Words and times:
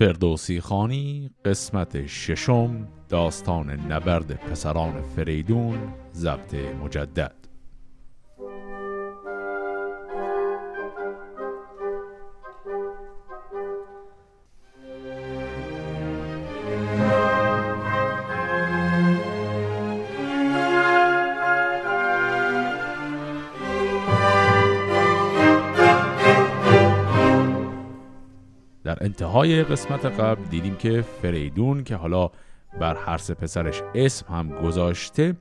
فردوسی 0.00 0.60
خانی 0.60 1.30
قسمت 1.44 2.06
ششم 2.06 2.88
داستان 3.08 3.70
نبرد 3.70 4.32
پسران 4.32 5.02
فریدون 5.02 5.78
ضبط 6.14 6.54
مجدد. 6.54 7.39
انتهای 29.30 29.64
قسمت 29.64 30.04
قبل 30.04 30.44
دیدیم 30.44 30.76
که 30.76 31.02
فریدون 31.02 31.84
که 31.84 31.96
حالا 31.96 32.30
بر 32.80 32.96
هر 32.96 33.18
سه 33.18 33.34
پسرش 33.34 33.82
اسم 33.94 34.34
هم 34.34 34.62
گذاشته 34.62 35.36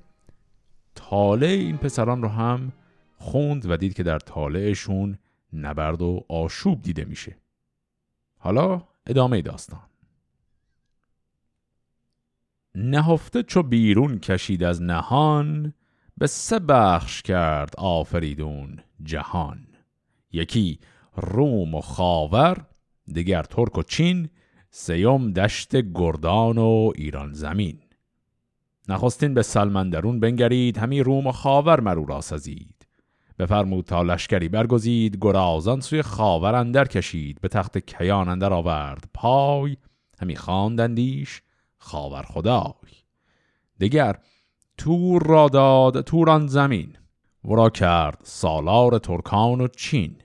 تاله 0.96 1.48
این 1.48 1.78
پسران 1.78 2.22
رو 2.22 2.28
هم 2.28 2.72
خوند 3.18 3.72
و 3.72 3.78
دید 3.78 3.94
که 3.94 4.04
در 4.04 4.20
تالهشون 4.20 5.18
نبرد 5.54 6.02
و 6.02 6.26
آشوب 6.30 6.82
دیده 6.82 7.06
میشه. 7.06 7.38
حالا 8.38 8.82
ادامه 9.08 9.42
داستان. 9.42 9.90
نهفته 12.76 13.44
چو 13.44 13.64
بیرون 13.64 14.20
کشید 14.20 14.64
از 14.64 14.82
نهان 14.82 15.74
به 16.18 16.28
سه 16.28 16.60
بخش 16.60 17.22
کرد 17.22 17.76
آفریدون 17.78 18.80
جهان. 19.04 19.68
یکی 20.32 20.80
روم 21.16 21.76
و 21.76 21.82
خاور 21.82 22.66
دیگر 23.14 23.44
ترک 23.44 23.78
و 23.78 23.84
چین 23.84 24.30
سیوم 24.72 25.32
دشت 25.32 25.76
گردان 25.76 26.58
و 26.58 26.92
ایران 26.96 27.34
زمین. 27.34 27.80
نخستین 28.90 29.34
به 29.34 29.42
سلمندرون 29.42 30.20
بنگرید 30.20 30.78
همی 30.78 31.04
روم 31.04 31.28
و 31.28 31.32
خاور 31.32 31.80
مرو 31.80 32.06
را 32.06 32.22
سزید. 32.22 32.88
بفرمود 33.40 33.86
تا 33.86 34.02
لشکری 34.02 34.50
برگزید 34.50 35.18
گرازان 35.22 35.82
سوی 35.82 36.02
خاور 36.02 36.56
اندر 36.56 36.86
کشید. 36.86 37.42
به 37.42 37.48
تخت 37.48 37.78
کیان 37.78 38.30
اندر 38.30 38.54
آورد 38.54 39.04
پای 39.14 39.78
همی 40.22 40.36
خواندندیش 40.36 41.42
خاور 41.78 42.24
خدای. 42.24 42.92
دیگر 43.78 44.16
تور 44.78 45.24
را 45.24 45.48
داد 45.48 46.02
توران 46.02 46.48
زمین 46.48 46.94
ورا 47.46 47.70
کرد 47.70 48.20
سالار 48.24 49.00
ترکان 49.00 49.62
و 49.62 49.68
چین. 49.68 50.16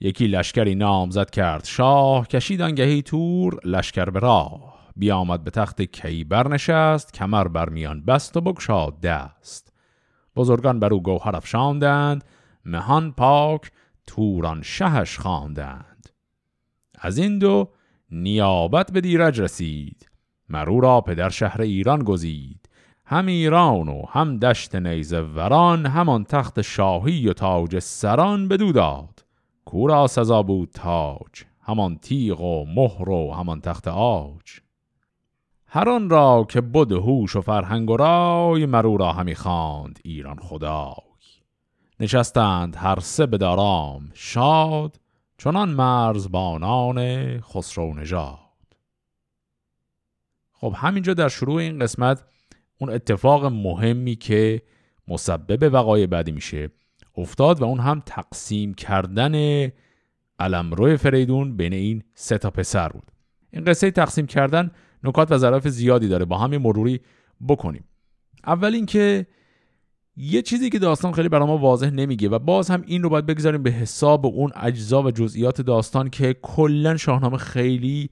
یکی 0.00 0.26
لشکری 0.26 0.74
نامزد 0.74 1.30
کرد. 1.30 1.64
شاه 1.64 2.28
کشید 2.28 2.62
آنگهی 2.62 3.02
تور 3.02 3.60
لشکر 3.64 4.10
به 4.10 4.18
راه. 4.18 4.76
بیامد 4.96 5.44
به 5.44 5.50
تخت 5.50 5.82
کی 5.82 6.24
برنشست 6.24 7.12
کمر 7.12 7.48
بر 7.48 7.68
میان 7.68 8.04
بست 8.04 8.36
و 8.36 8.40
بگشاد 8.40 9.00
دست. 9.00 9.72
بزرگان 10.36 10.80
بر 10.80 10.92
او 10.92 11.02
گوهر 11.02 11.36
افشاندند 11.36 12.24
مهان 12.64 13.12
پاک 13.12 13.70
توران 14.06 14.62
شهش 14.62 15.18
خواندند. 15.18 16.08
از 16.98 17.18
این 17.18 17.38
دو 17.38 17.68
نیابت 18.10 18.92
به 18.92 19.00
دیرج 19.00 19.40
رسید. 19.40 20.10
مرو 20.48 20.80
را 20.80 21.00
پدر 21.00 21.28
شهر 21.28 21.62
ایران 21.62 22.04
گزید. 22.04 22.68
هم 23.06 23.26
ایران 23.26 23.88
و 23.88 24.02
هم 24.08 24.38
دشت 24.38 24.74
نیزه 24.74 25.20
وران 25.20 25.86
همان 25.86 26.24
تخت 26.24 26.62
شاهی 26.62 27.28
و 27.28 27.32
تاج 27.32 27.78
سران 27.78 28.48
بدو 28.48 28.72
داد. 28.72 29.25
کورا 29.66 30.06
سزا 30.06 30.42
بود 30.42 30.70
تاج 30.70 31.44
همان 31.62 31.98
تیغ 31.98 32.40
و 32.40 32.64
مهر 32.64 33.10
و 33.10 33.32
همان 33.32 33.60
تخت 33.60 33.88
آج. 33.88 34.60
هر 35.66 35.88
آن 35.88 36.10
را 36.10 36.46
که 36.48 36.60
بد 36.60 36.92
هوش 36.92 37.36
و 37.36 37.40
فرهنگ 37.40 37.90
و 37.90 37.96
رای 37.96 38.66
مرو 38.66 38.96
را 38.96 39.12
همی 39.12 39.34
خواند 39.34 39.98
ایران 40.04 40.38
خدای. 40.38 40.94
نشستند 42.00 42.76
هر 42.76 43.00
سه 43.00 43.26
بدارام 43.26 44.10
شاد 44.14 45.00
چنان 45.38 45.68
مرزبانان 45.68 47.40
خسرو 47.40 47.94
نژاد. 47.94 48.38
خب 50.52 50.74
همینجا 50.76 51.14
در 51.14 51.28
شروع 51.28 51.56
این 51.56 51.78
قسمت 51.78 52.24
اون 52.78 52.90
اتفاق 52.90 53.44
مهمی 53.44 54.16
که 54.16 54.62
مسبب 55.08 55.74
وقایع 55.74 56.06
بعدی 56.06 56.32
میشه. 56.32 56.70
افتاد 57.16 57.62
و 57.62 57.64
اون 57.64 57.80
هم 57.80 58.02
تقسیم 58.06 58.74
کردن 58.74 59.68
علمرو 60.38 60.96
فریدون 60.96 61.56
بین 61.56 61.72
این 61.72 62.02
سه 62.14 62.38
تا 62.38 62.50
پسر 62.50 62.88
بود. 62.88 63.12
این 63.50 63.64
قصه 63.64 63.90
تقسیم 63.90 64.26
کردن 64.26 64.70
نکات 65.04 65.32
و 65.32 65.38
ظرف 65.38 65.68
زیادی 65.68 66.08
داره. 66.08 66.24
با 66.24 66.38
همین 66.38 66.62
مروری 66.62 67.00
بکنیم. 67.48 67.84
اول 68.46 68.74
اینکه 68.74 69.26
یه 70.16 70.42
چیزی 70.42 70.70
که 70.70 70.78
داستان 70.78 71.12
خیلی 71.12 71.28
برای 71.28 71.46
ما 71.46 71.58
واضح 71.58 71.90
نمیگه 71.90 72.28
و 72.28 72.38
باز 72.38 72.70
هم 72.70 72.82
این 72.86 73.02
رو 73.02 73.08
باید 73.08 73.26
بگذاریم 73.26 73.62
به 73.62 73.70
حساب 73.70 74.26
اون 74.26 74.52
اجزا 74.56 75.02
و 75.02 75.10
جزئیات 75.10 75.60
داستان 75.60 76.10
که 76.10 76.36
کلا 76.42 76.96
شاهنامه 76.96 77.36
خیلی 77.36 78.10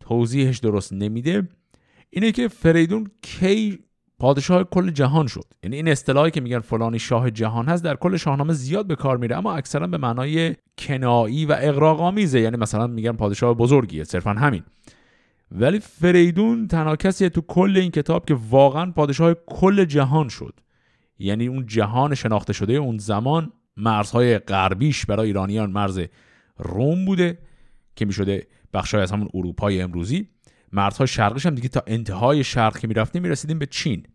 توضیحش 0.00 0.58
درست 0.58 0.92
نمیده 0.92 1.48
اینه 2.10 2.32
که 2.32 2.48
فریدون 2.48 3.10
کی 3.22 3.78
پادشاه 4.18 4.64
کل 4.64 4.90
جهان 4.90 5.26
شد. 5.26 5.44
یعنی 5.62 5.76
این 5.76 5.88
اصطلاحی 5.88 6.30
که 6.30 6.40
میگن 6.40 6.58
فلانی 6.58 6.98
شاه 6.98 7.30
جهان 7.30 7.66
هست 7.66 7.84
در 7.84 7.96
کل 7.96 8.16
شاهنامه 8.16 8.52
زیاد 8.52 8.86
به 8.86 8.96
کار 8.96 9.16
میره 9.16 9.36
اما 9.36 9.56
اکثرا 9.56 9.86
به 9.86 9.98
معنای 9.98 10.54
کنایی 10.78 11.46
و 11.46 11.56
اغراق‌آمیزه. 11.58 12.40
یعنی 12.40 12.56
مثلا 12.56 12.86
میگن 12.86 13.12
پادشاه 13.12 13.54
بزرگیه 13.54 14.04
صرفا 14.04 14.30
همین. 14.30 14.62
ولی 15.52 15.78
فریدون 15.80 16.66
تنها 16.66 16.96
کسیه 16.96 17.28
تو 17.28 17.40
کل 17.40 17.76
این 17.76 17.90
کتاب 17.90 18.26
که 18.26 18.36
واقعا 18.50 18.90
پادشاه 18.90 19.34
کل 19.46 19.84
جهان 19.84 20.28
شد. 20.28 20.60
یعنی 21.18 21.46
اون 21.46 21.66
جهان 21.66 22.14
شناخته 22.14 22.52
شده 22.52 22.72
اون 22.72 22.98
زمان 22.98 23.52
مرزهای 23.76 24.38
غربیش 24.38 25.06
برای 25.06 25.26
ایرانیان 25.26 25.70
مرز 25.70 26.00
روم 26.58 27.04
بوده 27.04 27.38
که 27.96 28.04
می‌شده 28.04 28.46
بخشای 28.74 29.02
از 29.02 29.12
همون 29.12 29.28
اروپای 29.34 29.80
امروزی. 29.80 30.28
مرزهای 30.76 31.06
شرقیش 31.06 31.46
هم 31.46 31.54
دیگه 31.54 31.68
تا 31.68 31.82
انتهای 31.86 32.44
شرق 32.44 32.78
که 32.78 32.88
می‌رفتیم 32.88 33.22
می‌رسیدیم 33.22 33.58
به 33.58 33.66
چین 33.66 34.06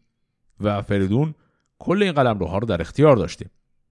و 0.60 0.82
فریدون 0.82 1.34
کل 1.80 2.04
این 2.04 2.12
قلم 2.12 2.40
روها 2.40 2.58
رو 2.58 2.68
در 2.68 2.82
اختیار 2.82 3.16
داشته 3.16 3.46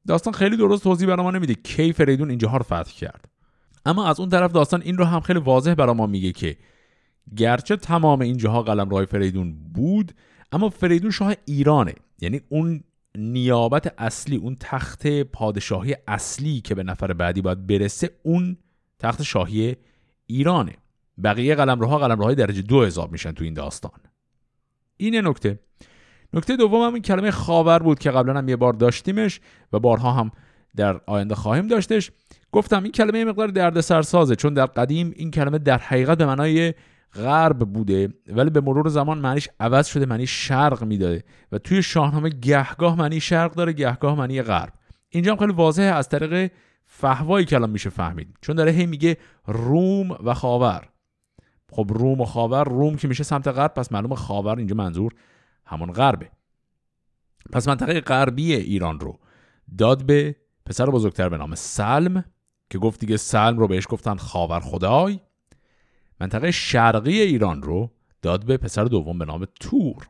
داستان 0.07 0.35
خیلی 0.35 0.57
درست 0.57 0.83
توضیح 0.83 1.09
برای 1.09 1.23
ما 1.23 1.31
نمیده 1.31 1.55
کی 1.55 1.93
فریدون 1.93 2.31
اینجاها 2.31 2.57
رو 2.57 2.63
فتح 2.63 2.93
کرد. 2.93 3.29
اما 3.87 4.09
از 4.09 4.21
اون 4.21 4.29
طرف 4.29 4.53
داستان 4.53 4.83
این 4.83 4.99
رو 4.99 5.05
هم 5.05 5.21
خیلی 5.21 5.39
واضح 5.39 5.75
برای 5.75 5.95
ما 5.95 6.07
میگه 6.07 6.33
که 6.33 6.57
گرچه 7.37 7.77
تمام 7.77 8.21
اینجاها 8.21 8.63
قلم 8.63 8.89
راه 8.89 9.05
فریدون 9.05 9.73
بود 9.73 10.13
اما 10.53 10.69
فریدون 10.69 11.11
شاه 11.11 11.35
ایرانه. 11.45 11.95
یعنی 12.21 12.41
اون 12.49 12.85
نیابت 13.15 13.95
اصلی 13.99 14.37
اون 14.37 14.57
تخت 14.61 15.07
پادشاهی 15.23 15.97
اصلی 16.09 16.61
که 16.61 16.75
به 16.75 16.83
نفر 16.83 17.13
بعدی 17.13 17.43
باید 17.43 17.67
برسه 17.67 18.11
اون 18.23 18.57
تخت 18.99 19.23
شاهی 19.23 19.77
ایرانه. 20.27 20.77
بقیه 21.25 21.55
قلمروها 21.55 21.99
قلمروهای 21.99 22.35
درجه 22.35 22.63
دو 22.63 22.85
حساب 22.85 23.13
میشن 23.13 23.33
تو 23.33 23.45
این 23.45 23.55
داستان. 23.55 24.01
این 24.97 25.27
نکته. 25.27 25.59
نکته 26.33 26.57
دوم 26.57 26.83
هم 26.83 26.95
این 26.95 27.03
کلمه 27.03 27.31
خاور 27.31 27.79
بود 27.79 27.99
که 27.99 28.11
قبلا 28.11 28.39
هم 28.39 28.49
یه 28.49 28.57
بار 28.57 28.73
داشتیمش 28.73 29.41
و 29.73 29.79
بارها 29.79 30.13
هم 30.13 30.31
در 30.77 31.01
آینده 31.07 31.35
خواهیم 31.35 31.67
داشتش. 31.67 32.11
گفتم 32.53 32.83
این 32.83 32.93
کلمه 32.93 33.25
مقدار 33.25 33.49
دردسر 33.49 34.03
سازه 34.03 34.37
چون 34.37 34.55
در 34.55 34.67
قدیم 34.67 35.13
این 35.17 35.31
کلمه 35.31 35.59
در 35.59 35.79
حقیقت 35.79 36.19
به 36.19 36.27
معنای 36.27 36.75
غرب 37.15 37.59
بوده 37.59 38.09
ولی 38.27 38.51
به 38.51 38.61
مرور 38.61 38.89
زمان 38.89 39.19
معنیش 39.19 39.49
عوض 39.61 39.87
شده 39.87 40.07
معنی 40.07 40.27
شرق 40.27 40.85
می‌داده 40.85 41.25
و 41.53 41.59
توی 41.59 41.83
شاهنامه 41.83 42.29
گهگاه 42.29 42.99
معنی 42.99 43.21
شرق 43.21 43.55
داره 43.55 43.73
گهگاه 43.73 44.15
معنی 44.15 44.43
غرب. 44.43 44.73
اینجا 45.09 45.33
هم 45.33 45.39
خیلی 45.39 45.53
واضحه 45.53 45.85
از 45.85 46.09
طریق 46.09 46.53
فهوایی 46.87 47.47
کلام 47.47 47.71
میشه 47.71 47.91
فهمید. 47.91 48.37
چون 48.41 48.57
داره 48.57 48.73
هی 48.73 48.87
میگه 48.87 49.17
روم 49.47 50.11
و 50.25 50.35
خاور. 50.35 50.89
خب 51.71 51.87
روم 51.91 52.21
و 52.21 52.25
خاور 52.25 52.65
روم 52.65 52.97
که 52.97 53.09
میشه 53.09 53.25
سمت 53.25 53.49
غرب 53.49 53.75
پس 53.75 53.93
معلوم 53.93 54.15
خاور 54.15 54.59
اینجا 54.59 54.77
منظور 54.77 55.13
همون 55.65 55.93
غربه. 55.93 56.31
پس 57.53 57.69
منطقه 57.69 58.01
غربی 58.01 58.55
ایران 58.55 59.01
رو 59.01 59.19
داد 59.79 60.07
به 60.07 60.37
پسر 60.67 60.87
بزرگتر 60.87 61.29
به 61.29 61.37
نام 61.37 61.55
سلم 61.55 62.25
که 62.71 62.79
گفت 62.79 63.01
دیگه 63.01 63.17
سلم 63.17 63.59
رو 63.59 63.69
بهش 63.69 63.87
گفتن 63.89 64.17
خاور 64.17 64.61
خدای. 64.61 65.21
منطقه 66.21 66.51
شرقی 66.51 67.21
ایران 67.21 67.63
رو 67.63 67.91
داد 68.23 68.45
به 68.45 68.57
پسر 68.57 68.85
دوم 68.85 69.19
به 69.19 69.25
نام 69.25 69.47
تور. 69.61 70.09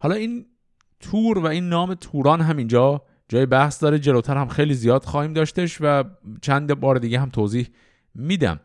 حالا 0.00 0.14
این 0.14 0.46
تور 1.00 1.38
و 1.38 1.46
این 1.46 1.68
نام 1.68 1.94
توران 1.94 2.40
هم 2.40 2.56
اینجا 2.56 3.02
جای 3.28 3.46
بحث 3.46 3.82
داره 3.82 3.98
جلوتر 3.98 4.36
هم 4.36 4.48
خیلی 4.48 4.74
زیاد 4.74 5.04
خواهیم 5.04 5.32
داشتش 5.32 5.78
و 5.80 6.04
چند 6.42 6.80
بار 6.80 6.98
دیگه 6.98 7.20
هم 7.20 7.30
توضیح 7.30 7.68
میدم. 8.14 8.60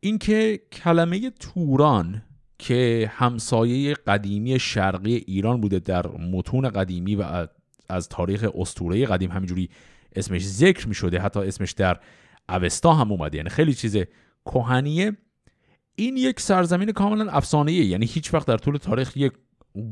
اینکه 0.00 0.60
کلمه 0.72 1.30
توران 1.30 2.22
که 2.58 3.10
همسایه 3.14 3.94
قدیمی 3.94 4.58
شرقی 4.58 5.14
ایران 5.14 5.60
بوده 5.60 5.78
در 5.78 6.06
متون 6.06 6.68
قدیمی 6.68 7.16
و 7.16 7.46
از 7.88 8.08
تاریخ 8.08 8.46
استوره 8.54 9.06
قدیم 9.06 9.30
همینجوری 9.30 9.70
اسمش 10.16 10.46
ذکر 10.46 10.88
می 10.88 10.94
شده 10.94 11.18
حتی 11.18 11.40
اسمش 11.40 11.72
در 11.72 12.00
اوستا 12.48 12.94
هم 12.94 13.12
اومده. 13.12 13.36
یعنی 13.36 13.50
خیلی 13.50 13.74
چیز 13.74 13.96
کهنیه. 14.44 15.16
این 15.94 16.16
یک 16.16 16.40
سرزمین 16.40 16.92
کاملا 16.92 17.30
افسانه‌ای 17.30 17.86
یعنی 17.86 18.06
هیچ 18.06 18.34
وقت 18.34 18.46
در 18.46 18.56
طول 18.56 18.76
تاریخ 18.76 19.16
یک 19.16 19.32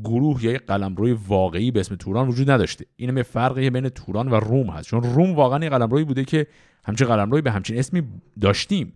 گروه 0.03 0.45
یا 0.45 0.51
یک 0.51 0.65
قلمروی 0.65 1.11
واقعی 1.27 1.71
به 1.71 1.79
اسم 1.79 1.95
توران 1.95 2.27
وجود 2.27 2.51
نداشته. 2.51 2.85
این 2.95 3.23
فرقی 3.23 3.69
بین 3.69 3.89
توران 3.89 4.27
و 4.27 4.35
روم 4.35 4.69
هست. 4.69 4.87
چون 4.87 5.03
روم 5.03 5.35
واقعا 5.35 5.65
یک 5.65 5.71
قلمروی 5.71 6.03
بوده 6.03 6.25
که 6.25 6.47
همچین 6.85 7.07
قلمروی 7.07 7.41
به 7.41 7.51
همچین 7.51 7.79
اسمی 7.79 8.03
داشتیم. 8.41 8.93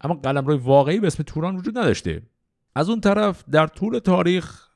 اما 0.00 0.14
قلمروی 0.14 0.56
واقعی 0.56 1.00
به 1.00 1.06
اسم 1.06 1.22
توران 1.22 1.56
وجود 1.56 1.78
نداشته. 1.78 2.22
از 2.74 2.88
اون 2.90 3.00
طرف 3.00 3.44
در 3.50 3.66
طول 3.66 3.98
تاریخ 3.98 4.68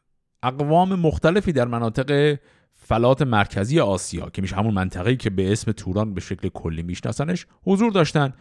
اقوام 0.43 0.95
مختلفی 0.95 1.53
در 1.53 1.65
مناطق 1.65 2.39
فلات 2.75 3.23
مرکزی 3.23 3.81
آسیا 3.81 4.31
که 4.31 4.43
میشه 4.43 4.57
همون 4.57 4.75
منطقه‌ای 4.75 5.17
که 5.17 5.31
به 5.31 5.53
اسم 5.53 5.73
توران 5.73 6.15
به 6.15 6.21
شکل 6.21 6.49
کلی 6.49 6.83
میشناسنش 6.83 7.47
حضور 7.63 7.93
داشتن 7.93 8.33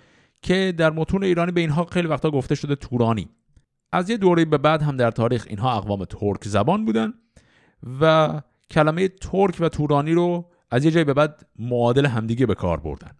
که 0.41 0.73
در 0.77 0.89
متون 0.89 1.23
ایرانی 1.23 1.51
به 1.51 1.61
اینها 1.61 1.85
خیلی 1.85 2.07
وقتا 2.07 2.31
گفته 2.31 2.55
شده 2.55 2.75
تورانی. 2.75 3.29
از 3.91 4.09
یه 4.09 4.17
دوره 4.17 4.45
به 4.45 4.57
بعد 4.57 4.81
هم 4.81 4.97
در 4.97 5.11
تاریخ 5.11 5.45
اینها 5.49 5.77
اقوام 5.77 6.05
ترک 6.05 6.43
زبان 6.43 6.85
بودن 6.85 7.13
و 8.01 8.41
کلمه 8.71 9.07
ترک 9.07 9.55
و 9.59 9.69
تورانی 9.69 10.13
رو 10.13 10.49
از 10.71 10.85
یه 10.85 10.91
جای 10.91 11.03
به 11.03 11.13
بعد 11.13 11.47
معادل 11.59 12.05
همدیگه 12.05 12.45
به 12.45 12.55
کار 12.55 12.79
بردن. 12.79 13.11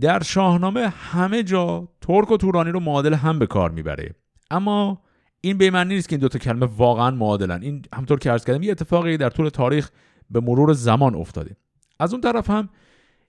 در 0.00 0.22
شاهنامه 0.22 0.88
همه 0.88 1.42
جا 1.42 1.88
ترک 2.00 2.30
و 2.30 2.36
تورانی 2.36 2.70
رو 2.70 2.80
معادل 2.80 3.14
هم 3.14 3.38
به 3.38 3.46
کار 3.46 3.70
می‌بره. 3.70 4.14
اما 4.50 5.02
این 5.40 5.58
به 5.58 5.70
معنی 5.70 5.94
نیست 5.94 6.08
که 6.08 6.16
این 6.16 6.20
دوتا 6.20 6.38
کلمه 6.38 6.66
واقعا 6.66 7.10
معادلن. 7.10 7.62
این 7.62 7.82
همطور 7.94 8.18
که 8.18 8.30
عرض 8.30 8.44
کردم 8.44 8.62
یه 8.62 8.70
اتفاقی 8.70 9.16
در 9.16 9.30
طول 9.30 9.48
تاریخ 9.48 9.90
به 10.30 10.40
مرور 10.40 10.72
زمان 10.72 11.14
افتاده. 11.14 11.56
از 12.00 12.12
اون 12.12 12.20
طرف 12.20 12.50
هم 12.50 12.68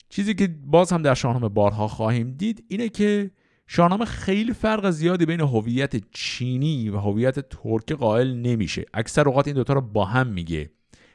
چیزی 0.09 0.33
که 0.33 0.55
باز 0.65 0.91
هم 0.91 1.01
در 1.01 1.13
شاهنامه 1.13 1.49
بارها 1.49 1.87
خواهیم 1.87 2.31
دید 2.31 2.63
اینه 2.67 2.89
که 2.89 3.31
شاهنامه 3.67 4.05
خیلی 4.05 4.53
فرق 4.53 4.89
زیادی 4.89 5.25
بین 5.25 5.41
هویت 5.41 6.11
چینی 6.11 6.89
و 6.89 6.97
هویت 6.97 7.39
ترکی 7.39 7.93
قائل 7.93 8.33
نمیشه. 8.33 8.85
اکثر 8.93 9.27
اوقات 9.27 9.47
این 9.47 9.55
دوتا 9.55 9.73
رو 9.73 9.81
با 9.81 10.05
هم 10.05 10.27
میگه. 10.27 10.69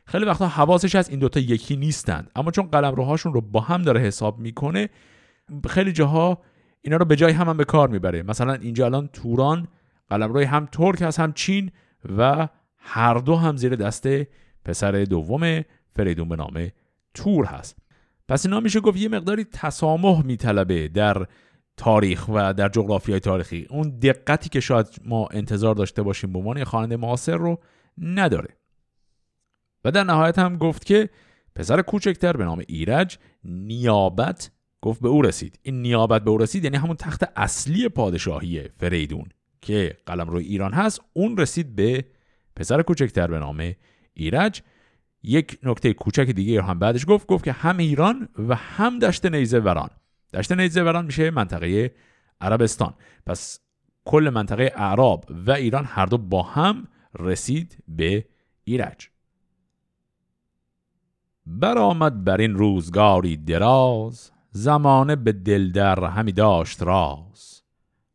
خیلی 0.07 0.25
وقتا 0.25 0.49
حواسش 0.49 0.95
از 0.95 1.11
این 1.11 1.19
دوتا 1.19 1.41
یکی 1.41 1.77
نیستند. 1.77 2.31
اما 2.37 2.51
چون 2.51 2.67
قلمروهاشون 2.67 3.33
رو 3.33 3.41
با 3.41 3.61
هم 3.61 3.83
داره 3.83 4.01
حساب 4.01 4.39
می‌کنه 4.39 4.89
خیلی 5.69 5.93
جاها 5.93 6.43
اینا 6.81 6.97
رو 6.97 7.05
به 7.05 7.17
جای 7.17 7.33
هم, 7.33 7.49
هم 7.49 7.57
به 7.57 7.65
کار 7.65 7.89
می‌بره. 7.89 8.23
مثلا 8.23 8.55
اینجا 8.55 8.85
الان 8.85 9.09
توران 9.09 9.69
قلمروی 10.09 10.45
هم 10.45 10.67
ترک 10.67 11.03
هست 11.03 11.21
هم 11.21 11.33
چین 11.33 11.71
و 12.17 12.49
هر 12.79 13.15
دو 13.15 13.37
هم 13.37 13.57
زیر 13.57 13.77
دست 13.77 14.09
پسر 14.65 14.93
دوم 15.05 15.63
فریدون 15.97 16.29
به 16.29 16.37
نام 16.37 16.69
تور 17.15 17.45
هست. 17.45 17.79
پس 18.29 18.47
اینا 18.47 18.61
میشه 18.61 18.81
گفت 18.81 18.99
یه 18.99 19.09
مقداری 19.09 19.45
تسامح 19.45 20.27
میطلبه 20.27 20.89
در 20.89 21.27
تاریخ 21.77 22.29
و 22.29 22.55
در 22.55 22.69
جغرافیای 22.69 23.21
تاریخی. 23.21 23.67
اون 23.71 23.99
دقتی 23.99 24.49
که 24.49 24.61
شاید 24.61 24.87
ما 25.05 25.29
انتظار 25.31 25.75
داشته 25.75 26.03
باشیم 26.03 26.33
به 26.33 26.39
عنوان 26.39 26.65
خواننده 26.65 26.97
معاصر 26.97 27.37
رو 27.37 27.59
نداره. 27.99 28.57
و 29.85 29.91
در 29.91 30.05
نهایت 30.05 30.39
هم 30.39 30.59
گفت 30.59 30.85
که 30.85 31.11
پسر 31.55 31.83
کوچکتر 31.83 32.33
به 32.37 32.45
نام 32.45 32.63
ایرج 32.69 33.19
نیابت 33.45 34.51
گفت 34.85 35.01
به 35.01 35.09
او 35.09 35.23
رسید. 35.23 35.59
این 35.63 35.83
نیابت 35.83 36.25
به 36.25 36.31
او 36.31 36.39
رسید 36.39 36.65
یعنی 36.65 36.77
همون 36.77 36.97
تخت 36.97 37.25
اصلی 37.37 37.89
پادشاهی 37.89 38.69
فریدون 38.69 39.29
که 39.61 39.97
قلم 40.07 40.31
روی 40.31 40.45
ایران 40.45 40.73
هست. 40.73 41.01
اون 41.13 41.37
رسید 41.37 41.77
به 41.77 42.05
پسر 42.57 42.83
کوچکتر 42.83 43.27
به 43.27 43.39
نام 43.39 43.73
ایرج. 44.15 44.63
یک 45.23 45.59
نکته 45.63 45.93
کوچک 45.93 46.31
دیگه 46.31 46.63
هم 46.63 46.79
بعدش 46.79 47.05
گفت 47.09 47.27
گفت 47.27 47.45
که 47.45 47.53
هم 47.53 47.77
ایران 47.77 48.29
و 48.49 48.55
هم 48.55 48.99
دشت 48.99 49.27
نیزه 49.27 49.59
وران 49.59 49.91
دشت 50.35 50.53
نیزه 50.53 50.83
وران 50.83 51.07
میشه 51.07 51.31
منطقه 51.31 51.95
عربستان. 52.41 52.95
پس 53.27 53.61
کل 54.05 54.31
منطقه 54.35 54.73
اعراب 54.77 55.25
و 55.47 55.51
ایران 55.51 55.85
هر 55.85 56.07
دو 56.07 56.19
با 56.19 56.43
هم 56.43 56.89
رسید 57.19 57.77
به 57.89 58.25
ایرج. 58.65 59.09
برآمد 61.47 62.25
بر 62.25 62.41
این 62.41 62.55
روزگاری 62.55 63.37
دراز. 63.37 64.34
زمانه 64.57 65.17
به 65.17 65.33
دل 65.33 65.73
در 65.73 66.05
همی 66.05 66.33
داشت 66.33 66.83
راز. 66.83 67.63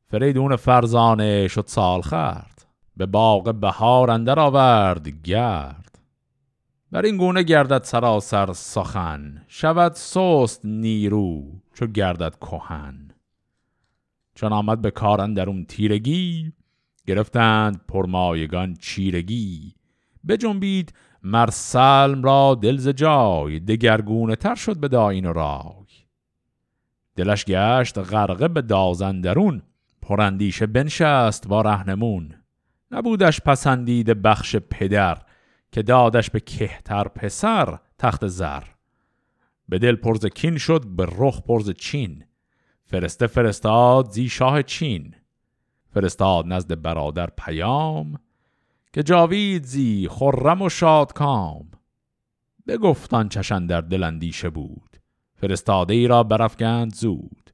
فریدون 0.07 0.55
فرزانه 0.55 1.47
شد 1.47 1.63
سال 1.67 2.01
خرد. 2.01 2.65
به 2.97 3.05
باغ 3.05 3.53
بهار 3.53 4.11
اندر 4.11 4.39
آورد 4.39 5.07
گرد. 5.07 5.99
بر 6.91 7.05
این 7.05 7.17
گونه 7.17 7.43
گردد 7.43 7.83
سراسر 7.83 8.53
سخن. 8.53 9.45
شود 9.47 9.93
سست 9.93 10.65
نیرو 10.65 11.43
چو 11.73 11.87
گردد 11.87 12.35
کهن. 12.35 13.11
چون 14.35 14.53
آمد 14.53 14.81
به 14.81 14.91
کار 14.91 15.21
اون 15.21 15.65
تیرگی 15.65 16.53
گرفتند 17.07 17.81
پرمایگان 17.87 18.73
چیرگی. 18.73 19.75
بجنبید 20.27 20.93
مر 21.23 21.49
سلم 21.49 22.23
را 22.23 22.59
دل 22.61 22.91
جای 22.91 23.59
دگرگونه 23.59 24.35
تر 24.35 24.55
شد 24.55 24.77
به 24.77 24.87
داین 24.87 25.33
رای 25.33 25.78
دلش 27.19 27.45
گشت 27.45 27.97
غرقه 27.97 28.47
به 28.47 28.61
دازندرون 28.61 29.61
پرندیشه 30.01 30.67
بنشست 30.67 31.47
با 31.47 31.61
رهنمون. 31.61 32.35
نبودش 32.91 33.41
پسندید 33.41 34.21
بخش 34.21 34.55
پدر 34.55 35.17
که 35.71 35.83
دادش 35.83 36.29
به 36.29 36.39
کهتر 36.39 37.03
پسر 37.03 37.79
تخت 37.97 38.27
زر. 38.27 38.63
به 39.69 39.79
دل 39.79 39.95
پرز 39.95 40.25
کین 40.25 40.57
شد 40.57 40.87
به 40.87 41.07
رخ 41.17 41.41
پرز 41.41 41.71
چین. 41.71 42.23
فرسته 42.85 43.27
فرستاد 43.27 44.11
زی 44.11 44.29
شاه 44.29 44.63
چین. 44.63 45.15
فرستاد 45.93 46.45
نزد 46.47 46.81
برادر 46.81 47.29
پیام 47.37 48.19
که 48.93 49.03
جاوید 49.03 49.63
زی 49.63 50.07
خرم 50.11 50.61
و 50.61 50.69
شاد 50.69 51.13
کام 51.13 51.71
بگفتان 52.67 53.29
چشن 53.29 53.65
در 53.65 53.81
دل 53.81 54.49
بود. 54.49 54.88
فرستاده 55.41 55.93
ای 55.93 56.07
را 56.07 56.23
برافگند 56.23 56.95
زود. 56.95 57.49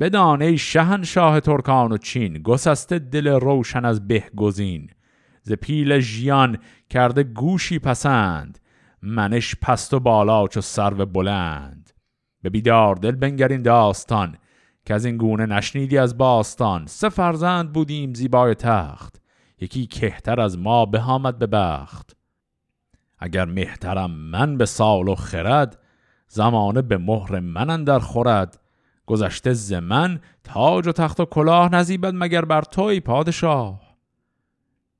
بدان 0.00 0.42
ای 0.42 0.58
شاه 0.58 1.40
ترکان 1.40 1.92
و 1.92 1.98
چین 1.98 2.32
گسسته 2.32 2.98
دل 2.98 3.26
روشن 3.26 3.84
از 3.84 4.08
به 4.08 4.24
گزین. 4.36 4.90
ز 5.42 5.52
پیل 5.52 5.98
ژیان 5.98 6.58
کرده 6.90 7.22
گوشی 7.22 7.78
پسند 7.78 8.58
منش 9.02 9.54
پست 9.62 9.94
و 9.94 10.00
بالا 10.00 10.48
چو 10.48 10.60
سرو 10.60 11.06
بلند. 11.06 11.90
به 12.42 12.50
بیدار 12.50 12.94
دل 12.94 13.12
بنگرین 13.12 13.62
داستان 13.62 14.36
که 14.84 14.94
از 14.94 15.04
این 15.04 15.16
گونه 15.16 15.46
نشنیدی 15.46 15.98
از 15.98 16.18
باستان. 16.18 16.86
سه 16.86 17.08
فرزند 17.08 17.72
بودیم 17.72 18.14
زیبای 18.14 18.54
تخت 18.54 19.22
یکی 19.60 19.86
کهتر 19.86 20.40
از 20.40 20.58
ما 20.58 20.86
به 20.86 21.00
آمد 21.00 21.38
به 21.38 21.46
بخت. 21.46 22.16
اگر 23.18 23.44
مهترم 23.44 24.10
من 24.10 24.56
به 24.56 24.66
سال 24.66 25.08
و 25.08 25.14
خرد 25.14 25.78
زمانه 26.28 26.82
به 26.82 26.98
مهر 26.98 27.40
من 27.40 27.70
اندر 27.70 27.98
خورد. 27.98 28.60
گذشته 29.06 29.52
ز 29.52 29.72
من 29.72 30.20
تاج 30.44 30.88
و 30.88 30.92
تخت 30.92 31.20
و 31.20 31.24
کلاه 31.24 31.74
نزیبد 31.74 32.12
مگر 32.14 32.44
بر 32.44 32.62
توی 32.62 33.00
پادشاه. 33.00 33.80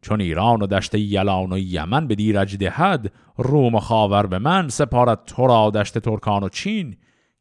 چون 0.03 0.21
ایران 0.21 0.63
و 0.63 0.67
دشت 0.67 0.95
یلان 0.95 1.53
و 1.53 1.59
یمن 1.59 2.07
به 2.07 2.15
دیرج 2.15 2.57
دهد 2.57 3.13
روم 3.37 3.75
و 3.75 3.81
خاور 3.81 4.27
به 4.27 4.39
من 4.39 4.69
سپارد 4.69 5.25
تو 5.25 5.47
را 5.47 5.71
دشت 5.71 5.99
ترکان 5.99 6.43
و 6.43 6.49
چین. 6.49 6.97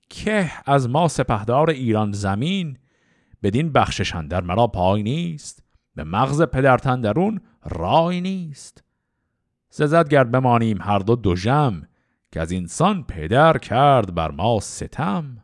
که 0.10 0.51
از 0.65 0.89
ما 0.89 1.08
سپهدار 1.08 1.70
ایران 1.70 2.12
زمین؟ 2.12 2.77
بدین 3.44 3.72
بخششان 3.72 4.27
در 4.27 4.42
مرا 4.42 4.68
پای 4.68 5.04
نیست. 5.04 5.63
به 5.96 6.04
مغز 6.04 6.42
پدرتن 6.42 7.01
درون 7.01 7.42
رای 7.65 8.22
نیست. 8.22 8.84
سزد 9.70 10.10
گرد 10.10 10.32
بمانیم 10.32 10.82
هر 10.82 11.00
دو 11.00 11.15
دو 11.15 11.36
جم 11.36 11.82
که 12.36 12.42
از 12.42 12.51
انسان 12.51 13.04
پدر 13.04 13.58
کرد 13.58 14.15
بر 14.15 14.32
ما 14.32 14.60
ستم. 14.60 15.44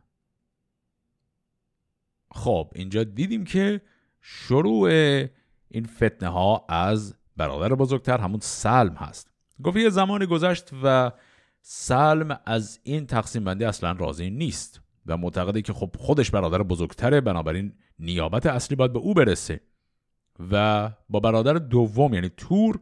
خب 2.32 2.72
اینجا 2.76 3.04
دیدیم 3.04 3.44
که 3.44 3.82
شروع 4.22 4.90
این 5.70 5.86
فتنه 5.86 6.30
ها 6.30 6.66
از 6.70 7.16
برادر 7.38 7.76
بزرگتر 7.76 8.18
همون 8.18 8.40
سلم 8.40 8.94
هست. 8.94 9.32
گفت 9.64 9.78
یه 9.78 9.90
زمانی 9.90 10.26
گذشت 10.26 10.70
و 10.84 11.12
سلم 11.62 12.40
از 12.46 12.80
این 12.84 13.08
تقسیم 13.08 13.44
بندی 13.44 13.66
اصلا 13.66 13.92
راضی 13.92 14.30
نیست 14.30 14.82
و 15.06 15.18
معتقده 15.18 15.62
که 15.62 15.74
خب 15.74 15.96
خودش 15.98 16.32
برادر 16.32 16.64
بزرگتره 16.64 17.22
بنابراین 17.22 17.74
نیابت 18.00 18.46
اصلی 18.46 18.76
باید 18.76 18.94
به 18.94 19.00
او 19.00 19.14
برسه. 19.14 19.62
و 20.52 20.90
با 21.10 21.20
برادر 21.20 21.54
دوم 21.54 22.14
یعنی 22.14 22.30
تور 22.30 22.80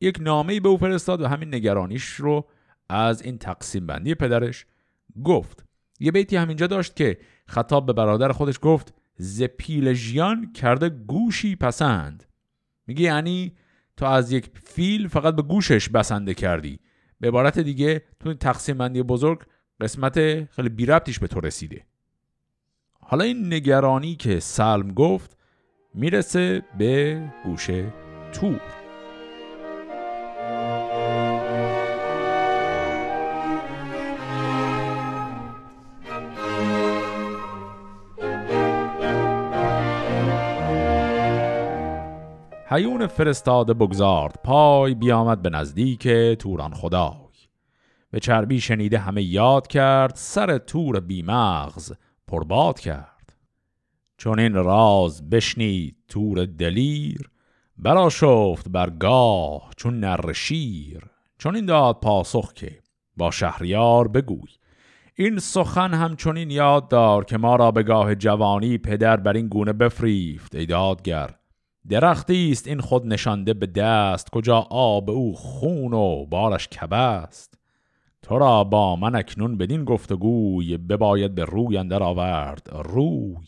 یک 0.00 0.18
نامه 0.20 0.60
به 0.60 0.68
او 0.68 0.76
فرستاد 0.76 1.20
و 1.20 1.26
همین 1.26 1.54
نگرانیش 1.54 2.04
رو 2.04 2.46
از 2.92 3.22
این 3.22 3.38
تقسیم 3.38 3.86
بندی 3.86 4.14
پدرش 4.14 4.66
گفت. 5.24 5.64
یه 6.00 6.12
بیتی 6.12 6.36
همینجا 6.36 6.66
داشت 6.66 6.96
که 6.96 7.18
خطاب 7.46 7.86
به 7.86 7.92
برادر 7.92 8.32
خودش 8.32 8.58
گفت 8.62 8.94
ز 9.16 9.42
پیل 9.42 9.94
کرده 10.54 10.88
گوشی 10.88 11.56
پسند. 11.56 12.24
میگه 12.86 13.02
یعنی 13.02 13.56
تو 13.96 14.06
از 14.06 14.32
یک 14.32 14.50
فیل 14.64 15.08
فقط 15.08 15.36
به 15.36 15.42
گوشش 15.42 15.88
بسنده 15.88 16.34
کردی. 16.34 16.78
به 17.20 17.28
عبارت 17.28 17.58
دیگه 17.58 18.02
تو 18.20 18.28
این 18.28 18.38
تقسیم 18.38 18.78
بندی 18.78 19.02
بزرگ 19.02 19.42
قسمت 19.80 20.44
خیلی 20.44 20.68
بی 20.68 20.86
ربطیش 20.86 21.18
به 21.18 21.26
تو 21.26 21.40
رسیده. 21.40 21.86
حالا 23.00 23.24
این 23.24 23.52
نگرانی 23.54 24.16
که 24.16 24.40
سلم 24.40 24.94
گفت 24.94 25.36
می‌رسه 25.94 26.62
به 26.78 27.22
گوش 27.44 27.70
تور. 28.32 28.81
هیون 42.72 43.06
فرستاده 43.06 43.74
بگذارد 43.74 44.40
پای 44.44 44.94
بیامد 44.94 45.42
به 45.42 45.50
نزدیک 45.50 46.08
توران 46.38 46.74
خدای. 46.74 47.32
به 48.10 48.20
چربی 48.20 48.60
شنیده 48.60 48.98
همه 48.98 49.22
یاد 49.22 49.66
کرد 49.66 50.12
سر 50.14 50.58
تور 50.58 51.00
بیمغز 51.00 51.92
پرباد 52.28 52.80
کرد. 52.80 53.32
چون 54.16 54.38
این 54.38 54.54
راز 54.54 55.30
بشنید 55.30 55.96
تور 56.08 56.44
دلیر 56.44 57.30
برا 57.78 58.08
شفت 58.08 58.68
برگاه 58.68 59.70
چون 59.76 60.00
نر 60.00 60.32
شیر. 60.32 61.02
چون 61.38 61.56
این 61.56 61.66
داد 61.66 62.00
پاسخ 62.00 62.52
که 62.52 62.78
با 63.16 63.30
شهریار 63.30 64.08
بگوی. 64.08 64.50
این 65.14 65.38
سخن 65.38 65.94
همچنین 65.94 66.50
یاد 66.50 66.88
دار 66.88 67.24
که 67.24 67.38
ما 67.38 67.56
را 67.56 67.70
به 67.70 67.82
گاه 67.82 68.14
جوانی 68.14 68.78
پدر 68.78 69.16
بر 69.16 69.32
این 69.32 69.48
گونه 69.48 69.72
بفریفت 69.72 70.54
ای 70.54 70.66
دادگر. 70.66 71.41
درختی 71.88 72.52
است 72.52 72.68
این 72.68 72.80
خود 72.80 73.06
نشانده 73.06 73.54
به 73.54 73.66
دست 73.66 74.30
کجا 74.30 74.58
آب 74.70 75.10
او 75.10 75.34
خون 75.34 75.92
و 75.92 76.26
بارش 76.26 76.68
کبه 76.68 76.96
است 76.96 77.58
تو 78.22 78.38
را 78.38 78.64
با 78.64 78.96
من 78.96 79.14
اکنون 79.14 79.56
بدین 79.56 79.84
گفتگوی 79.84 80.76
بباید 80.76 81.34
به 81.34 81.44
روی 81.44 81.78
اندر 81.78 82.02
آورد. 82.02 82.70
روی 82.72 83.46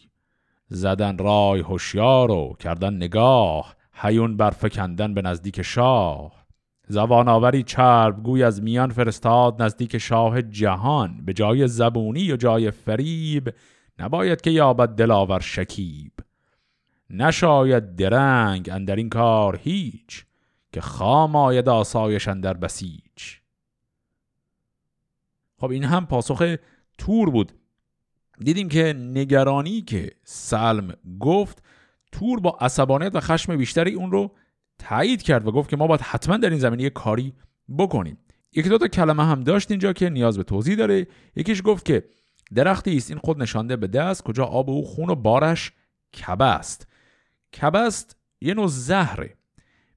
زدن 0.69 1.19
رای 1.19 1.61
هوشیار 1.61 2.31
و 2.31 2.57
کردن 2.59 2.95
نگاه 2.95 3.75
حیون 3.93 4.37
برفکندن 4.37 5.15
به 5.15 5.23
نزدیک 5.23 5.63
شاه. 5.63 6.45
زبان 6.89 7.29
آوری 7.29 7.63
چرب 7.63 8.23
گوی 8.23 8.43
از 8.43 8.63
میان 8.63 8.91
فرستاد 8.91 9.63
نزدیک 9.63 9.99
شاه 9.99 10.43
جهان. 10.43 11.25
به 11.25 11.33
جای 11.33 11.69
زبونی 11.69 12.33
و 12.33 12.37
جای 12.37 12.71
فریب 12.71 13.55
نباید 13.99 14.41
که 14.41 14.51
یابد 14.51 14.89
دلاور 14.89 15.41
شکیب. 15.41 16.14
نشاید 17.11 17.97
درنگ 17.97 18.69
اندر 18.73 18.97
این 18.97 19.09
کار 19.09 19.61
هیچ 19.63 20.25
که 20.73 20.81
خام 20.81 21.37
آید 21.37 21.69
آسایش 21.69 22.29
اندر 22.29 22.55
بسیج 22.55 23.35
خب 25.65 25.71
این 25.71 25.85
هم 25.85 26.07
پاسخ 26.07 26.57
تور 26.99 27.31
بود. 27.31 27.53
دیدیم 28.39 28.69
که 28.69 28.93
نگرانی 28.93 29.83
که 29.83 30.11
سلم 30.25 30.95
گفت 31.21 31.63
تور 32.13 32.41
با 32.41 32.57
عصبانیت 32.61 33.15
و 33.15 33.21
خشم 33.21 33.57
بیشتری 33.57 33.95
اون 33.95 34.11
رو 34.11 34.31
تایید 34.79 35.23
کرد 35.23 35.49
و 35.49 35.53
گفت 35.53 35.71
که 35.71 35.77
ما 35.77 35.87
باید 35.87 36.01
حتما 36.01 36.37
در 36.37 36.51
این 36.51 36.59
زمینه 36.59 36.91
کاری 36.91 37.33
بکنیم. 37.79 38.19
یکی 38.53 38.69
دو 38.69 38.79
تا 38.79 38.89
کلمه 38.89 39.25
هم 39.25 39.41
داشت 39.41 39.71
اینجا 39.71 39.93
که 39.93 40.11
نیاز 40.11 40.37
به 40.37 40.43
توضیح 40.43 40.77
داره. 40.77 41.07
یکیش 41.37 41.63
گفت 41.65 41.85
که 41.85 42.05
درختی 42.55 42.97
است 42.97 43.11
این 43.11 43.19
خود 43.19 43.43
نشانده 43.43 43.77
به 43.77 43.87
دست 43.87 44.23
کجا 44.23 44.45
آب 44.45 44.71
او 44.71 44.85
خون 44.85 45.11
و 45.11 45.15
بارش 45.15 45.73
کبه 46.15 46.45
است. 46.45 46.87
کبه 47.61 47.79
است 47.79 48.17
یه 48.41 48.55
نوع 48.55 48.69
زهره. 48.69 49.35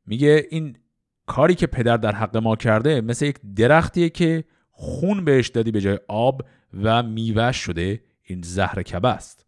میگه 0.05 0.47
این 0.49 0.77
کاری 1.25 1.55
که 1.55 1.67
پدر 1.67 1.97
در 1.97 2.15
حق 2.15 2.37
ما 2.37 2.55
کرده 2.55 3.01
مثل 3.01 3.25
یک 3.25 3.37
درختیه 3.55 4.09
که 4.09 4.43
خون 4.71 5.25
بهش 5.25 5.47
دادی 5.47 5.71
به 5.71 5.81
جای 5.81 5.99
آب 6.07 6.41
و 6.83 7.03
میوه 7.03 7.51
شده 7.51 8.01
این 8.23 8.41
زهر 8.41 8.83
کبه 8.83 9.09
است. 9.09 9.45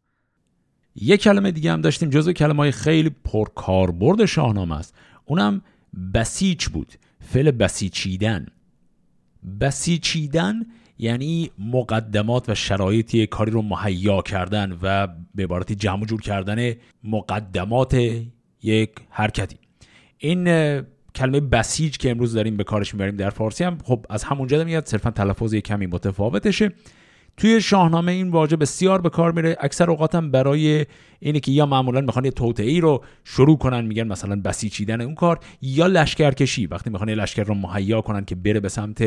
یه 0.95 1.17
کلمه 1.17 1.51
دیگه 1.51 1.71
هم 1.71 1.81
داشتیم 1.81 2.09
جزو 2.09 2.33
کلمه 2.33 2.57
های 2.57 2.71
خیلی 2.71 3.09
پرکاربرد 3.09 4.25
شاهنامه 4.25 4.77
است. 4.77 4.95
اونم 5.25 5.61
بسیچ 6.13 6.69
بود. 6.69 6.93
فعل 7.19 7.51
بسیچیدن. 7.51 8.45
بسیچیدن 9.59 10.65
یعنی 10.99 11.51
مقدمات 11.59 12.49
و 12.49 12.55
شرایطی 12.55 13.27
کاری 13.27 13.51
رو 13.51 13.61
مهیا 13.61 14.21
کردن 14.21 14.77
و 14.81 15.07
به 15.35 15.43
عبارتی 15.43 15.75
جمع 15.75 16.05
جور 16.05 16.21
کردن 16.21 16.73
مقدمات 17.03 17.97
یک 18.63 18.89
حرکتی. 19.09 19.57
این 20.17 20.45
کلمه 21.15 21.39
بسیج 21.39 21.97
که 21.97 22.11
امروز 22.11 22.33
داریم 22.33 22.57
به 22.57 22.63
کارش 22.63 22.93
می‌بریم 22.93 23.15
در 23.15 23.29
فارسی 23.29 23.63
هم 23.63 23.77
خب 23.83 24.05
از 24.09 24.23
همونجا 24.23 24.63
میاد. 24.63 24.85
صرفا 24.85 25.11
تلفظ 25.11 25.55
کمی 25.55 25.87
متفاوتشه. 25.87 26.71
توی 27.37 27.61
شاهنامه 27.61 28.11
این 28.11 28.29
واژه 28.29 28.55
بسیار 28.55 29.01
به 29.01 29.09
کار 29.09 29.31
میره. 29.31 29.57
اکثر 29.59 29.89
اوقات 29.89 30.15
هم 30.15 30.31
برای 30.31 30.85
اینه 31.19 31.39
که 31.39 31.51
یا 31.51 31.65
معمولا 31.65 32.01
می‌خوان 32.01 32.25
یه 32.25 32.31
توطئه‌ای 32.31 32.81
رو 32.81 33.03
شروع 33.23 33.57
کنن 33.57 33.85
میگن 33.85 34.07
مثلا 34.07 34.41
بسیچیدن 34.41 35.01
اون 35.01 35.15
کار 35.15 35.39
یا 35.61 35.87
لشکرکشی. 35.87 36.67
وقتی 36.67 36.89
می‌خوان 36.89 37.09
لشکر 37.09 37.43
رو 37.43 37.53
مهیا 37.53 38.01
کنن 38.01 38.25
که 38.25 38.35
بره 38.35 38.59
به 38.59 38.69
سمت 38.69 39.03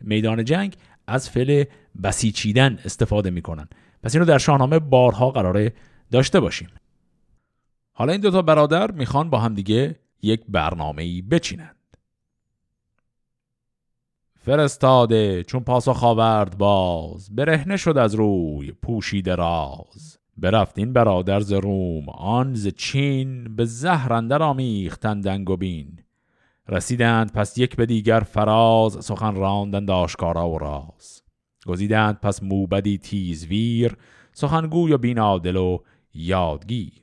میدان 0.00 0.44
جنگ 0.44 0.74
از 1.10 1.30
فعل 1.30 1.64
بسیچیدن 2.02 2.78
استفاده 2.84 3.30
می‌کنن. 3.30 3.68
پس 4.02 4.14
اینو 4.14 4.26
در 4.26 4.38
شاهنامه 4.38 4.78
بارها 4.78 5.30
قراره 5.30 5.72
داشته 6.10 6.40
باشیم. 6.40 6.68
حالا 7.92 8.12
این 8.12 8.20
دوتا 8.20 8.42
برادر 8.42 8.90
می‌خوان 8.90 9.30
با 9.30 9.38
هم 9.38 9.54
دیگه 9.54 9.96
یک 10.22 10.42
برنامه 10.48 11.02
ای 11.02 11.22
بچینند. 11.22 11.76
فرستاده 14.42 15.44
چون 15.44 15.64
پاسخ 15.64 16.04
آورد 16.04 16.58
باز 16.58 17.34
برهنه 17.36 17.76
شد 17.76 17.98
از 17.98 18.14
روی 18.14 18.72
پوشیده 18.72 19.34
راز. 19.34 20.18
برفت 20.36 20.78
این 20.78 20.92
برادر 20.92 21.40
ز 21.40 21.52
روم 21.52 22.08
آن 22.08 22.54
ز 22.54 22.68
چین 22.68 23.56
به 23.56 23.64
زهر 23.64 24.12
اندر 24.12 24.42
آمیختند 24.42 25.28
رسیدند 26.70 27.32
پس 27.32 27.58
یک 27.58 27.76
به 27.76 27.86
دیگر 27.86 28.20
فراز 28.20 29.04
سخن 29.04 29.34
راندند 29.34 29.90
آشکارا 29.90 30.48
و 30.50 30.58
راز. 30.58 31.22
گزیدند 31.66 32.20
پس 32.20 32.42
موبدی 32.42 32.98
تیزویر 32.98 33.96
سخنگوی 34.32 34.92
و 34.92 34.98
بینادل 34.98 35.56
و 35.56 35.78
یادگیر. 36.14 37.02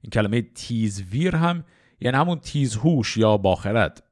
این 0.00 0.10
کلمه 0.10 0.42
تیزویر 0.42 1.36
هم 1.36 1.64
یعنی 2.00 2.16
همون 2.16 2.38
تیزهوش 2.38 3.16
یا 3.16 3.36
باخرد. 3.36 4.02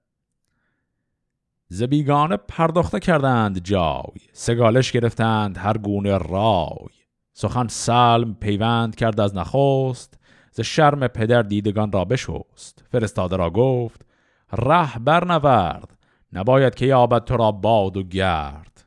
زبیگانه 1.68 2.36
پرداخته 2.36 3.00
کردند 3.00 3.58
جای 3.58 4.20
سگالش 4.32 4.92
گرفتند 4.92 5.58
هر 5.58 5.78
گونه 5.78 6.18
رای. 6.18 6.88
سخن 7.32 7.68
سلم 7.68 8.34
پیوند 8.34 8.94
کرد 8.94 9.20
از 9.20 9.36
نخست 9.36 10.19
شرم 10.62 11.08
پدر 11.08 11.42
دیدگان 11.42 11.92
را 11.92 12.04
بشست. 12.04 12.84
فرستاده 12.92 13.36
را 13.36 13.50
گفت 13.50 14.06
ره 14.52 14.98
برنورد 14.98 15.98
نباید 16.32 16.74
که 16.74 16.86
یابد 16.86 17.24
تو 17.24 17.36
را 17.36 17.52
باد 17.52 17.96
و 17.96 18.02
گرد. 18.02 18.84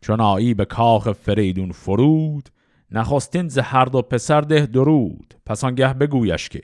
چون 0.00 0.20
آیی 0.20 0.54
به 0.54 0.64
کاخ 0.64 1.12
فریدون 1.12 1.72
فرود 1.72 2.48
نخستین 2.90 3.48
ز 3.48 3.58
هر 3.58 3.84
دو 3.84 4.02
پسر 4.02 4.40
ده 4.40 4.66
درود. 4.66 5.34
پس 5.46 5.64
آنگه 5.64 5.94
بگویش 5.94 6.48
که 6.48 6.62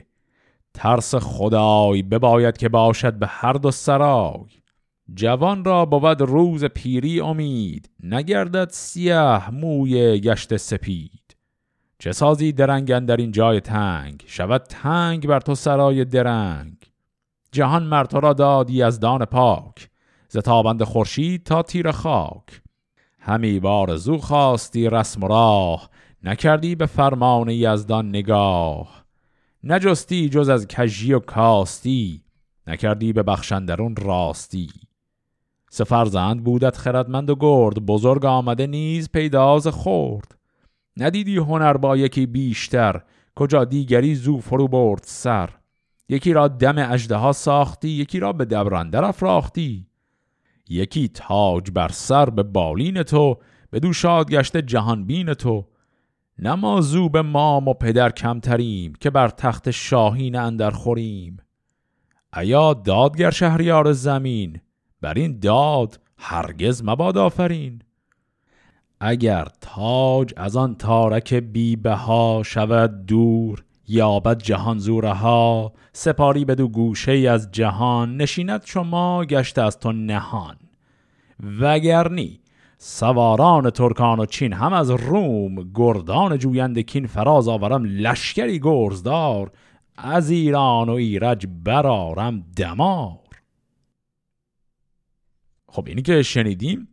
ترس 0.73 1.15
خدای 1.15 2.03
بباید 2.03 2.57
که 2.57 2.69
باشد 2.69 3.13
به 3.13 3.27
هر 3.27 3.53
دو 3.53 3.71
سرای. 3.71 4.61
جوان 5.13 5.65
را 5.65 5.85
بود 5.85 6.21
روز 6.21 6.65
پیری 6.65 7.19
امید 7.19 7.89
نگردد 8.03 8.69
سیاه 8.71 9.51
موی 9.51 10.19
گشت 10.19 10.57
سپید. 10.57 11.20
چه 12.01 12.11
سازی 12.11 12.51
درنگن 12.51 13.05
در 13.05 13.17
این 13.17 13.31
جای 13.31 13.59
تنگ؟ 13.59 14.23
شود 14.27 14.63
تنگ 14.63 15.27
بر 15.27 15.39
تو 15.39 15.55
سرای 15.55 16.05
درنگ. 16.05 16.75
جهان 17.51 17.83
مرتا 17.83 18.19
را 18.19 18.33
دادی 18.33 18.83
از 18.83 18.99
دان 18.99 19.25
پاک 19.25 19.89
ز 20.27 20.37
تابند 20.37 20.83
خورشید 20.83 21.43
تا 21.43 21.63
تیر 21.63 21.91
خاک. 21.91 22.61
همی 23.19 23.59
بار 23.59 23.95
زو 23.95 24.17
خواستی 24.17 24.89
رسم 24.89 25.25
راه 25.25 25.89
نکردی 26.23 26.75
به 26.75 26.85
فرمان 26.85 27.49
یزدان 27.49 28.09
نگاه. 28.09 29.05
نجستی 29.63 30.29
جز 30.29 30.49
از 30.49 30.67
کژی 30.67 31.13
و 31.13 31.19
کاستی 31.19 32.23
نکردی 32.67 33.13
به 33.13 33.23
بخشندرون 33.23 33.95
راستی. 33.95 34.69
سفرزند 35.69 36.43
بودت 36.43 36.77
خردمند 36.77 37.29
و 37.29 37.35
گرد 37.35 37.85
بزرگ 37.85 38.25
آمده 38.25 38.67
نیز 38.67 39.09
پیداز 39.09 39.67
خورد 39.67 40.40
ندیدی 40.97 41.37
هنر 41.37 41.77
با 41.77 41.97
یکی 41.97 42.25
بیشتر 42.25 43.01
کجا 43.35 43.65
دیگری 43.65 44.15
زو 44.15 44.39
فرو 44.39 44.67
برد 44.67 45.03
سر؟ 45.05 45.49
یکی 46.09 46.33
را 46.33 46.47
دم 46.47 46.91
اجده 46.91 47.31
ساختی 47.31 47.89
یکی 47.89 48.19
را 48.19 48.33
به 48.33 48.45
دبرندر 48.45 49.03
افراختی. 49.03 49.87
یکی 50.69 51.07
تاج 51.07 51.71
بر 51.71 51.87
سر 51.87 52.29
به 52.29 52.43
بالین 52.43 53.03
تو 53.03 53.37
به 53.69 53.79
دو 53.79 53.93
شاد 53.93 54.29
گشته 54.31 54.61
جهان 54.61 55.05
بین 55.05 55.33
تو 55.33 55.67
نما 56.39 56.81
زو 56.81 57.09
به 57.09 57.21
مام 57.21 57.67
و 57.67 57.73
پدر 57.73 58.09
کمتریم 58.09 58.93
که 58.93 59.09
بر 59.09 59.29
تخت 59.29 59.71
شاهین 59.71 60.35
اندر 60.35 60.71
خوریم. 60.71 61.37
ایا 62.37 62.73
دادگر 62.73 63.31
شهریار 63.31 63.91
زمین؟ 63.91 64.59
بر 65.01 65.13
این 65.13 65.39
داد 65.39 65.99
هرگز 66.17 66.83
مباد 66.83 67.17
آفرین. 67.17 67.81
اگر 69.03 69.47
تاج 69.61 70.33
از 70.37 70.55
آن 70.55 70.75
تارک 70.75 71.33
بیبها 71.33 72.41
شود 72.45 73.05
دور 73.05 73.63
یابد 73.87 74.37
جهان 74.37 74.77
زوره 74.77 75.13
ها 75.13 75.73
سپاری 75.93 76.45
بدو 76.45 76.67
گوشه 76.67 77.11
از 77.11 77.51
جهان 77.51 78.17
نشیند 78.17 78.61
شما 78.65 79.25
گشته 79.25 79.61
از 79.61 79.79
تو 79.79 79.91
نهان. 79.91 80.57
وگرنی 81.59 82.39
سواران 82.77 83.69
ترکان 83.69 84.19
و 84.19 84.25
چین 84.25 84.53
هم 84.53 84.73
از 84.73 84.89
روم 84.89 85.71
گردان 85.75 86.37
جویند 86.37 86.79
کین 86.79 87.07
فراز 87.07 87.47
آورم 87.47 87.85
لشکری 87.85 88.59
گرزدار. 88.59 89.51
از 89.97 90.29
ایران 90.29 90.89
و 90.89 90.93
ایرج 90.93 91.47
برارم 91.63 92.43
دمار. 92.57 93.19
خب 95.69 95.83
اینی 95.87 96.01
که 96.01 96.23
شنیدیم 96.23 96.87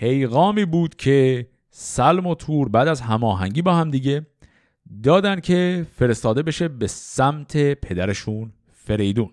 پیغامی 0.00 0.64
بود 0.64 0.96
که 0.96 1.46
سلم 1.70 2.26
و 2.26 2.34
تور 2.34 2.68
بعد 2.68 2.88
از 2.88 3.00
هماهنگی 3.00 3.62
با 3.62 3.74
هم 3.74 3.90
دیگه 3.90 4.26
دادن 5.02 5.40
که 5.40 5.86
فرستاده 5.96 6.42
بشه 6.42 6.68
به 6.68 6.86
سمت 6.86 7.56
پدرشون 7.56 8.52
فریدون. 8.72 9.30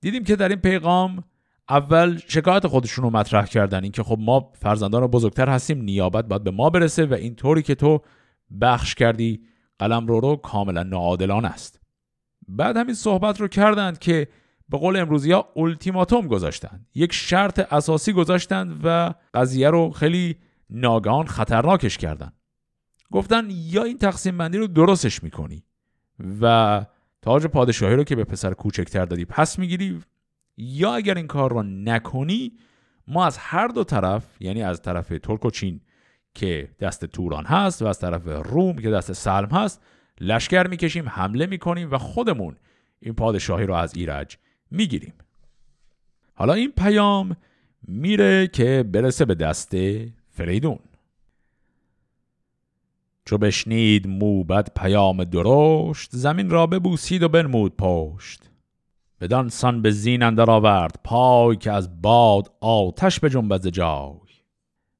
دیدیم 0.00 0.24
که 0.24 0.36
در 0.36 0.48
این 0.48 0.58
پیغام 0.58 1.24
اول 1.68 2.18
شکایت 2.26 2.66
خودشون 2.66 3.04
رو 3.04 3.10
مطرح 3.10 3.46
کردن 3.46 3.82
اینکه 3.82 4.02
خب 4.02 4.16
ما 4.20 4.52
فرزندان 4.54 5.06
بزرگتر 5.06 5.48
هستیم 5.48 5.82
نیابت 5.82 6.24
باید 6.24 6.44
به 6.44 6.50
ما 6.50 6.70
برسه 6.70 7.06
و 7.06 7.14
این 7.14 7.34
طوری 7.34 7.62
که 7.62 7.74
تو 7.74 8.00
بخش 8.60 8.94
کردی 8.94 9.40
قلم 9.78 10.06
رو 10.06 10.20
رو 10.20 10.36
کاملا 10.36 10.82
ناعادلان 10.82 11.44
است. 11.44 11.80
بعد 12.48 12.76
همین 12.76 12.94
صحبت 12.94 13.40
رو 13.40 13.48
کردند 13.48 13.98
که 13.98 14.28
به 14.70 14.78
قول 14.78 14.96
امروزی 14.96 15.32
ها 15.32 15.48
التیماتوم 15.56 16.26
گذاشتند 16.26 16.86
یک 16.94 17.12
شرط 17.12 17.72
اساسی 17.72 18.12
گذاشتند 18.12 18.80
و 18.84 19.14
قضیه 19.34 19.70
رو 19.70 19.90
خیلی 19.90 20.36
ناگهان 20.70 21.26
خطرناکش 21.26 21.98
کردند 21.98 22.32
گفتن 23.10 23.46
یا 23.50 23.82
این 23.82 23.98
تقسیم 23.98 24.38
بندی 24.38 24.58
رو 24.58 24.66
درستش 24.66 25.22
می‌کنی 25.22 25.62
و 26.40 26.84
تاج 27.22 27.46
پادشاهی 27.46 27.96
رو 27.96 28.04
که 28.04 28.16
به 28.16 28.24
پسر 28.24 28.54
کوچکتر 28.54 29.04
دادی 29.04 29.24
پس 29.24 29.58
می‌گیری 29.58 30.00
یا 30.56 30.94
اگر 30.94 31.14
این 31.14 31.26
کار 31.26 31.50
رو 31.50 31.62
نکنی 31.62 32.52
ما 33.08 33.26
از 33.26 33.38
هر 33.38 33.68
دو 33.68 33.84
طرف 33.84 34.26
یعنی 34.40 34.62
از 34.62 34.82
طرف 34.82 35.08
ترک 35.22 35.44
و 35.44 35.50
چین 35.50 35.80
که 36.34 36.68
دست 36.80 37.04
توران 37.04 37.44
هست 37.44 37.82
و 37.82 37.86
از 37.86 37.98
طرف 37.98 38.22
روم 38.26 38.76
که 38.76 38.90
دست 38.90 39.12
سلم 39.12 39.48
هست 39.50 39.82
لشکر 40.20 40.66
می‌کشیم 40.66 41.08
حمله 41.08 41.46
می‌کنیم 41.46 41.90
و 41.90 41.98
خودمون 41.98 42.56
این 43.00 43.14
پادشاهی 43.14 43.66
رو 43.66 43.74
از 43.74 43.96
ایرج 43.96 44.36
می‌گیریم. 44.70 45.14
حالا 46.34 46.52
این 46.52 46.72
پیام 46.76 47.36
میره 47.82 48.48
که 48.48 48.84
برسه 48.92 49.24
به 49.24 49.34
دست 49.34 49.72
فریدون. 50.30 50.78
چو 53.24 53.38
بشنید 53.38 54.06
موبد 54.06 54.68
پیام 54.76 55.24
درشت 55.24 56.10
زمین 56.12 56.50
را 56.50 56.66
ببوسید 56.66 57.22
و 57.22 57.28
بنمود 57.28 57.76
پشت. 57.76 58.50
بدان 59.20 59.48
سان 59.48 59.82
به 59.82 59.90
زین 59.90 60.22
اندر 60.22 60.50
آورد 60.50 61.00
پای 61.04 61.56
که 61.56 61.72
از 61.72 62.02
باد 62.02 62.52
آتش 62.60 63.20
به 63.20 63.30
جنبز 63.30 63.66
جای. 63.66 64.30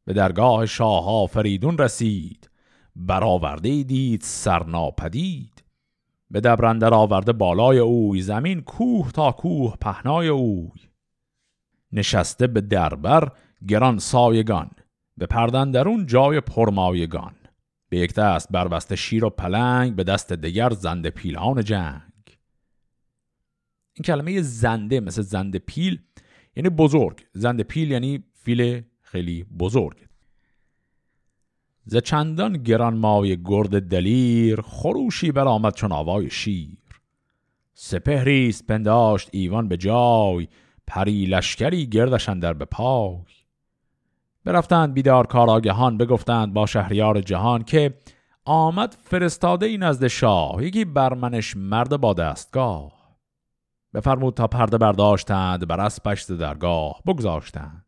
به 0.05 0.13
درگاه 0.13 0.67
شاه 0.67 1.27
فریدون 1.27 1.79
رسید 1.79 2.51
برآورده 2.97 3.83
دید 3.83 4.21
سرناپدید. 4.23 5.63
به 6.31 6.41
دبرندر 6.41 6.95
آورده 6.95 7.33
بالای 7.33 7.79
اوی 7.79 8.21
زمین 8.21 8.61
کوه 8.61 9.13
تا 9.13 9.33
کوه 9.33 9.77
پهنای 9.81 10.29
اوی. 10.29 10.81
نشسته 11.93 12.47
به 12.47 12.61
دربر 12.61 13.33
گران 13.69 13.99
سایگان 13.99 14.71
به 15.17 15.27
پردن 15.27 15.71
درون 15.71 16.07
جای 16.07 16.41
پرمایگان. 16.41 17.35
به 17.89 17.99
یک 17.99 18.15
دست 18.15 18.49
بربسته 18.51 18.97
شیر 18.97 19.25
و 19.25 19.31
پلنگ 19.31 19.97
به 19.97 20.05
دست 20.05 20.33
دیگر 20.33 20.71
زنده 20.71 21.11
پیلان 21.11 21.65
جنگ. 21.65 22.39
این 23.95 24.05
کلمه 24.05 24.43
زنده 24.43 25.01
مثل 25.01 25.23
زنده 25.23 25.59
پیل 25.59 25.99
یعنی 26.57 26.69
بزرگ. 26.69 27.27
زنده 27.33 27.63
پیل 27.63 27.91
یعنی 27.91 28.25
فیل 28.35 28.83
خیلی 29.01 29.45
بزرگ. 29.45 30.10
ز 31.85 31.97
چندان 31.97 32.53
گران 32.53 32.97
مای 32.97 33.43
گرد 33.45 33.89
دلیر 33.89 34.61
خروشی 34.61 35.33
برآمد 35.33 35.75
چون 35.75 35.93
آوای 35.93 36.31
شیر. 36.31 36.79
سپهریست 37.75 38.67
پنداشت 38.67 39.29
ایوان 39.33 39.69
به 39.69 39.77
جای 39.77 40.49
پری 40.87 41.25
لشکری 41.25 41.87
گردشن 41.87 42.39
در 42.39 42.53
به 42.53 42.65
پای. 42.65 43.25
برفتند 44.45 44.95
بیدار 44.95 45.27
کاراگهان 45.27 45.97
بگفتند 45.99 46.55
با 46.55 46.67
شهریار 46.67 47.21
جهان 47.21 47.65
که 47.65 47.95
آمد 48.45 48.97
فرستاده 49.03 49.67
این 49.67 49.83
نزد 49.83 50.07
شاه 50.07 50.65
یکی 50.65 50.85
برمنش 50.85 51.57
مرد 51.57 52.01
با 52.01 52.15
دستگاه. 52.15 52.93
بفرمود 53.95 54.35
تا 54.35 54.47
پرده 54.47 54.79
برداشتند 54.79 55.69
بر 55.69 55.81
اسبش 55.81 56.23
درگاه 56.23 57.03
بگذاشتند. 57.07 57.85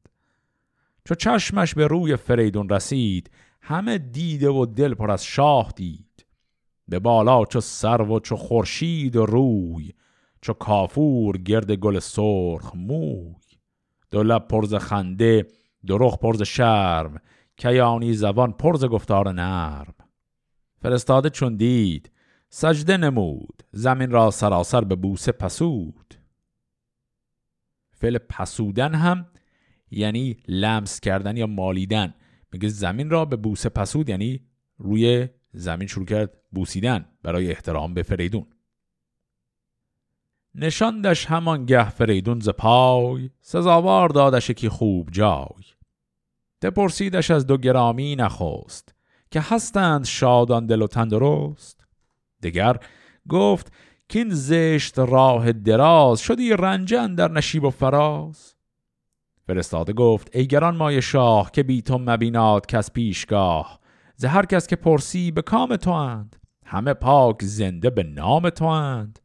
چو 1.05 1.15
چشمش 1.15 1.75
به 1.75 1.87
روی 1.87 2.17
فریدون 2.17 2.69
رسید 2.69 3.31
همه 3.63 3.99
دیده 3.99 4.49
و 4.49 4.67
دل 4.67 4.95
پر 4.95 5.11
از 5.11 5.25
شاه 5.25 5.73
دید. 5.77 6.27
به 6.89 6.99
بالا 6.99 7.45
چو 7.45 7.61
سر 7.61 8.03
و 8.03 8.21
چو 8.21 8.37
خورشید 8.37 9.17
و 9.17 9.27
روی 9.27 9.93
چو 10.41 10.53
کافور 10.53 11.39
گرد 11.39 11.73
گل 11.73 11.99
سرخ 11.99 12.75
موی. 12.75 13.35
دو 14.11 14.23
لب 14.23 14.49
پرز 14.49 14.75
خنده 14.75 15.47
رخ 15.89 16.19
پرز 16.19 16.43
شرم 16.43 17.21
کیانی 17.57 18.15
زبان 18.15 18.53
پرز 18.53 18.85
گفتار 18.85 19.33
نرم. 19.33 19.95
فرستاده 20.83 21.31
چون 21.31 21.57
دید 21.57 22.11
سجده 22.49 22.97
نمود 22.97 23.63
زمین 23.73 24.11
را 24.11 24.31
سراسر 24.31 24.85
به 24.85 24.95
بوسه 24.95 25.33
پسود. 25.33 26.15
فعل 27.91 28.19
پسودن 28.19 28.95
هم 28.95 29.27
یعنی 29.91 30.37
لمس 30.49 31.01
کردن 31.01 31.37
یا 31.37 31.47
مالیدن. 31.47 32.15
میگه 32.53 32.69
زمین 32.69 33.11
را 33.11 33.25
به 33.25 33.37
بوسه 33.37 33.69
پسود 33.69 34.09
یعنی 34.09 34.41
روی 34.79 35.29
زمین 35.53 35.89
شروع 35.89 36.07
کرد 36.07 36.39
بوسیدن 36.51 37.09
برای 37.23 37.51
احترام 37.51 37.95
به 37.95 38.03
فریدون. 38.03 38.47
نشاندش 40.55 41.27
همان 41.27 41.67
گه 41.67 41.91
فریدون 41.91 42.41
ز 42.41 42.49
پای 42.49 43.31
سزاوار 43.41 44.09
دادش 44.09 44.51
کی 44.51 44.69
خوب 44.69 45.11
جای. 45.11 45.65
تپرسیدش 46.61 47.31
از 47.31 47.47
دو 47.47 47.57
گرامی 47.57 48.17
نخواست 48.17 48.95
که 49.31 49.41
هستند 49.41 50.05
شادان 50.05 50.67
دل 50.67 50.83
و 50.83 50.87
تندرست. 50.87 51.87
دگر 52.43 52.77
گفت 53.29 53.73
کین 54.09 54.31
زشت 54.31 54.99
راه 54.99 55.53
دراز 55.53 56.21
شدی 56.21 56.51
رنجه 56.51 57.15
اندر 57.15 57.31
نشیب 57.31 57.65
و 57.65 57.71
فراز. 57.71 58.55
فرستاده 59.55 59.93
گفت 59.93 60.37
ای 60.37 60.47
گرانمایه 60.47 61.03
شاه 61.03 61.51
که 61.51 61.63
بی 61.63 61.83
تو 61.83 61.99
مبیناد 61.99 62.67
کس 62.67 62.91
پیشگاه 62.91 63.81
ز 64.17 64.25
هر 64.25 64.47
کس 64.47 64.67
که 64.67 64.77
پرسی 64.77 65.31
به 65.31 65.43
کام 65.43 65.77
تو 65.77 65.91
اند 65.91 66.37
همه 66.65 66.95
پاک 66.95 67.43
زنده 67.43 67.91
به 67.91 68.03
نام 68.03 68.51
تو 68.51 68.65
اند 68.65 69.19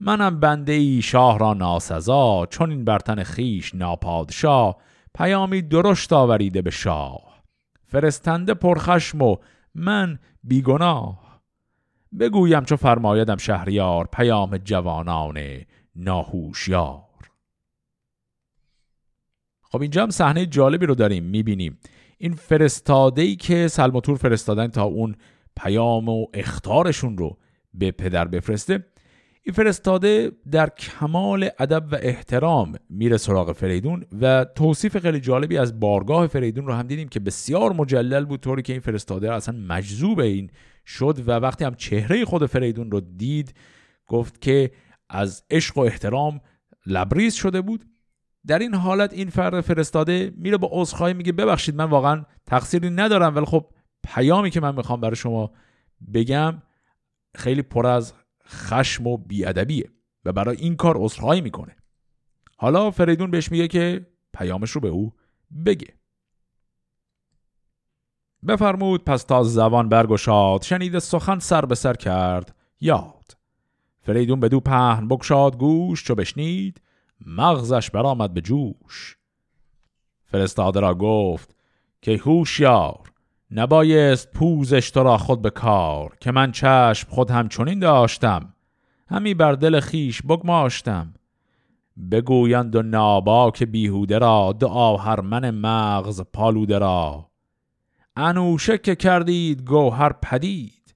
منم 0.00 0.40
بنده 0.40 0.72
ای 0.72 1.02
شاه 1.02 1.38
را 1.38 1.54
ناسزا 1.54 2.46
چنین 2.46 2.70
بر 2.70 2.84
تن 2.84 3.22
خویش 3.22 3.74
ناپادشا 3.74 4.76
پیامی 5.14 5.62
درشت 5.62 6.12
آوریده 6.12 6.62
به 6.62 6.70
شاه. 6.70 7.42
فرستنده 7.86 8.54
پرخشم 8.54 9.22
و 9.22 9.36
من 9.74 10.18
بیگناه. 10.42 11.40
بگویم 12.20 12.64
چو 12.64 12.76
فرمایدم 12.76 13.36
شهریار 13.36 14.08
پیام 14.12 14.58
جوانان 14.58 15.38
ناهوشیار. 15.96 17.03
خب 19.74 19.82
اینجا 19.82 20.02
هم 20.02 20.10
صحنه 20.10 20.46
جالبی 20.46 20.86
رو 20.86 20.94
داریم 20.94 21.24
می‌بینیم. 21.24 21.78
این 22.18 22.32
فرستاده 22.32 23.22
ای 23.22 23.36
که 23.36 23.68
سلماتور 23.68 24.16
فرستادن 24.16 24.66
تا 24.66 24.84
اون 24.84 25.14
پیام 25.56 26.08
و 26.08 26.26
اختارشون 26.34 27.18
رو 27.18 27.38
به 27.74 27.90
پدر 27.90 28.24
بفرسته 28.24 28.84
این 29.42 29.54
فرستاده 29.54 30.32
در 30.50 30.68
کمال 30.68 31.48
ادب 31.58 31.84
و 31.92 31.98
احترام 32.02 32.74
میره 32.90 33.16
سراغ 33.16 33.52
فریدون 33.52 34.04
و 34.20 34.44
توصیف 34.44 34.98
خیلی 34.98 35.20
جالبی 35.20 35.58
از 35.58 35.80
بارگاه 35.80 36.26
فریدون 36.26 36.66
رو 36.66 36.72
هم 36.72 36.86
دیدیم 36.86 37.08
که 37.08 37.20
بسیار 37.20 37.72
مجلل 37.72 38.24
بود 38.24 38.40
طوری 38.40 38.62
که 38.62 38.72
این 38.72 38.82
فرستاده 38.82 39.32
اصلا 39.32 39.58
مجذوب 39.58 40.20
این 40.20 40.50
شد 40.86 41.22
و 41.26 41.30
وقتی 41.30 41.64
هم 41.64 41.74
چهره 41.74 42.24
خود 42.24 42.46
فریدون 42.46 42.90
رو 42.90 43.00
دید 43.00 43.54
گفت 44.06 44.40
که 44.40 44.70
از 45.08 45.42
عشق 45.50 45.78
و 45.78 45.80
احترام 45.80 46.40
لبریز 46.86 47.34
شده 47.34 47.60
بود. 47.60 47.84
در 48.46 48.58
این 48.58 48.74
حالت 48.74 49.12
این 49.12 49.30
فرد 49.30 49.60
فرستاده 49.60 50.32
میره 50.36 50.56
با 50.56 50.68
عذرخواهی 50.72 51.14
میگه 51.14 51.32
ببخشید 51.32 51.76
من 51.76 51.84
واقعا 51.84 52.24
تقصیری 52.46 52.90
ندارم 52.90 53.36
ولی 53.36 53.44
خب 53.44 53.66
پیامی 54.02 54.50
که 54.50 54.60
من 54.60 54.74
می‌خوام 54.74 55.00
برای 55.00 55.16
شما 55.16 55.50
بگم 56.14 56.62
خیلی 57.34 57.62
پر 57.62 57.86
از 57.86 58.12
خشم 58.48 59.06
و 59.06 59.16
بیادبیه 59.16 59.90
و 60.24 60.32
برای 60.32 60.56
این 60.56 60.76
کار 60.76 60.96
عذرخواهی 60.98 61.40
می‌کنه. 61.40 61.76
حالا 62.56 62.90
فریدون 62.90 63.30
بهش 63.30 63.50
میگه 63.50 63.68
که 63.68 64.06
پیامش 64.32 64.70
رو 64.70 64.80
به 64.80 64.88
او 64.88 65.12
بگه. 65.66 65.94
بفرمود 68.48 69.04
پس 69.04 69.22
تا 69.22 69.42
زبان 69.42 69.88
برگشاد 69.88 70.62
شنیده 70.62 70.98
سخن 70.98 71.38
سر 71.38 71.64
به 71.64 71.74
سر 71.74 71.94
کرد 71.94 72.56
یاد. 72.80 73.36
فریدون 74.00 74.40
به 74.40 74.48
دو 74.48 74.60
پهن 74.60 75.08
بکشاد 75.08 75.58
گوش 75.58 76.04
چو 76.04 76.14
بشنید 76.14 76.80
مغزش 77.26 77.90
برآمد 77.90 78.34
به 78.34 78.40
جوش. 78.40 79.16
فرستاده 80.24 80.80
را 80.80 80.94
گفت 80.94 81.56
که 82.02 82.16
هوشیار 82.16 83.12
نبایست 83.50 84.32
پوزش 84.32 84.90
تو 84.90 85.02
را 85.02 85.18
خود 85.18 85.42
به 85.42 85.50
کار 85.50 86.16
که 86.20 86.30
من 86.32 86.52
چشم 86.52 87.08
خود 87.10 87.30
همچنین 87.30 87.78
داشتم. 87.78 88.54
همی 89.08 89.34
بر 89.34 89.52
دل 89.52 89.80
خیش 89.80 90.22
بگماشتم. 90.22 91.14
بگویند 92.10 92.76
و 92.76 92.82
ناباک 92.82 93.62
بیهوده 93.62 94.18
را 94.18 94.56
دو 94.60 94.68
آهرمن 94.68 95.50
مغز 95.50 96.22
پالوده 96.32 96.78
را. 96.78 97.30
انوشه 98.16 98.78
که 98.78 98.94
کردید 98.94 99.62
گوهر 99.62 100.12
پدید. 100.12 100.94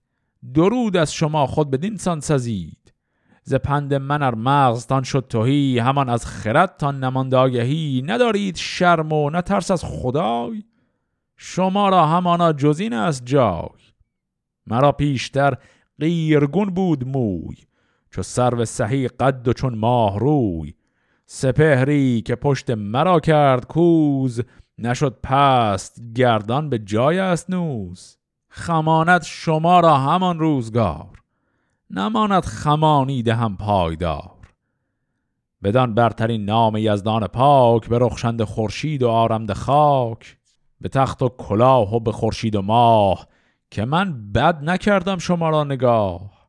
درود 0.54 0.96
از 0.96 1.12
شما 1.12 1.46
خود 1.46 1.70
بدین 1.70 1.96
سان 1.96 2.20
سزید. 2.20 2.88
ز 3.49 3.55
پند 3.55 3.95
من 3.95 4.23
ار 4.23 4.35
مغزتان 4.35 5.03
شد 5.03 5.27
توهی 5.29 5.79
همان 5.79 6.09
از 6.09 6.27
خردتان 6.27 7.05
نماند 7.05 7.35
آگهی. 7.35 8.03
ندارید 8.07 8.57
شرم 8.57 9.13
و 9.13 9.31
نه 9.31 9.43
از 9.49 9.85
خدای؟ 9.85 10.65
شما 11.37 11.89
را 11.89 12.07
همانا 12.07 12.53
جزین 12.53 12.93
است 12.93 13.23
جای. 13.25 13.81
مرا 14.67 14.93
پیشتر 14.93 15.55
غیرگون 16.01 16.71
بود 16.71 17.09
موی 17.09 17.57
چو 18.11 18.23
سرو 18.23 18.65
سهی 18.65 19.09
قد 19.09 19.49
و 19.49 19.53
چون 19.53 19.75
ماه 19.75 20.19
روی. 20.19 20.75
سپهری 21.27 22.23
که 22.23 22.35
پشت 22.35 22.71
مرا 22.71 23.21
کرد 23.21 23.67
کوز 23.67 24.43
نشد 24.79 25.19
پست 25.23 26.01
گردان 26.15 26.71
به 26.71 26.79
جای 26.79 27.19
است 27.19 27.51
نوز. 27.51 28.17
خمانت 28.49 29.25
شما 29.25 29.81
را 29.81 29.97
همان 29.97 30.39
روزگار. 30.39 31.17
نماند 31.90 32.44
خمانیده 32.44 33.35
هم 33.35 33.57
پایدار. 33.57 34.38
بدان 35.62 35.94
برترین 35.94 36.44
نام 36.44 36.77
یزدان 36.77 37.27
پاک 37.27 37.88
به 37.88 37.98
رخشند 37.98 38.44
خورشید 38.44 39.03
و 39.03 39.09
آرمد 39.09 39.53
خاک. 39.53 40.37
به 40.81 40.88
تخت 40.88 41.22
و 41.22 41.29
کلاه 41.29 41.94
و 41.94 42.01
به 42.01 42.12
خورشید 42.12 42.57
و 42.57 42.62
ماه 42.62 43.27
که 43.70 43.85
من 43.85 44.33
بد 44.33 44.64
نکردم 44.64 45.18
شما 45.18 45.48
را 45.48 45.64
نگاه. 45.64 46.48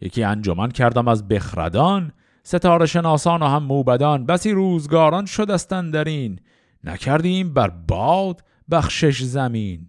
یکی 0.00 0.24
انجمن 0.24 0.70
کردم 0.70 1.08
از 1.08 1.28
بخردان 1.28 2.12
ستاره 2.42 2.86
شناسان 2.86 3.42
و 3.42 3.46
هم 3.46 3.62
موبدان. 3.62 4.26
بسی 4.26 4.52
روزگاران 4.52 5.26
شدستن 5.26 5.90
در 5.90 6.04
این 6.04 6.40
نکردیم 6.84 7.54
بر 7.54 7.68
باد 7.68 8.44
بخشش 8.70 9.22
زمین. 9.22 9.86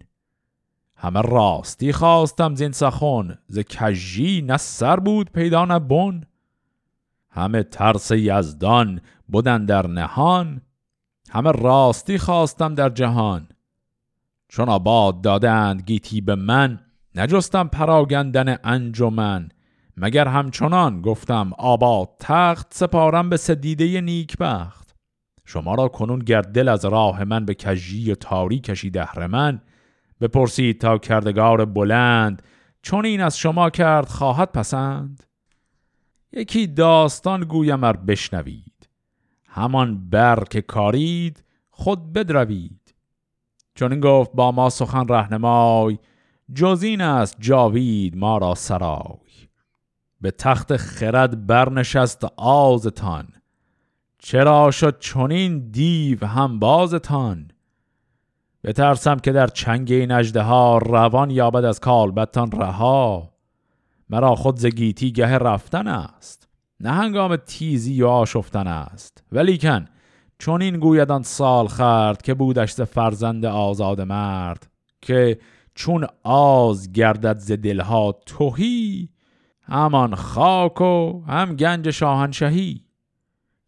همه 1.06 1.20
راستی 1.20 1.92
خواستم 1.92 2.54
زین 2.54 2.72
سخن 2.72 3.38
ز 3.48 3.58
کجی 3.58 4.42
نه 4.42 4.56
سر 4.56 5.00
بود 5.00 5.30
پیدا 5.30 5.64
نه 5.64 5.78
بن. 5.78 6.24
همه 7.30 7.62
ترس 7.62 8.10
یزدان 8.10 9.00
بودن 9.28 9.64
در 9.64 9.86
نهان 9.86 10.60
همه 11.30 11.52
راستی 11.52 12.18
خواستم 12.18 12.74
در 12.74 12.88
جهان. 12.88 13.48
چون 14.48 14.68
آباد 14.68 15.20
دادند 15.20 15.82
گیتی 15.82 16.20
به 16.20 16.34
من 16.34 16.80
نجستم 17.14 17.68
پراگندن 17.68 18.56
انجمن 18.64 19.48
مگر 19.96 20.28
همچنان 20.28 21.02
گفتم 21.02 21.52
آباد 21.58 22.08
تخت 22.20 22.74
سپارم 22.74 23.30
به 23.30 23.36
سدیده 23.36 24.00
نیکبخت؟ 24.00 24.96
شما 25.44 25.74
را 25.74 25.88
کنون 25.88 26.18
گردل 26.18 26.68
از 26.68 26.84
راه 26.84 27.24
من 27.24 27.44
به 27.44 27.54
کجی 27.54 28.12
و 28.12 28.14
تاری 28.14 28.58
کشی 28.58 28.90
دهر 28.90 29.26
من 29.26 29.60
بپرسید 30.20 30.80
تا 30.80 30.98
کردگار 30.98 31.64
بلند 31.64 32.42
چون 32.82 33.06
این 33.06 33.20
از 33.20 33.38
شما 33.38 33.70
کرد 33.70 34.08
خواهد 34.08 34.52
پسند؟ 34.52 35.22
یکی 36.32 36.66
داستان 36.66 37.44
گویم 37.44 37.84
ار 37.84 37.96
بشنوید. 37.96 38.88
همان 39.46 40.10
بر 40.10 40.44
که 40.50 40.62
کارید 40.62 41.44
خود 41.70 42.12
بدروید. 42.12 42.94
چون 43.74 43.92
این 43.92 44.00
گفت 44.00 44.30
با 44.34 44.52
ما 44.52 44.70
سخن 44.70 45.08
رهنمای 45.08 45.98
جز 46.54 46.82
این 46.82 47.00
است 47.00 47.36
جاوید 47.40 48.16
ما 48.16 48.38
را 48.38 48.54
سرای. 48.54 49.26
به 50.20 50.30
تخت 50.30 50.76
خرد 50.76 51.46
برنشست 51.46 52.24
آزتان 52.36 53.28
چرا 54.18 54.70
شد 54.70 54.98
چنین 54.98 55.70
دیو 55.70 56.26
هم 56.26 56.58
بازتان؟ 56.58 57.50
بترسم 58.66 59.16
که 59.16 59.32
در 59.32 59.46
چنگ 59.46 59.92
این 59.92 60.10
ها 60.36 60.78
روان 60.78 61.30
یابد 61.30 61.64
از 61.64 61.80
کالبتان 61.80 62.50
رها. 62.50 63.32
مرا 64.10 64.34
خود 64.34 64.56
زگیتی 64.58 65.12
گه 65.12 65.38
رفتن 65.38 65.88
است. 65.88 66.48
نه 66.80 66.90
هنگام 66.90 67.36
تیزی 67.36 68.02
و 68.02 68.06
آشفتن 68.06 68.66
است. 68.66 69.24
ولیکن 69.32 69.84
چون 70.38 70.62
این 70.62 70.76
گویدان 70.76 71.22
سال 71.22 71.68
خرد 71.68 72.22
که 72.22 72.34
بودش 72.34 72.72
ز 72.72 72.80
فرزند 72.80 73.44
آزاد 73.44 74.00
مرد 74.00 74.66
که 75.00 75.38
چون 75.74 76.06
آز 76.22 76.92
گردد 76.92 77.38
ز 77.38 77.52
دلها 77.52 78.12
توهی 78.26 79.08
همان 79.62 80.14
خاک 80.14 80.80
و 80.80 81.22
هم 81.28 81.56
گنج 81.56 81.90
شاهنشهی. 81.90 82.84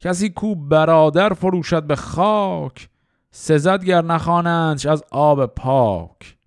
کسی 0.01 0.31
کو 0.31 0.55
برادر 0.55 1.33
فروشد 1.33 1.83
به 1.83 1.97
خاک 1.97 2.89
سزد 3.31 3.85
گر 3.85 4.03
نخوانندش 4.03 4.87
از 4.87 5.05
آب 5.11 5.47
پاک. 5.47 6.39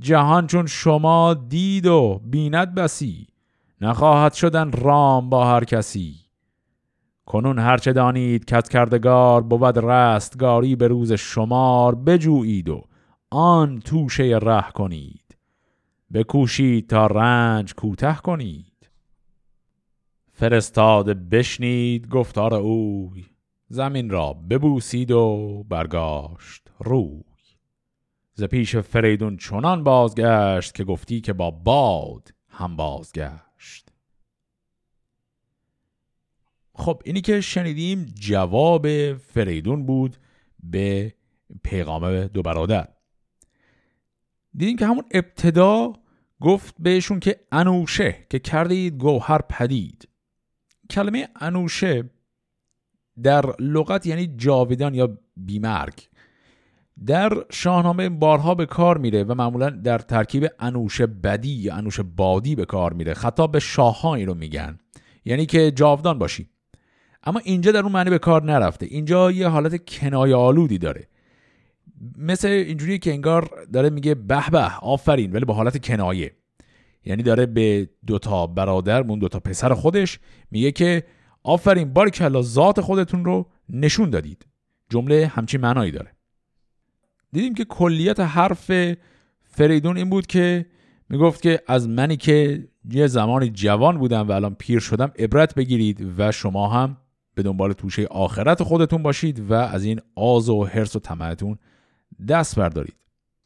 جهان 0.00 0.46
چون 0.46 0.66
شما 0.66 1.34
دید 1.34 1.86
و 1.86 2.20
بیند 2.24 2.74
بسی 2.74 3.26
نخواهد 3.80 4.32
شدن 4.32 4.72
رام 4.72 5.30
با 5.30 5.46
هر 5.46 5.64
کسی. 5.64 6.14
کنون 7.26 7.58
هرچه 7.58 7.92
دانید 7.92 8.44
کت 8.44 8.68
کردگار 8.68 9.42
بود 9.42 9.78
رستگاری 9.78 10.76
به 10.76 10.88
روز 10.88 11.12
شمار 11.12 11.94
بجویید 11.94 12.68
و 12.68 12.84
آن 13.30 13.80
توشه 13.80 14.38
ره 14.42 14.70
کنید. 14.74 15.36
بکوشید 16.12 16.88
تا 16.88 17.06
رنج 17.06 17.74
کوته 17.74 18.14
کنید. 18.14 18.90
فرستاده 20.32 21.14
بشنید 21.14 22.08
گفتار 22.08 22.54
اوی. 22.54 23.24
زمین 23.72 24.10
را 24.10 24.32
ببوسید 24.32 25.10
و 25.10 25.64
برگاشت 25.68 26.70
روی. 26.78 27.22
ز 28.34 28.44
پیش 28.44 28.76
فریدون 28.76 29.36
چنان 29.36 29.84
بازگشت 29.84 30.74
که 30.74 30.84
گفتی 30.84 31.20
که 31.20 31.32
با 31.32 31.50
باد 31.50 32.34
هم 32.48 32.76
بازگشت. 32.76 33.88
خب 36.74 37.02
اینی 37.04 37.20
که 37.20 37.40
شنیدیم 37.40 38.04
جواب 38.04 39.14
فریدون 39.14 39.86
بود 39.86 40.16
به 40.62 41.14
پیغام 41.62 42.24
دو 42.24 42.42
برادر. 42.42 42.88
دیدیم 44.54 44.76
که 44.76 44.86
همون 44.86 45.04
ابتدا 45.10 45.92
گفت 46.40 46.74
بهشون 46.78 47.20
که 47.20 47.40
انوشه 47.52 48.26
که 48.30 48.38
کردید 48.38 48.98
گوهر 48.98 49.42
پدید. 49.42 50.08
کلمه 50.90 51.28
انوشه 51.36 52.10
در 53.22 53.44
لغت 53.58 54.06
یعنی 54.06 54.26
جاویدان 54.26 54.94
یا 54.94 55.18
بیمرگ. 55.36 55.94
در 57.06 57.32
شاهنامه 57.50 58.08
بارها 58.08 58.54
به 58.54 58.66
کار 58.66 58.98
میره 58.98 59.24
و 59.24 59.34
معمولا 59.34 59.70
در 59.70 59.98
ترکیب 59.98 60.46
انوش 60.58 61.00
بدی 61.00 61.48
یا 61.48 61.74
انوش 61.74 62.00
بادی 62.00 62.54
به 62.54 62.64
کار 62.64 62.92
میره. 62.92 63.14
خطاب 63.14 63.52
به 63.52 63.58
شاههایی 63.58 64.24
رو 64.24 64.34
میگن. 64.34 64.78
یعنی 65.24 65.46
که 65.46 65.70
جاودان 65.70 66.18
باشی. 66.18 66.48
اما 67.24 67.40
اینجا 67.44 67.72
در 67.72 67.82
اون 67.82 67.92
معنی 67.92 68.10
به 68.10 68.18
کار 68.18 68.42
نرفته. 68.42 68.86
اینجا 68.86 69.30
یه 69.30 69.48
حالت 69.48 69.90
کنایه 69.90 70.34
آلودی 70.34 70.78
داره. 70.78 71.08
مثل 72.18 72.48
اینجوری 72.48 72.98
که 72.98 73.10
انگار 73.10 73.66
داره 73.72 73.90
میگه 73.90 74.14
به 74.14 74.50
به 74.50 74.70
آفرین 74.82 75.32
ولی 75.32 75.44
با 75.44 75.54
حالت 75.54 75.86
کنایه. 75.86 76.32
یعنی 77.04 77.22
داره 77.22 77.46
به 77.46 77.88
دوتا 78.06 78.46
برادر 78.46 79.02
دو 79.02 79.16
دوتا 79.16 79.40
پسر 79.40 79.74
خودش 79.74 80.18
میگه 80.50 80.72
که 80.72 81.02
آفرین 81.42 81.92
بار 81.92 82.10
کلا 82.10 82.42
ذات 82.42 82.80
خودتون 82.80 83.24
رو 83.24 83.46
نشون 83.68 84.10
دادید. 84.10 84.46
جمله 84.88 85.26
همچین 85.26 85.60
معنایی 85.60 85.90
داره. 85.90 86.12
دیدیم 87.32 87.54
که 87.54 87.64
کلیت 87.64 88.20
حرف 88.20 88.70
فریدون 89.42 89.96
این 89.96 90.10
بود 90.10 90.26
که 90.26 90.66
می‌گفت 91.08 91.42
که 91.42 91.62
از 91.66 91.88
منی 91.88 92.16
که 92.16 92.68
یه 92.90 93.06
زمانی 93.06 93.50
جوان 93.50 93.98
بودم 93.98 94.28
و 94.28 94.32
الان 94.32 94.54
پیر 94.54 94.80
شدم 94.80 95.12
عبرت 95.18 95.54
بگیرید 95.54 96.14
و 96.18 96.32
شما 96.32 96.68
هم 96.68 96.96
به 97.34 97.42
دنبال 97.42 97.72
توشه 97.72 98.06
آخرت 98.06 98.62
خودتون 98.62 99.02
باشید 99.02 99.50
و 99.50 99.54
از 99.54 99.84
این 99.84 100.00
آز 100.14 100.48
و 100.48 100.64
حرس 100.64 100.96
و 100.96 100.98
طمعتون 100.98 101.58
دست 102.28 102.58
بردارید. 102.58 102.96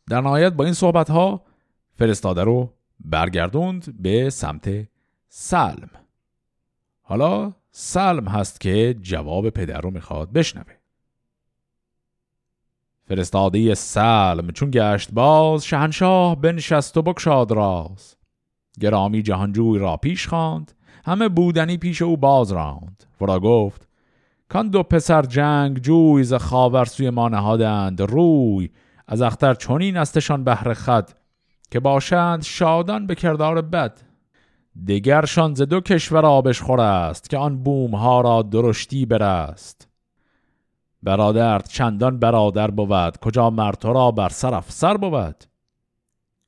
در 0.08 0.20
نهایت 0.20 0.52
با 0.52 0.64
این 0.64 0.72
صحبت 0.72 1.10
ها 1.10 1.44
فرستاده 1.94 2.44
رو 2.44 2.72
برگردوند 3.00 4.02
به 4.02 4.30
سمت 4.30 4.88
سلم. 5.28 5.90
حالا 7.00 7.52
سلم 7.76 8.28
هست 8.28 8.60
که 8.60 8.96
جواب 9.00 9.50
پدر 9.50 9.80
رو 9.80 9.90
می‌خواد 9.90 10.32
بشنوه. 10.32 10.74
فرستاده 13.08 13.74
سلم 13.74 14.50
چون 14.50 14.70
گشت 14.70 15.12
باز 15.12 15.64
شهنشاه 15.64 16.40
بنشست 16.40 16.96
و 16.96 17.02
بکشاد 17.02 17.52
راز. 17.52 18.16
گرامی 18.80 19.22
جهانجوی 19.22 19.78
را 19.78 19.96
پیش 19.96 20.28
خواند 20.28 20.72
همه 21.04 21.28
بودنی 21.28 21.76
پیش 21.76 22.02
او 22.02 22.16
باز 22.16 22.52
راند. 22.52 23.04
ورا 23.20 23.40
گفت 23.40 23.88
کان 24.48 24.68
دو 24.68 24.82
پسر 24.82 25.22
جنگ 25.22 25.78
جوی 25.78 26.24
ز 26.24 26.34
خاور 26.34 26.84
سوی 26.84 27.10
ما 27.10 27.28
نهادند 27.28 28.00
روی 28.00 28.70
از 29.06 29.22
اختر 29.22 29.54
چنین 29.54 29.96
استشان 29.96 30.44
بهر 30.44 30.74
خد 30.74 31.10
که 31.70 31.80
باشند 31.80 32.42
شادان 32.42 33.06
به 33.06 33.14
کردار 33.14 33.62
بد. 33.62 34.13
دگرشان 34.86 35.54
ز 35.54 35.62
دو 35.62 35.80
کشور 35.80 36.26
آبش 36.26 36.60
خور 36.60 36.80
است 36.80 37.30
که 37.30 37.38
آن 37.38 37.62
بوم 37.62 37.94
ها 37.94 38.20
را 38.20 38.42
درشتی 38.42 39.06
برست. 39.06 39.88
برادر 41.02 41.58
چندان 41.58 42.18
برادر 42.18 42.70
بود 42.70 43.16
کجا 43.16 43.50
مرد 43.50 43.84
را 43.84 44.10
بر 44.10 44.28
سر 44.28 44.54
افسر 44.54 44.96
بود؟ 44.96 45.44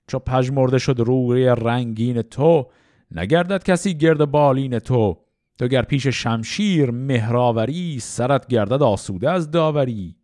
چو 0.06 0.18
پژمرده 0.18 0.78
شد 0.78 1.00
روی 1.00 1.46
رنگین 1.46 2.22
تو 2.22 2.66
نگردد 3.10 3.64
کسی 3.64 3.98
گرد 3.98 4.24
بالین 4.30 4.78
تو. 4.78 5.16
تو 5.58 5.68
گر 5.68 5.82
پیش 5.82 6.06
شمشیر 6.06 6.90
مهراوری 6.90 7.98
سرت 8.00 8.46
گردد 8.46 8.82
آسوده 8.82 9.30
از 9.30 9.50
داوری. 9.50 10.16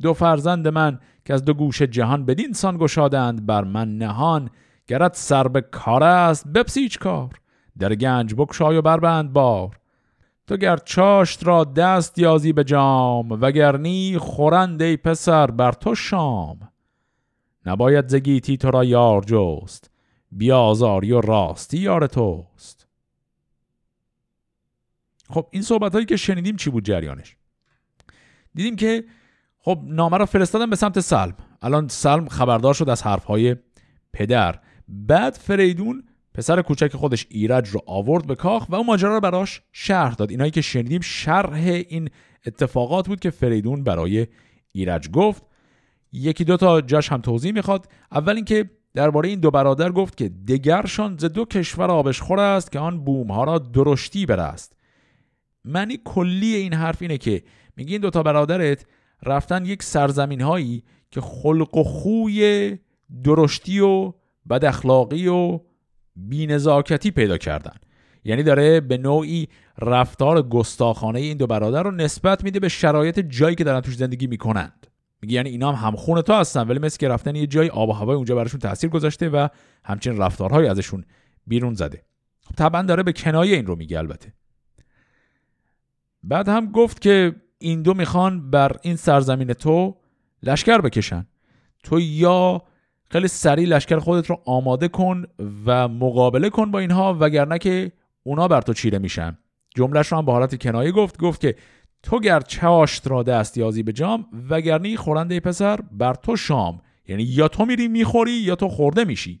دو 0.00 0.14
فرزند 0.14 0.68
من 0.68 0.98
که 1.24 1.34
از 1.34 1.44
دو 1.44 1.54
گوش 1.54 1.82
جهان 1.82 2.24
بدین 2.24 2.52
سان 2.52 2.78
گشادند 2.78 3.46
بر 3.46 3.64
من 3.64 3.98
نهان 3.98 4.50
گرد 4.88 5.14
سر 5.14 5.48
به 5.48 5.60
کار 5.60 6.02
است 6.02 6.48
بپسیچ 6.48 6.98
کار. 6.98 7.40
در 7.78 7.94
گنج 7.94 8.34
بکشای 8.34 8.76
و 8.76 8.82
بربند 8.82 9.32
بار. 9.32 9.78
تو 10.46 10.56
گر 10.56 10.76
چاشت 10.76 11.46
را 11.46 11.64
دست 11.64 12.18
یازی 12.18 12.52
به 12.52 12.64
جام 12.64 13.30
وگرنی 13.30 14.18
خورند 14.18 14.82
ای 14.82 14.96
پسر 14.96 15.46
بر 15.46 15.72
تو 15.72 15.94
شام. 15.94 16.72
نباید 17.66 18.08
زگیتی 18.08 18.56
تو 18.56 18.70
را 18.70 18.84
یار 18.84 19.24
جست 19.24 19.90
بیازاری 20.32 21.12
و 21.12 21.20
راستی 21.20 21.78
یار 21.78 22.06
توست. 22.06 22.86
خب 25.30 25.46
این 25.50 25.62
صحبت 25.62 25.92
هایی 25.92 26.06
که 26.06 26.16
شنیدیم 26.16 26.56
چی 26.56 26.70
بود 26.70 26.84
جریانش؟ 26.84 27.36
دیدیم 28.54 28.76
که 28.76 29.04
خب 29.58 29.80
نامه 29.84 30.16
را 30.16 30.26
فرستادن 30.26 30.70
به 30.70 30.76
سمت 30.76 31.00
سلم. 31.00 31.34
الان 31.62 31.88
سلم 31.88 32.28
خبردار 32.28 32.74
شد 32.74 32.88
از 32.88 33.02
حرفهای 33.02 33.56
پدر. 34.12 34.60
بعد 34.88 35.34
فریدون 35.34 36.04
پسر 36.34 36.62
کوچک 36.62 36.96
خودش 36.96 37.26
ایرج 37.28 37.68
رو 37.68 37.82
آورد 37.86 38.26
به 38.26 38.34
کاخ 38.34 38.68
و 38.68 38.74
اون 38.74 38.86
ماجرا 38.86 39.14
رو 39.14 39.20
براش 39.20 39.62
شرح 39.72 40.14
داد. 40.14 40.30
اینایی 40.30 40.50
که 40.50 40.60
شنیدیم 40.60 41.00
شرح 41.00 41.62
این 41.62 42.10
اتفاقات 42.46 43.08
بود 43.08 43.20
که 43.20 43.30
فریدون 43.30 43.84
برای 43.84 44.26
ایرج 44.72 45.10
گفت. 45.10 45.42
یکی 46.12 46.44
دو 46.44 46.56
تا 46.56 46.80
جاش 46.80 47.12
هم 47.12 47.20
توضیح 47.20 47.52
می‌خواد. 47.52 47.88
اول 48.12 48.34
اینکه 48.34 48.70
درباره 48.94 49.28
این 49.28 49.40
دو 49.40 49.50
برادر 49.50 49.92
گفت 49.92 50.16
که 50.16 50.28
دگرشان 50.28 51.16
ز 51.18 51.24
دو 51.24 51.44
کشور 51.44 51.90
آبش 51.90 52.20
خور 52.20 52.40
است 52.40 52.72
که 52.72 52.78
آن 52.78 53.04
بوم 53.04 53.30
ها 53.30 53.44
را 53.44 53.58
درشتی 53.58 54.26
برست. 54.26 54.76
معنی 55.64 55.98
کلی 56.04 56.54
این 56.54 56.74
حرف 56.74 57.02
اینه 57.02 57.18
که 57.18 57.42
میگی 57.76 57.92
این 57.92 58.00
دوتا 58.00 58.22
برادرت 58.22 58.86
رفتن 59.22 59.64
یک 59.64 59.82
سرزمین 59.82 60.40
هایی 60.40 60.82
که 61.10 61.20
خلق 61.20 61.76
و 61.76 61.84
خوی 61.84 62.78
درشتی 63.24 63.80
و 63.80 64.12
بد 64.50 64.64
اخلاقی 64.64 65.28
و 65.28 65.60
بینزاکتی 66.16 67.10
پیدا 67.10 67.38
کردن. 67.38 67.74
یعنی 68.24 68.42
داره 68.42 68.80
به 68.80 68.96
نوعی 68.96 69.48
رفتار 69.78 70.42
گستاخانه 70.42 71.20
این 71.20 71.36
دو 71.36 71.46
برادر 71.46 71.82
رو 71.82 71.90
نسبت 71.90 72.44
میده 72.44 72.60
به 72.60 72.68
شرایط 72.68 73.20
جایی 73.20 73.56
که 73.56 73.64
دارن 73.64 73.80
توش 73.80 73.96
زندگی 73.96 74.26
می‌کنند. 74.26 74.86
میگه 75.22 75.34
یعنی 75.34 75.50
اینا 75.50 75.72
هم 75.72 75.88
همخون 75.88 76.22
تو 76.22 76.32
هستن 76.32 76.68
ولی 76.68 76.78
مثل 76.78 76.98
که 76.98 77.08
رفتن 77.08 77.36
یه 77.36 77.46
جای 77.46 77.68
آب 77.68 77.88
و 77.88 77.92
هوای 77.92 78.16
اونجا 78.16 78.34
براشون 78.34 78.60
تاثیر 78.60 78.90
گذاشته 78.90 79.28
و 79.28 79.48
همچنین 79.84 80.18
رفتارهایی 80.18 80.68
ازشون 80.68 81.04
بیرون 81.46 81.74
زده. 81.74 82.02
خب 82.40 82.54
طبعا 82.54 82.82
داره 82.82 83.02
به 83.02 83.12
کنایه 83.12 83.56
این 83.56 83.66
رو 83.66 83.76
میگه 83.76 83.98
البته. 83.98 84.32
بعد 86.22 86.48
هم 86.48 86.72
گفت 86.72 87.00
که 87.00 87.36
این 87.58 87.82
دو 87.82 87.94
می‌خوان 87.94 88.50
بر 88.50 88.76
این 88.82 88.96
سرزمین 88.96 89.52
تو 89.52 89.96
لشکر 90.42 90.80
بکشن. 90.80 91.26
تو 91.82 92.00
یا 92.00 92.62
خیلی 93.10 93.28
سریع 93.28 93.68
لشکر 93.68 93.98
خودت 93.98 94.30
رو 94.30 94.40
آماده 94.44 94.88
کن 94.88 95.24
و 95.66 95.88
مقابله 95.88 96.50
کن 96.50 96.70
با 96.70 96.78
اینها 96.78 97.16
وگرنه 97.20 97.58
که 97.58 97.92
اونا 98.22 98.48
بر 98.48 98.60
تو 98.60 98.72
چیره 98.72 98.98
میشن. 98.98 99.38
جملهش 99.74 100.06
رو 100.12 100.18
هم 100.18 100.26
به 100.26 100.32
حالت 100.32 100.62
کنایه 100.62 100.92
گفت 100.92 101.18
گفت 101.18 101.40
که 101.40 101.56
تو 102.02 102.20
گر 102.20 102.40
چاشت 102.40 103.08
را 103.08 103.22
دست 103.22 103.58
یازی 103.58 103.82
به 103.82 103.92
جام 103.92 104.26
وگرنه 104.50 104.96
خورنده 104.96 105.40
پسر 105.40 105.80
بر 105.92 106.14
تو 106.14 106.36
شام. 106.36 106.80
یعنی 107.08 107.22
یا 107.22 107.48
تو 107.48 107.64
میری 107.64 107.88
می‌خوری 107.88 108.32
یا 108.32 108.56
تو 108.56 108.68
خورده 108.68 109.04
میشی. 109.04 109.40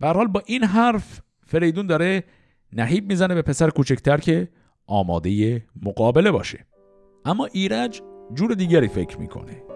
به 0.00 0.08
حال 0.08 0.26
با 0.26 0.42
این 0.46 0.64
حرف 0.64 1.20
فریدون 1.46 1.86
داره 1.86 2.24
نهیب 2.72 3.08
می‌زنه 3.08 3.34
به 3.34 3.42
پسر 3.42 3.70
کوچکتر 3.70 4.16
که 4.16 4.48
آماده 4.86 5.62
مقابله 5.82 6.30
باشه. 6.30 6.66
اما 7.24 7.46
ایرج 7.46 8.02
جور 8.34 8.54
دیگری 8.54 8.88
فکر 8.88 9.18
می‌کنه. 9.18 9.71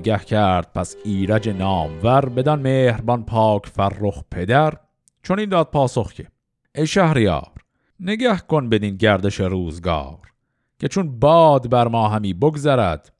نگه 0.00 0.18
کرد 0.18 0.72
پس 0.74 0.96
ایرج 1.04 1.48
نامور 1.48 2.28
بدان 2.28 2.60
مهربان 2.60 3.24
پاک 3.24 3.66
فرخ 3.66 4.22
پدر. 4.30 4.74
چون 5.22 5.38
این 5.38 5.48
داد 5.48 5.70
پاسخ 5.70 6.12
که 6.12 6.26
ای 6.74 6.86
شهریار 6.86 7.52
نگه 8.00 8.36
کن 8.36 8.68
بدین 8.68 8.96
گردش 8.96 9.40
روزگار 9.40 10.18
که 10.78 10.88
چون 10.88 11.18
باد 11.18 11.70
بر 11.70 11.88
ما 11.88 12.08
همی 12.08 12.34
بگذرد 12.34 13.12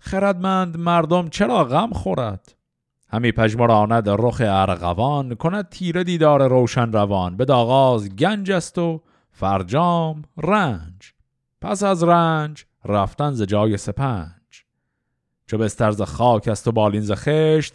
خردمند 0.00 0.76
مردم 0.76 1.28
چرا 1.28 1.64
غم 1.64 1.90
خورد؟ 1.90 2.54
همی 3.08 3.32
پژمراند 3.32 4.08
رخ 4.08 4.42
ارغوان 4.44 5.34
کند 5.34 5.68
تیره 5.68 6.04
دیدار 6.04 6.48
روشن 6.48 6.92
روان. 6.92 7.36
به 7.36 7.52
آغاز 7.52 8.08
گنج 8.16 8.50
است 8.50 8.78
و 8.78 9.02
فرجام 9.30 10.22
رنج. 10.42 11.12
پس 11.60 11.82
از 11.82 12.02
رنج 12.04 12.64
رفتن 12.84 13.32
ز 13.32 13.42
جای 13.42 13.76
سپنج. 13.76 14.35
چو 15.46 15.58
بسترز 15.58 16.02
خاک 16.02 16.48
است 16.48 16.68
و 16.68 16.72
بالین 16.72 17.00
ز 17.00 17.12
خشت 17.12 17.74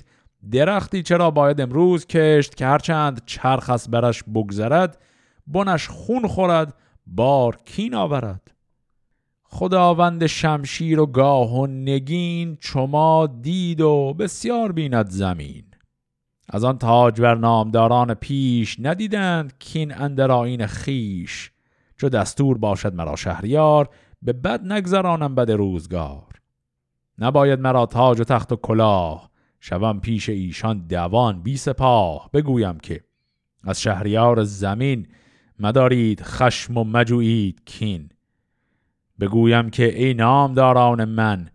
درختی 0.52 1.04
چرا 1.04 1.32
باید 1.32 1.62
امروز 1.62 2.06
کشت 2.06 2.56
که 2.56 2.66
هرچند 2.66 3.22
چرخ 3.26 3.70
از 3.70 3.92
برش 3.92 4.24
بگذرد 4.24 5.02
بنش 5.48 5.88
خون 5.88 6.28
خورد 6.28 6.74
بار 7.08 7.58
کین 7.66 7.96
آورد. 7.96 8.52
خداوند 9.44 10.26
شمشیر 10.26 11.00
و 11.00 11.06
گاه 11.06 11.60
و 11.60 11.68
نگین 11.68 12.58
چما 12.62 13.28
دید 13.42 13.82
و 13.82 14.14
بسیار 14.20 14.72
بیند 14.72 15.10
زمین. 15.10 15.64
از 16.50 16.64
آن 16.64 16.78
تاجور 16.78 17.36
نامداران 17.36 18.14
پیش 18.14 18.78
ندیدند 18.80 19.54
کین 19.60 19.94
اندر 19.98 20.32
آین 20.32 20.68
خیش 20.68 21.52
چو 21.98 22.10
دستور 22.10 22.58
باشد 22.58 22.96
مرا 22.96 23.16
شهریار 23.16 23.90
به 24.22 24.34
بد 24.34 24.72
نگذرانم 24.72 25.36
بد 25.36 25.52
روزگار. 25.52 26.41
نباید 27.20 27.60
مرا 27.60 27.86
تاج 27.86 28.20
و 28.20 28.24
تخت 28.24 28.52
و 28.52 28.56
کلاه. 28.56 29.32
شوم 29.60 30.00
پیش 30.00 30.30
ایشان 30.30 30.88
دوان 30.88 31.42
بی 31.42 31.58
سپاه. 31.58 32.30
بگویم 32.34 32.78
که 32.78 33.04
از 33.64 33.82
شهریار 33.82 34.44
زمین 34.44 35.08
مدارید 35.60 36.22
خشم 36.22 36.78
و 36.78 36.84
مجویید 36.84 37.62
کین. 37.66 38.10
بگویم 39.20 39.70
که 39.70 40.04
ای 40.04 40.14
نامداران 40.14 41.06
من 41.06 41.50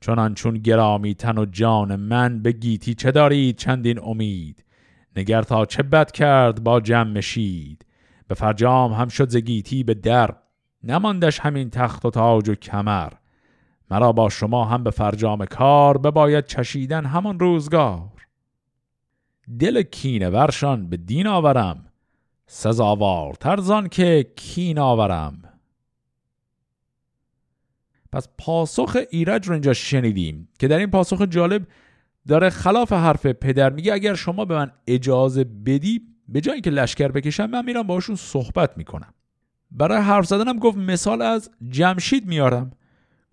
چنان 0.00 0.34
چون 0.34 0.58
گرامی 0.58 1.14
تن 1.14 1.38
و 1.38 1.44
جان 1.44 1.96
من 1.96 2.42
به 2.42 2.52
گیتی 2.52 2.94
چه 2.94 3.10
دارید 3.10 3.56
چندین 3.56 4.00
امید؟ 4.02 4.64
نگر 5.16 5.42
تا 5.42 5.66
چه 5.66 5.82
بد 5.82 6.10
کرد 6.10 6.64
با 6.64 6.80
جمع 6.80 7.20
شید 7.20 7.86
به 8.28 8.34
فرجام 8.34 8.92
هم 8.92 9.08
شد 9.08 9.28
زگیتی 9.28 9.84
به 9.84 9.94
در. 9.94 10.34
نماندش 10.82 11.40
همین 11.40 11.70
تخت 11.70 12.04
و 12.04 12.10
تاج 12.10 12.48
و 12.48 12.54
کمر. 12.54 13.12
مرا 13.90 14.12
با 14.12 14.28
شما 14.28 14.64
هم 14.64 14.84
به 14.84 14.90
فرجام 14.90 15.44
کار 15.44 15.98
بباید 15.98 16.46
چشیدن 16.46 17.04
همان 17.04 17.38
روزگار. 17.38 18.26
دل 19.58 19.82
کینه 19.82 20.28
ورشان 20.28 20.88
به 20.88 20.96
دین 20.96 21.26
آورم 21.26 21.86
سزاوار 22.46 23.34
ترزان 23.34 23.88
که 23.88 24.32
کین 24.36 24.78
آورم. 24.78 25.42
پس 28.12 28.28
پاسخ 28.38 28.96
ایرج 29.10 29.46
رو 29.46 29.52
اینجا 29.52 29.72
شنیدیم 29.72 30.48
که 30.58 30.68
در 30.68 30.78
این 30.78 30.90
پاسخ 30.90 31.22
جالب 31.22 31.66
داره 32.28 32.50
خلاف 32.50 32.92
حرف 32.92 33.26
پدر 33.26 33.70
میگه 33.70 33.92
اگر 33.92 34.14
شما 34.14 34.44
به 34.44 34.54
من 34.54 34.72
اجازه 34.86 35.44
بدی 35.44 36.00
به 36.28 36.40
جایی 36.40 36.60
که 36.60 36.70
لشکر 36.70 37.08
بکشم 37.08 37.46
من 37.46 37.64
میرم 37.64 37.82
باشون 37.82 38.16
صحبت 38.16 38.78
می‌کنم. 38.78 39.14
برای 39.70 39.98
حرف 39.98 40.26
زدنم 40.26 40.58
گفت 40.58 40.76
مثال 40.76 41.22
از 41.22 41.50
جمشید 41.68 42.26
میارم. 42.26 42.70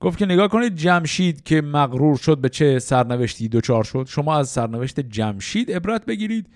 گفت 0.03 0.17
که 0.17 0.25
نگاه 0.25 0.47
کنید 0.47 0.75
جمشید 0.75 1.43
که 1.43 1.61
مغرور 1.61 2.17
شد 2.17 2.37
به 2.37 2.49
چه 2.49 2.79
سرنوشتی 2.79 3.47
دوچار 3.47 3.83
شد. 3.83 4.05
شما 4.09 4.37
از 4.37 4.49
سرنوشت 4.49 4.99
جمشید 4.99 5.71
عبرت 5.71 6.05
بگیرید 6.05 6.49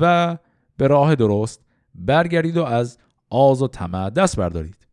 و 0.00 0.36
به 0.76 0.86
راه 0.86 1.14
درست 1.14 1.64
برگردید 1.94 2.56
و 2.56 2.64
از 2.64 2.98
آز 3.30 3.62
و 3.62 3.68
طمع 3.68 4.10
دست 4.10 4.36
بردارید. 4.36 4.86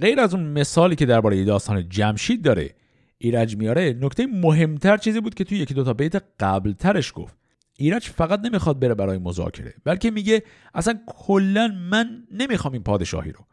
غیر 0.00 0.20
از 0.20 0.34
اون 0.34 0.44
مثالی 0.44 0.96
که 0.96 1.06
درباره 1.06 1.44
داستان 1.44 1.88
جمشید 1.88 2.42
داره 2.42 2.74
ایرج 3.18 3.56
میاره 3.56 3.98
نکته 4.00 4.26
مهمتر 4.26 4.96
چیزی 4.96 5.20
بود 5.20 5.34
که 5.34 5.44
توی 5.44 5.58
یکی 5.58 5.74
دو 5.74 5.84
تا 5.84 5.92
بیت 5.92 6.22
قبل 6.40 6.72
ترش 6.72 7.12
گفت. 7.14 7.36
ایرج 7.78 8.08
فقط 8.08 8.40
نمی‌خواد 8.40 8.78
بره 8.78 8.94
برای 8.94 9.18
مذاکره 9.18 9.74
بلکه 9.84 10.10
میگه 10.10 10.42
اصلا 10.74 10.98
کلا 11.06 11.68
من 11.90 12.24
نمی‌خوام 12.32 12.72
این 12.72 12.82
پادشاهی 12.82 13.32
رو. 13.32 13.44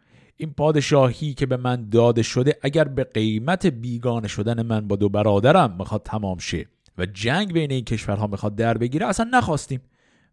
این 0.41 0.54
پادشاهی 0.54 1.34
که 1.34 1.45
به 1.45 1.58
من 1.58 1.89
داده 1.89 2.21
شده 2.21 2.58
اگر 2.62 2.84
به 2.84 3.04
قیمت 3.04 3.65
بیگانه 3.65 4.28
شدن 4.28 4.62
من 4.62 4.88
با 4.88 4.95
دو 4.95 5.10
برادرم 5.10 5.75
می‌خواد 5.80 6.04
تمام 6.04 6.38
شه 6.38 6.65
و 6.97 7.06
جنگ 7.06 7.54
بین 7.54 7.71
این 7.71 7.86
کشورها 7.86 8.28
می‌خواد 8.28 8.56
در 8.56 8.78
بگیره 8.78 9.06
اصلا 9.06 9.30
نخواستیم. 9.34 9.82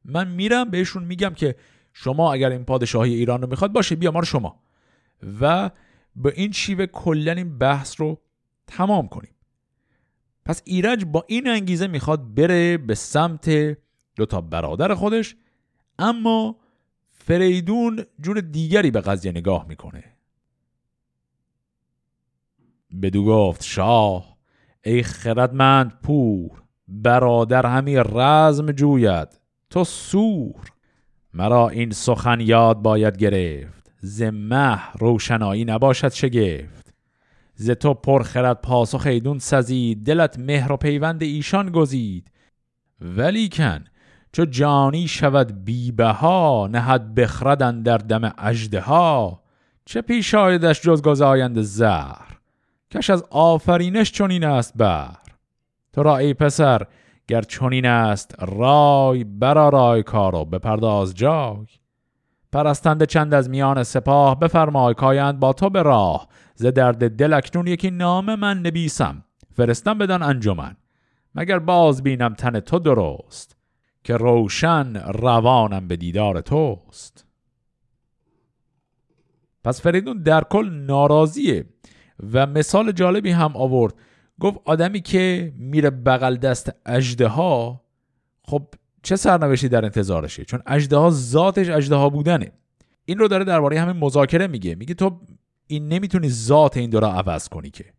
من 0.04 0.28
میرم 0.28 0.70
بهشون 0.70 1.04
میگم 1.04 1.30
که 1.30 1.54
شما 1.92 2.32
اگر 2.32 2.50
این 2.50 2.64
پادشاهی 2.64 3.14
ایران 3.14 3.42
رو 3.42 3.48
می‌خواد 3.48 3.72
باشه 3.72 3.96
بیا 3.96 4.10
ما 4.10 4.18
رو 4.18 4.24
شما. 4.24 4.60
و 5.40 5.70
به 6.16 6.32
این 6.36 6.52
شیوه 6.52 6.86
کلا 6.86 7.32
این 7.32 7.58
بحث 7.58 8.00
رو 8.00 8.20
تمام 8.66 9.08
کنیم. 9.08 9.34
پس 10.44 10.62
ایرج 10.64 11.04
با 11.04 11.24
این 11.28 11.48
انگیزه 11.48 11.86
می‌خواد 11.86 12.34
بره 12.34 12.78
به 12.78 12.94
سمت 12.94 13.50
دو 14.16 14.26
تا 14.26 14.40
برادر 14.40 14.94
خودش 14.94 15.36
اما 15.98 16.56
فریدون 17.26 18.04
جور 18.20 18.40
دیگری 18.40 18.90
به 18.90 19.00
قضیه 19.00 19.32
نگاه 19.32 19.66
می‌کنه. 19.68 20.04
بدو 23.02 23.24
گفت 23.24 23.64
شاه 23.64 24.36
ای 24.84 25.02
خردمند 25.02 26.00
پور 26.02 26.62
برادر 26.88 27.66
همی 27.66 27.96
رزم 27.96 28.72
جوید. 28.72 29.40
تو 29.70 29.84
سور. 29.84 30.70
مرا 31.34 31.68
این 31.68 31.90
سخن 31.90 32.40
یاد 32.40 32.82
باید 32.82 33.16
گرفت. 33.16 33.92
ز 34.00 34.22
مه 34.22 34.92
روشنایی 34.98 35.64
نباشد 35.64 36.12
شگفت. 36.12 36.94
ز 37.54 37.70
تو 37.70 37.94
پر 37.94 38.22
خرد 38.22 38.60
پاسخ 38.60 39.06
ایدون 39.06 39.38
سزید. 39.38 40.04
دلت 40.06 40.38
مهر 40.38 40.72
و 40.72 40.76
پیوند 40.76 41.22
ایشان 41.22 41.70
گزید. 41.70 42.30
ولیکن 43.00 43.84
چو 44.36 44.44
جانی 44.44 45.08
شود 45.08 45.64
بیبه 45.64 46.06
ها 46.06 46.68
نهد 46.72 47.14
بخردن 47.14 47.82
در 47.82 47.98
دم 47.98 48.32
اجده 48.38 48.80
ها 48.80 49.42
چه 49.84 50.02
پیش 50.02 50.34
آیدش 50.34 50.80
جز 50.80 51.02
گزایند 51.02 51.60
زهر؟ 51.60 52.38
کش 52.90 53.10
از 53.10 53.24
آفرینش 53.30 54.12
چنین 54.12 54.44
است 54.44 54.72
بر 54.76 55.16
تو 55.92 56.02
را 56.02 56.16
ای 56.16 56.34
پسر 56.34 56.86
گر 57.28 57.42
چنین 57.42 57.86
است 57.86 58.34
رای 58.38 59.24
برا 59.24 59.68
رای 59.68 60.02
کارو 60.02 60.44
بپرداز 60.44 61.14
جای. 61.14 61.66
پرستنده 62.52 63.06
چند 63.06 63.34
از 63.34 63.50
میان 63.50 63.82
سپاه 63.82 64.38
بفرمای 64.38 64.94
کایند 64.94 65.40
با 65.40 65.52
تو 65.52 65.70
به 65.70 65.82
راه. 65.82 66.28
ز 66.54 66.66
درد 66.66 67.16
دل 67.16 67.32
اکنون 67.32 67.66
یکی 67.66 67.90
نام 67.90 68.34
من 68.34 68.58
نبیسم 68.58 69.24
فرستم 69.54 69.98
بدن 69.98 70.22
انجمن. 70.22 70.76
مگر 71.34 71.58
باز 71.58 72.02
بینم 72.02 72.34
تن 72.34 72.60
تو 72.60 72.78
درست؟ 72.78 73.55
که 74.06 74.16
روشن 74.16 74.96
روانم 74.96 75.88
به 75.88 75.96
دیدار 75.96 76.40
توست. 76.40 77.26
پس 79.64 79.80
فریدون 79.80 80.22
در 80.22 80.44
کل 80.44 80.70
ناراضیه 80.70 81.64
و 82.32 82.46
مثال 82.46 82.92
جالبی 82.92 83.30
هم 83.30 83.56
آورد. 83.56 83.94
گفت 84.40 84.58
آدمی 84.64 85.00
که 85.00 85.52
میره 85.56 85.90
بغل 85.90 86.36
دست 86.36 86.72
اجده 86.86 87.28
ها 87.28 87.84
خب 88.42 88.66
چه 89.02 89.16
سرنوشتی 89.16 89.68
در 89.68 89.84
انتظارشه؟ 89.84 90.44
چون 90.44 90.62
اجده 90.66 90.96
ها 90.96 91.10
ذاتش 91.10 91.68
اجده 91.68 91.94
ها 91.94 92.08
بودنه. 92.08 92.52
این 93.04 93.18
رو 93.18 93.28
داره 93.28 93.44
درباره 93.44 93.80
همین 93.80 93.96
مذاکره 93.96 94.46
میگه. 94.46 94.74
میگه 94.74 94.94
تو 94.94 95.20
این 95.66 95.88
نمی‌تونی 95.88 96.28
ذات 96.28 96.76
این 96.76 96.90
دو 96.90 97.00
را 97.00 97.12
عوض 97.12 97.48
کنی 97.48 97.70
که. 97.70 97.95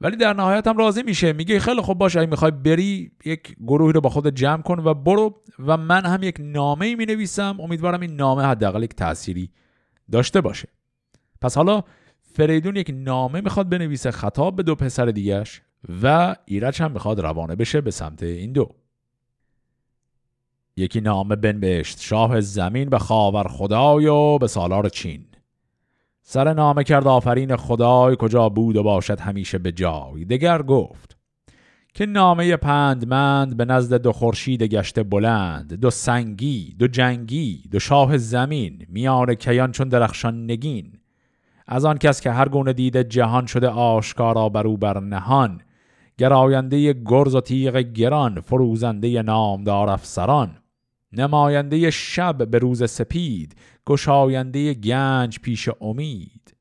ولی 0.00 0.16
در 0.16 0.32
نهایت 0.32 0.66
هم 0.66 0.76
راضی 0.76 1.02
میشه. 1.02 1.32
میگه 1.32 1.58
خیلی 1.58 1.80
خوب 1.80 1.98
باشه 1.98 2.20
اگه 2.20 2.30
می‌خوای 2.30 2.50
بری 2.50 3.12
یک 3.24 3.56
گروهی 3.66 3.92
رو 3.92 4.00
با 4.00 4.10
خود 4.10 4.28
جمع 4.28 4.62
کن 4.62 4.78
و 4.78 4.94
برو. 4.94 5.42
و 5.58 5.76
من 5.76 6.06
هم 6.06 6.22
یک 6.22 6.36
نامه 6.40 6.86
ای 6.86 6.94
می 6.94 7.28
امیدوارم 7.38 8.00
این 8.00 8.16
نامه 8.16 8.42
حداقل 8.42 8.82
یک 8.82 8.94
تأثیری 8.94 9.50
داشته 10.12 10.40
باشه. 10.40 10.68
پس 11.40 11.56
حالا 11.56 11.82
فریدون 12.22 12.76
یک 12.76 12.90
نامه 12.94 13.40
می‌خواد 13.40 13.68
بنویسه 13.68 14.10
خطاب 14.10 14.56
به 14.56 14.62
دو 14.62 14.74
پسر 14.74 15.06
دیگش 15.06 15.62
و 16.02 16.36
ایرج 16.44 16.82
هم 16.82 16.92
می‌خواد 16.92 17.20
روانه 17.20 17.56
بشه 17.56 17.80
به 17.80 17.90
سمت 17.90 18.22
این 18.22 18.52
دو. 18.52 18.68
یکی 20.76 21.00
نامه 21.00 21.36
بنوشت 21.36 22.00
شاه 22.00 22.40
زمین 22.40 22.90
به 22.90 22.98
خاور 22.98 23.48
خدای 23.48 24.06
و 24.06 24.38
به 24.38 24.46
سالار 24.46 24.88
چین. 24.88 25.24
سر 26.32 26.52
نامه 26.52 26.84
کرد 26.84 27.06
آفرین 27.06 27.56
خدای 27.56 28.16
کجا 28.18 28.48
بود 28.48 28.76
و 28.76 28.82
باشد 28.82 29.20
همیشه 29.20 29.58
به 29.58 29.72
جای. 29.72 30.24
دگر 30.24 30.62
گفت 30.62 31.16
که 31.94 32.06
نامه 32.06 32.56
پندمند 32.56 33.56
به 33.56 33.64
نزد 33.64 33.94
دو 33.94 34.12
خورشید 34.12 34.62
گشته 34.62 35.02
بلند 35.02 35.74
دو 35.74 35.90
سنگی 35.90 36.74
دو 36.78 36.88
جنگی 36.88 37.62
دو 37.70 37.78
شاه 37.78 38.18
زمین 38.18 38.86
میان 38.88 39.34
کیان 39.34 39.72
چون 39.72 39.88
درخشان 39.88 40.44
نگین. 40.44 40.92
از 41.66 41.84
آن 41.84 41.98
کس 41.98 42.20
که 42.20 42.30
هر 42.30 42.48
گونه 42.48 42.72
دیده 42.72 43.04
جهان 43.04 43.46
شده 43.46 43.68
آشکارا 43.68 44.48
بر 44.48 44.66
او 44.66 44.76
بر 44.76 45.00
نهان 45.00 45.60
گراینده 46.18 46.92
گرز 46.92 47.34
و 47.34 47.40
تیغ 47.40 47.76
گران 47.76 48.40
فروزنده 48.40 49.22
نامدار 49.22 49.90
افسران. 49.90 50.56
نماینده 51.12 51.90
شب 51.90 52.50
به 52.50 52.58
روز 52.58 52.90
سپید 52.90 53.54
گشاینده 53.86 54.74
گنج 54.74 55.38
پیش 55.38 55.68
امید. 55.80 56.56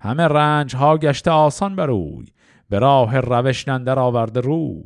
همه 0.00 0.22
رنج 0.22 0.76
ها 0.76 0.98
گشته 0.98 1.30
آسان 1.30 1.76
بروی 1.76 2.26
به 2.68 2.78
راه 2.78 3.20
روش 3.20 3.68
نندر 3.68 3.98
آورده 3.98 4.40
روی. 4.40 4.84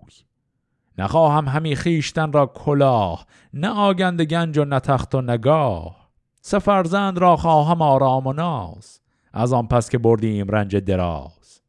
نخواهم 0.99 1.49
همی 1.49 1.77
خیشتن 1.77 2.33
را 2.33 2.47
کلاه 2.47 3.27
نه 3.55 3.69
آگند 3.69 4.23
گنج 4.23 4.59
و 4.59 4.65
نه 4.65 4.81
تخت 4.81 5.15
و 5.15 5.23
نگاه 5.23 6.11
سفرزند 6.41 7.19
را 7.19 7.37
خواهم 7.37 7.83
آرام 7.83 8.27
و 8.27 8.33
ناز 8.33 9.01
از 9.33 9.53
آن 9.53 9.67
پس 9.67 9.91
که 9.91 9.99
بردیم 9.99 10.49
رنج 10.49 10.77
دراز. 10.77 11.61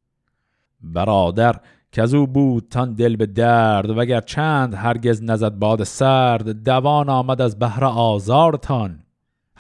برادر 0.82 1.60
که 1.92 2.02
از 2.02 2.14
او 2.14 2.28
بود 2.28 2.68
تان 2.70 2.94
دل 2.94 3.16
به 3.16 3.26
درد 3.26 3.90
وگر 3.90 4.22
چند 4.22 4.74
هرگز 4.74 5.24
نزد 5.24 5.52
باد 5.52 5.84
سرد 5.84 6.64
دوان 6.64 7.10
آمد 7.10 7.42
از 7.42 7.60
بهر 7.60 7.86
آزارتان 7.86 9.03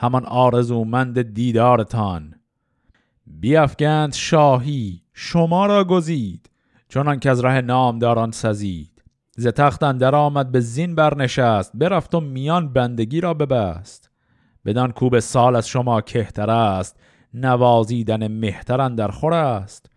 همان 0.03 0.25
آرزومند 0.25 1.21
دیدارتان. 1.21 2.35
بیافگند 3.27 4.13
شاهی 4.13 5.01
شما 5.13 5.65
را 5.65 5.83
گزید 5.83 6.49
چنان 6.89 7.19
که 7.19 7.29
از 7.29 7.43
ره 7.43 7.61
نامداران 7.61 8.31
سزید. 8.31 9.03
ز 9.37 9.47
تخت 9.47 9.83
اندر 9.83 10.15
آمد 10.15 10.51
به 10.51 10.59
زین 10.59 10.95
برنشست 10.95 11.71
برفت 11.73 12.15
و 12.15 12.19
میان 12.19 12.73
بندگی 12.73 13.21
را 13.21 13.33
ببست. 13.33 14.09
بدان 14.65 14.91
کوب 14.91 15.19
سال 15.19 15.55
از 15.55 15.67
شما 15.67 16.01
کهتر 16.01 16.49
است 16.49 16.99
نوازیدن 17.33 18.27
مهترن 18.27 18.95
در 18.95 19.07
خور 19.07 19.33
است. 19.33 19.89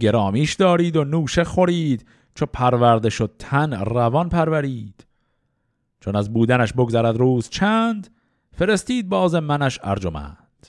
گرامیش 0.00 0.54
دارید 0.54 0.96
و 0.96 1.04
نوشه 1.04 1.44
خورید 1.44 2.06
چو 2.34 2.46
پرورده 2.46 3.10
شد 3.10 3.34
تن 3.38 3.72
روان 3.72 4.28
پرورید. 4.28 5.06
چون 6.00 6.16
از 6.16 6.32
بودنش 6.32 6.72
بگذرد 6.72 7.16
روز 7.16 7.48
چند 7.48 8.08
فرستید 8.54 9.08
باز 9.08 9.34
منش 9.34 9.78
ارجمند. 9.82 10.66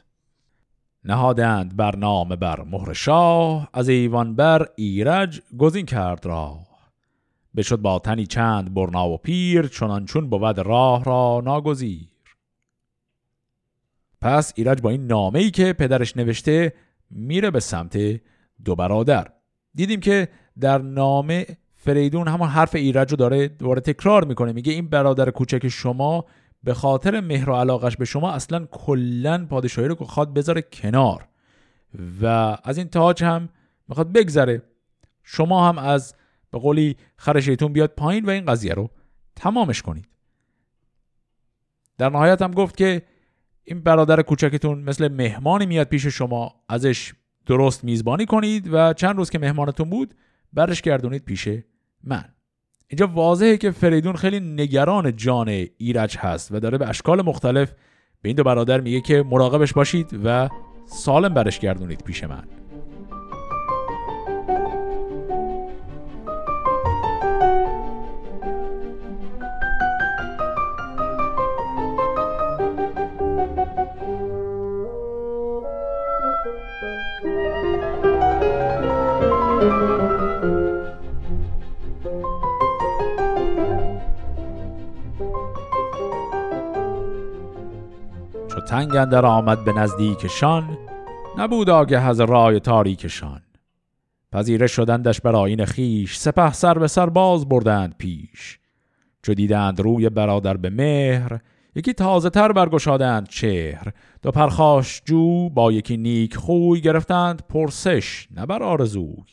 نهادند 1.04 1.76
بر 1.76 1.96
نام 1.96 2.36
بر 2.36 2.62
مهر 2.62 2.94
شاه 2.94 3.70
از 3.74 3.90
ایوان 3.90 4.36
بر 4.36 4.68
ایرج 4.76 5.42
گزین 5.58 5.86
کرد 5.86 6.26
راه. 6.26 6.68
بشد 7.56 7.78
با 7.78 8.00
تنی 8.00 8.26
چند 8.26 8.74
برنا 8.74 9.10
و 9.10 9.18
پیر 9.18 9.68
چنان 9.68 10.06
چون 10.06 10.30
بود 10.30 10.60
راه 10.60 11.04
را 11.04 11.42
ناگزیر. 11.46 12.10
پس 14.22 14.54
ایرج 14.56 14.82
با 14.82 14.90
این 14.90 15.08
نامه 15.08 15.40
ای 15.40 15.52
که 15.52 15.74
پدرش 15.74 16.18
نوشته 16.18 16.74
میره 17.12 17.52
به 17.52 17.60
سمت 17.60 17.98
دو 18.66 18.76
برادر. 18.76 19.28
دیدیم 19.76 20.00
که 20.00 20.28
در 20.60 20.78
نامه 20.78 21.46
فریدون 21.76 22.28
همون 22.28 22.48
حرف 22.48 22.76
ایرج 22.76 23.12
رو 23.12 23.18
داره 23.18 23.48
دوباره 23.48 23.82
تکرار 23.82 24.24
می‌کنه. 24.24 24.54
میگه 24.54 24.74
این 24.74 24.88
برادر 24.88 25.30
کوچک 25.30 25.68
شما 25.68 26.26
به 26.64 26.74
خاطر 26.74 27.20
مهر 27.20 27.50
و 27.50 27.56
علاقش 27.56 27.98
به 27.98 28.06
شما 28.06 28.32
اصلا 28.32 28.66
کلا 28.66 29.46
پادشاهی 29.50 29.88
رو 29.88 29.96
خواد 29.96 30.34
بذاره 30.34 30.62
کنار. 30.62 31.28
و 32.22 32.26
از 32.64 32.78
این 32.78 32.88
تاج 32.88 33.24
هم 33.24 33.50
می‌خواد 33.88 34.12
بگذره. 34.12 34.62
شما 35.24 35.70
هم 35.70 35.78
از 35.78 36.16
به 36.52 36.60
قولی 36.60 36.98
خرشیتون 37.16 37.74
بیاد 37.74 37.90
پایین 37.90 38.26
و 38.26 38.30
این 38.30 38.46
قضیه 38.46 38.74
رو 38.74 38.90
تمامش 39.36 39.82
کنید. 39.82 40.08
در 41.98 42.10
نهایت 42.10 42.42
هم 42.42 42.52
گفت 42.52 42.78
که 42.78 43.02
این 43.64 43.82
برادر 43.82 44.22
کوچکتون 44.22 44.80
مثل 44.80 45.08
مهمانی 45.08 45.66
میاد 45.66 45.88
پیش 45.88 46.06
شما 46.08 46.56
ازش 46.70 47.14
درست 47.46 47.84
میزبانی 47.84 48.26
کنید 48.26 48.74
و 48.74 48.94
چند 48.94 49.18
روز 49.18 49.30
که 49.30 49.40
مهمانتون 49.40 49.90
بود 49.90 50.14
برش 50.54 50.82
گردونید 50.82 51.26
پیش 51.26 51.50
من. 52.04 52.33
اینجا 52.88 53.08
واضحه 53.08 53.58
که 53.58 53.72
فریدون 53.72 54.16
خیلی 54.16 54.40
نگران 54.40 55.16
جان 55.16 55.66
ایرج 55.78 56.18
هست 56.18 56.52
و 56.52 56.60
داره 56.60 56.78
به 56.78 56.90
اشکال 56.90 57.22
مختلف 57.22 57.72
به 58.22 58.30
این 58.30 58.36
دو 58.36 58.44
برادر 58.44 58.82
میگه 58.82 59.02
که 59.02 59.24
مراقبش 59.30 59.74
باشید 59.74 60.20
و 60.24 60.50
سالم 60.86 61.34
برش 61.34 61.60
گردونید 61.60 62.04
پیش 62.04 62.24
من. 62.24 62.63
تنگ 88.74 88.96
اندر 88.96 89.26
آمد 89.26 89.64
به 89.64 89.74
نزدیکشان 89.74 90.78
نبود 91.38 91.70
آگه 91.70 92.00
از 92.00 92.20
رای 92.20 92.60
تاریکشان. 92.60 93.42
پذیره 94.32 94.68
شدندش 94.68 95.22
بر 95.22 95.36
آین 95.36 95.66
خیش 95.66 96.18
سپه 96.18 96.54
سر 96.54 96.80
به 96.80 96.88
سر 96.88 97.10
باز 97.10 97.50
بردند 97.50 97.96
پیش. 97.98 98.60
چو 99.24 99.34
دیدند 99.34 99.80
روی 99.80 100.10
برادر 100.10 100.58
به 100.58 100.70
مهر 100.70 101.40
یکی 101.76 101.94
تازه 101.94 102.30
تر 102.30 102.52
برگشادند 102.52 103.28
چهر. 103.28 103.88
دو 104.22 104.32
پرخاش 104.32 105.02
جو 105.06 105.50
با 105.50 105.72
یکی 105.72 105.98
نیک 105.98 106.36
خوی 106.36 106.82
گرفتند 106.82 107.42
پرسش 107.50 108.28
نبر 108.36 108.64
آرزوی. 108.64 109.24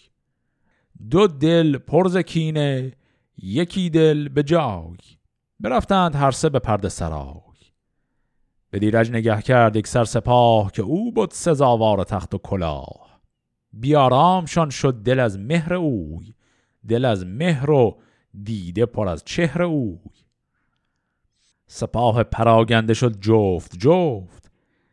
دو 1.11 1.27
دل 1.27 1.79
پرز 1.79 2.17
کینه 2.17 2.93
یکی 3.37 3.91
دل 3.91 4.29
به 4.29 4.43
جای. 4.43 4.97
برفتند 5.61 6.15
هر 6.15 6.31
سه 6.31 6.49
به 6.49 6.59
پرده 6.59 6.89
سرای. 6.89 7.50
به 8.71 8.79
دیرج 8.79 9.11
نگه 9.11 9.43
کرد 9.43 9.77
یک 9.77 9.87
سر 9.87 10.05
سپاه 10.05 10.73
که 10.73 10.83
او 10.83 11.13
بود 11.13 11.31
سزاوار 11.31 12.05
تخت 12.05 12.35
و 12.35 12.39
کلاه. 12.39 13.21
بیارامشان 13.73 14.71
شد 14.71 14.95
دل 14.95 15.21
از 15.21 15.39
مهر 15.39 15.75
اوی 15.75 16.35
دل 16.89 17.05
از 17.05 17.27
مهر 17.27 17.71
و 17.71 17.99
دیده 18.43 18.87
پر 18.87 19.09
از 19.09 19.23
چهر 19.25 19.63
اوی. 19.63 19.99
سپاه 21.67 22.23
پراگنده 22.23 22.95
شد 22.95 23.21
جفت 23.21 23.79
جفت 23.79 24.51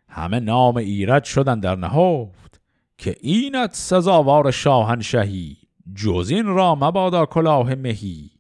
همه 0.08 0.40
نام 0.40 0.78
ایرج 0.78 1.24
شدن 1.24 1.60
در 1.60 1.76
نهفت 1.76 2.62
که 2.98 3.16
اینت 3.22 3.74
سزاوار 3.74 4.52
شاهنشهی 4.52 5.58
جز 5.96 6.30
این 6.30 6.46
را 6.46 6.76
مبادا 6.76 7.26
کلاه 7.26 7.76
مهی. 7.76 8.32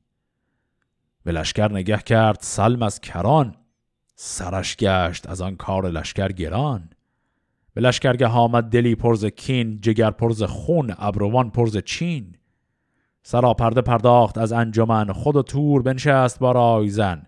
به 1.23 1.31
لشکر 1.31 1.71
نگه 1.71 1.97
کرد 1.97 2.37
سلم 2.41 2.83
از 2.83 3.01
کران 3.01 3.55
سرش 4.19 4.75
گشت 4.75 5.29
از 5.29 5.41
آن 5.41 5.55
کار 5.55 5.89
لشکر 5.89 6.27
گران. 6.27 6.89
به 7.73 7.81
لشکرگه 7.81 8.27
آمد 8.27 8.63
دلی 8.63 8.95
پرز 8.95 9.25
کین 9.25 9.81
جگر 9.81 10.11
پرز 10.11 10.43
خون 10.43 10.95
ابروان 10.97 11.49
پرز 11.49 11.77
چین. 11.77 12.35
سراپرده 13.23 13.81
پرداخت 13.81 14.37
از 14.37 14.51
انجمن 14.51 15.11
خود 15.13 15.35
و 15.35 15.41
تور 15.41 15.81
بنشست 15.81 16.39
با 16.39 16.51
رایزن. 16.51 17.23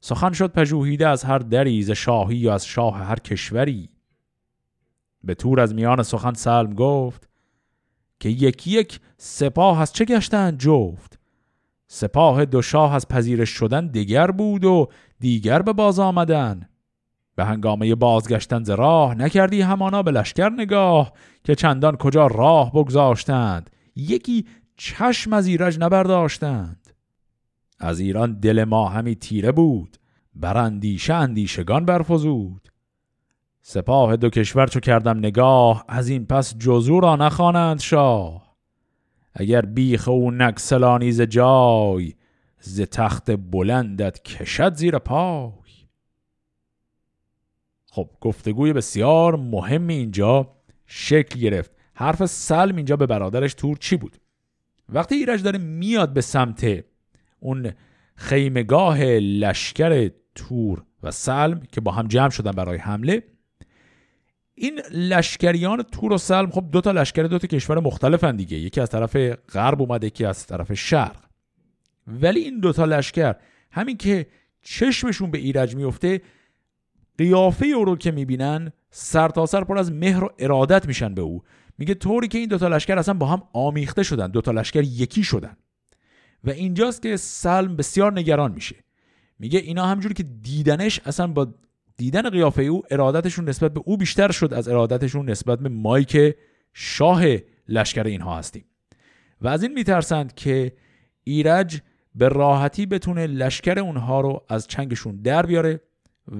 سخن 0.00 0.32
شد 0.32 0.52
پژوهیده 0.52 1.08
از 1.08 1.24
هر 1.24 1.38
دری 1.38 1.82
ز 1.82 1.90
شاهی 1.90 2.36
یا 2.36 2.54
از 2.54 2.66
شاه 2.66 2.96
هر 2.98 3.18
کشوری. 3.18 3.88
به 5.24 5.34
تور 5.34 5.60
از 5.60 5.74
میان 5.74 6.02
سخن 6.02 6.32
سلم 6.34 6.74
گفت 6.74 7.28
که 8.20 8.28
یکی 8.28 8.70
یک 8.70 9.00
سپاه 9.18 9.80
از 9.80 9.92
چه 9.92 10.04
گشتن 10.04 10.58
جفت؟ 10.58 11.18
سپاه 11.88 12.44
دو 12.44 12.62
شاه 12.62 12.94
از 12.94 13.08
پذیرش 13.08 13.50
شدن 13.50 13.86
دیگر 13.86 14.30
بود 14.30 14.64
و 14.64 14.88
دیگر 15.20 15.62
به 15.62 15.72
باز 15.72 15.98
آمدن. 15.98 16.68
به 17.36 17.44
هنگامه 17.44 17.94
بازگشتن 17.94 18.64
ز 18.64 18.70
راه 18.70 19.14
نکردی 19.14 19.60
همانا 19.60 20.02
به 20.02 20.10
لشکر 20.10 20.48
نگاه 20.48 21.12
که 21.44 21.54
چندان 21.54 21.96
کجا 21.96 22.26
راه 22.26 22.72
بگذاشتند. 22.72 23.70
یکی 23.96 24.46
چشم 24.76 25.32
از 25.32 25.46
ایرج 25.46 25.78
نبرداشتند. 25.80 26.90
از 27.78 28.00
ایران 28.00 28.40
دل 28.40 28.64
ما 28.64 28.88
همی 28.88 29.14
تیره 29.14 29.52
بود. 29.52 29.96
بر 30.34 30.56
اندیشه 30.56 31.14
اندیشگان 31.14 31.84
برفزود. 31.84 32.68
سپاه 33.62 34.16
دو 34.16 34.30
کشور 34.30 34.66
چو 34.66 34.80
کردم 34.80 35.18
نگاه 35.18 35.84
از 35.88 36.08
این 36.08 36.26
پس 36.26 36.58
جزو 36.58 37.00
را 37.00 37.16
نخوانند 37.16 37.80
شاه. 37.80 38.56
اگر 39.34 39.62
بیخ 39.62 40.08
او 40.08 40.30
نکسلانی 40.30 41.12
ز 41.12 41.20
جای 41.20 42.12
ز 42.68 42.80
تخت 42.80 43.30
بلندت 43.30 44.22
کشد 44.22 44.74
زیر 44.74 44.98
پای. 44.98 45.52
خب 47.90 48.10
گفتگوی 48.20 48.72
بسیار 48.72 49.36
مهم 49.36 49.88
اینجا 49.88 50.56
شکل 50.86 51.40
گرفت. 51.40 51.70
حرف 51.94 52.26
سلم 52.26 52.76
اینجا 52.76 52.96
به 52.96 53.06
برادرش 53.06 53.54
تور 53.54 53.76
چی 53.76 53.96
بود؟ 53.96 54.16
وقتی 54.88 55.14
ایرج 55.14 55.42
داره 55.42 55.58
میاد 55.58 56.12
به 56.12 56.20
سمت 56.20 56.84
اون 57.40 57.72
خیمگاه 58.16 59.04
لشکر 59.18 60.10
تور 60.34 60.82
و 61.02 61.10
سلم 61.10 61.60
که 61.72 61.80
با 61.80 61.92
هم 61.92 62.08
جمع 62.08 62.30
شدن 62.30 62.50
برای 62.50 62.78
حمله 62.78 63.22
این 64.54 64.80
لشکریان 64.90 65.82
تور 65.82 66.12
و 66.12 66.18
سلم 66.18 66.50
خب 66.50 66.64
دو 66.72 66.80
تا 66.80 66.90
لشکر 66.90 67.22
دو 67.22 67.38
تا 67.38 67.46
کشور 67.46 67.80
مختلفن 67.80 68.36
دیگه. 68.36 68.56
یکی 68.56 68.80
از 68.80 68.90
طرف 68.90 69.16
غرب 69.52 69.82
اومده 69.82 70.06
یکی 70.06 70.24
از 70.24 70.46
طرف 70.46 70.74
شرق. 70.74 71.25
ولی 72.06 72.40
این 72.40 72.60
دوتا 72.60 72.84
لشکر 72.84 73.34
همین 73.70 73.96
که 73.96 74.26
چشمشون 74.62 75.30
به 75.30 75.38
ایرج 75.38 75.76
میفته 75.76 76.20
قیافه 77.18 77.66
او 77.66 77.84
رو 77.84 77.96
که 77.96 78.10
می‌بینن 78.10 78.72
سرتاسر 78.90 79.58
سر 79.58 79.64
پر 79.64 79.78
از 79.78 79.92
مهر 79.92 80.24
و 80.24 80.30
ارادت 80.38 80.86
میشن 80.86 81.14
به 81.14 81.22
او. 81.22 81.42
میگه 81.78 81.94
طوری 81.94 82.28
که 82.28 82.38
این 82.38 82.48
دوتا 82.48 82.68
لشکر 82.68 82.98
اصلا 82.98 83.14
با 83.14 83.26
هم 83.26 83.42
آمیخته 83.52 84.02
شدن 84.02 84.30
دوتا 84.30 84.52
لشکر 84.52 84.82
یکی 84.82 85.22
شدن. 85.22 85.56
و 86.44 86.50
اینجاست 86.50 87.02
که 87.02 87.16
سلم 87.16 87.76
بسیار 87.76 88.12
نگران 88.12 88.52
میشه. 88.52 88.76
میگه 89.38 89.58
اینا 89.58 89.86
همجوری 89.86 90.14
که 90.14 90.22
دیدنش 90.22 91.00
اصلا 91.04 91.26
با 91.26 91.54
دیدن 91.96 92.30
قیافه 92.30 92.62
او 92.62 92.82
ارادتشون 92.90 93.48
نسبت 93.48 93.74
به 93.74 93.80
او 93.84 93.96
بیشتر 93.96 94.30
شد 94.32 94.54
از 94.54 94.68
ارادتشون 94.68 95.30
نسبت 95.30 95.58
به 95.58 95.68
مایی 95.68 96.04
که 96.04 96.36
شاه 96.72 97.22
لشکر 97.68 98.04
اینها 98.04 98.38
هستیم. 98.38 98.64
و 99.40 99.48
از 99.48 99.62
این 99.62 99.72
میترسند 99.72 100.34
که 100.34 100.72
ایرج 101.24 101.80
به 102.16 102.28
راحتی 102.28 102.86
بتونه 102.86 103.26
لشکر 103.26 103.78
اونها 103.78 104.20
رو 104.20 104.44
از 104.48 104.66
چنگشون 104.66 105.16
در 105.16 105.46
بیاره 105.46 105.80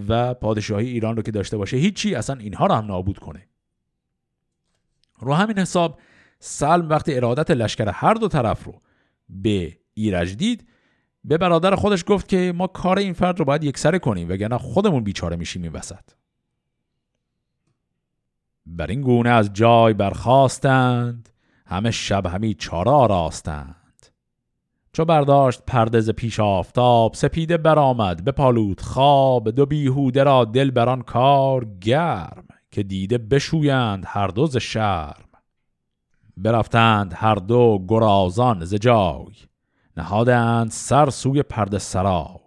و 0.08 0.34
پادشاهی 0.34 0.88
ایران 0.88 1.16
رو 1.16 1.22
که 1.22 1.30
داشته 1.30 1.56
باشه 1.56 1.76
هیچی 1.76 2.14
اصلا 2.14 2.36
اینها 2.36 2.66
رو 2.66 2.74
هم 2.74 2.86
نابود 2.86 3.18
کنه. 3.18 3.48
رو 5.20 5.34
همین 5.34 5.58
حساب 5.58 5.98
سلم 6.38 6.88
وقتی 6.88 7.14
ارادت 7.14 7.50
لشکر 7.50 7.88
هر 7.88 8.14
دو 8.14 8.28
طرف 8.28 8.64
رو 8.64 8.82
به 9.28 9.78
ایرج 9.94 10.36
دید 10.36 10.68
به 11.24 11.38
برادر 11.38 11.74
خودش 11.74 12.04
گفت 12.06 12.28
که 12.28 12.52
ما 12.56 12.66
کار 12.66 12.98
این 12.98 13.12
فرد 13.12 13.38
رو 13.38 13.44
باید 13.44 13.64
یکسره 13.64 13.98
کنیم 13.98 14.28
وگرنه 14.28 14.58
خودمون 14.58 15.04
بیچاره 15.04 15.36
میشیم 15.36 15.62
این 15.62 15.72
وسط. 15.72 16.10
بر 18.66 18.86
این 18.86 19.00
گونه 19.00 19.30
از 19.30 19.52
جای 19.52 19.94
برخواستند 19.94 21.28
همه 21.66 21.90
شب 21.90 22.26
همی 22.26 22.54
چارا 22.54 23.06
راستند. 23.06 23.75
چو 24.96 25.04
برداشت 25.04 25.62
پردز 25.66 26.10
پیش 26.10 26.40
آفتاب 26.40 27.14
سپیده 27.14 27.56
برآمد 27.56 28.24
به 28.24 28.32
پالود 28.32 28.80
خواب 28.80 29.50
دو 29.50 29.66
بیهوده 29.66 30.22
را 30.22 30.44
دل 30.44 30.70
بران 30.70 31.02
کار 31.02 31.64
گرم 31.80 32.44
که 32.70 32.82
دیده 32.82 33.18
بشویند 33.18 34.04
هر 34.06 34.28
دو 34.28 34.46
ز 34.46 34.56
شرم. 34.56 35.28
برفتند 36.36 37.12
هر 37.16 37.34
دو 37.34 37.84
گرازان 37.88 38.64
ز 38.64 38.74
جای 38.74 39.34
نهادند 39.96 40.70
سر 40.70 41.10
سوی 41.10 41.42
پرده 41.42 41.78
سرای. 41.78 42.38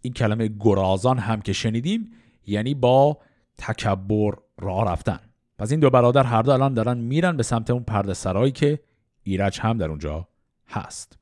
این 0.00 0.12
کلمه 0.12 0.50
گرازان 0.60 1.18
هم 1.18 1.40
که 1.40 1.52
شنیدیم 1.52 2.12
یعنی 2.46 2.74
با 2.74 3.18
تکبر 3.58 4.34
را 4.58 4.82
رفتن. 4.82 5.20
پس 5.58 5.70
این 5.70 5.80
دو 5.80 5.90
برادر 5.90 6.22
هر 6.22 6.42
دو 6.42 6.50
الان 6.50 6.74
دارن 6.74 6.98
میرن 6.98 7.36
به 7.36 7.42
سمت 7.42 7.70
اون 7.70 7.82
پرده 7.82 8.14
سرایی 8.14 8.52
که 8.52 8.80
ایرج 9.24 9.60
هم 9.60 9.78
در 9.78 9.88
اونجا 9.88 10.28
هست. 10.68 11.18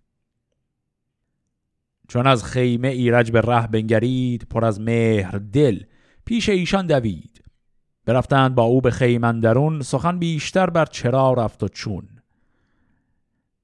چون 2.09 2.27
از 2.27 2.45
خیمه 2.45 2.89
ایرج 2.89 3.31
به 3.31 3.41
ره 3.41 3.67
بنگرید 3.67 4.47
پر 4.51 4.65
از 4.65 4.81
مهر 4.81 5.39
دل 5.39 5.85
پیش 6.25 6.49
ایشان 6.49 6.87
دوید. 6.87 7.45
برفتند 8.05 8.55
با 8.55 8.63
او 8.63 8.81
به 8.81 8.91
خیمندرون 8.91 9.83
سخن 9.83 10.19
بیشتر 10.19 10.71
بر 10.71 10.85
چرا 10.85 11.33
رفت 11.33 11.63
و 11.63 11.69
چون. 11.69 12.09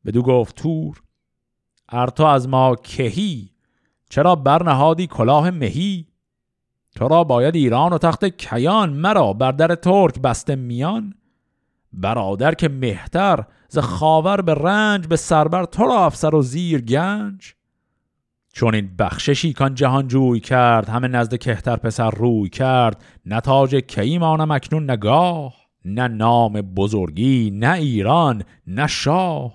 بدو 0.07 0.23
گفت 0.23 0.57
تور 0.57 1.03
ارتو 1.89 2.25
از 2.25 2.49
ما 2.49 2.77
کهی 2.77 3.51
چرا 4.11 4.35
برنهادی 4.35 5.07
کلاه 5.07 5.51
مهی؟ 5.51 6.07
تو 6.97 7.09
را 7.09 7.25
باید 7.25 7.57
ایران 7.57 7.93
و 7.93 7.99
تخت 7.99 8.25
کیان 8.25 8.93
مرا 8.93 9.33
بر 9.33 9.53
در 9.53 9.75
ترک 9.75 10.19
بسته 10.19 10.57
میان؟ 10.57 11.15
برادر 11.93 12.55
که 12.55 12.69
مهتر 12.69 13.45
ز 13.69 13.79
خاور 13.79 14.41
به 14.41 14.55
رنج 14.55 15.07
به 15.07 15.17
سربر 15.17 15.65
تو 15.65 15.85
را 15.85 16.07
افسر 16.07 16.35
و 16.35 16.43
زیر 16.43 16.81
گنج. 16.81 17.55
چون 18.53 18.75
این 18.75 18.97
بخششی 18.97 19.53
کان 19.53 19.75
جهان 19.75 20.09
جوی 20.09 20.41
کرد 20.41 20.89
همه 20.89 21.09
نزد 21.09 21.35
کهتر 21.35 21.77
پسر 21.77 22.11
روی 22.11 22.49
کرد. 22.49 23.05
نتاج 23.27 23.75
کی 23.75 24.19
مانم 24.19 24.51
اکنون 24.51 24.91
نگاه 24.91 25.55
نه 25.85 26.09
نام 26.09 26.53
بزرگی 26.53 27.51
نه 27.51 27.73
ایران 27.73 28.43
نه 28.67 28.87
شاه. 28.87 29.55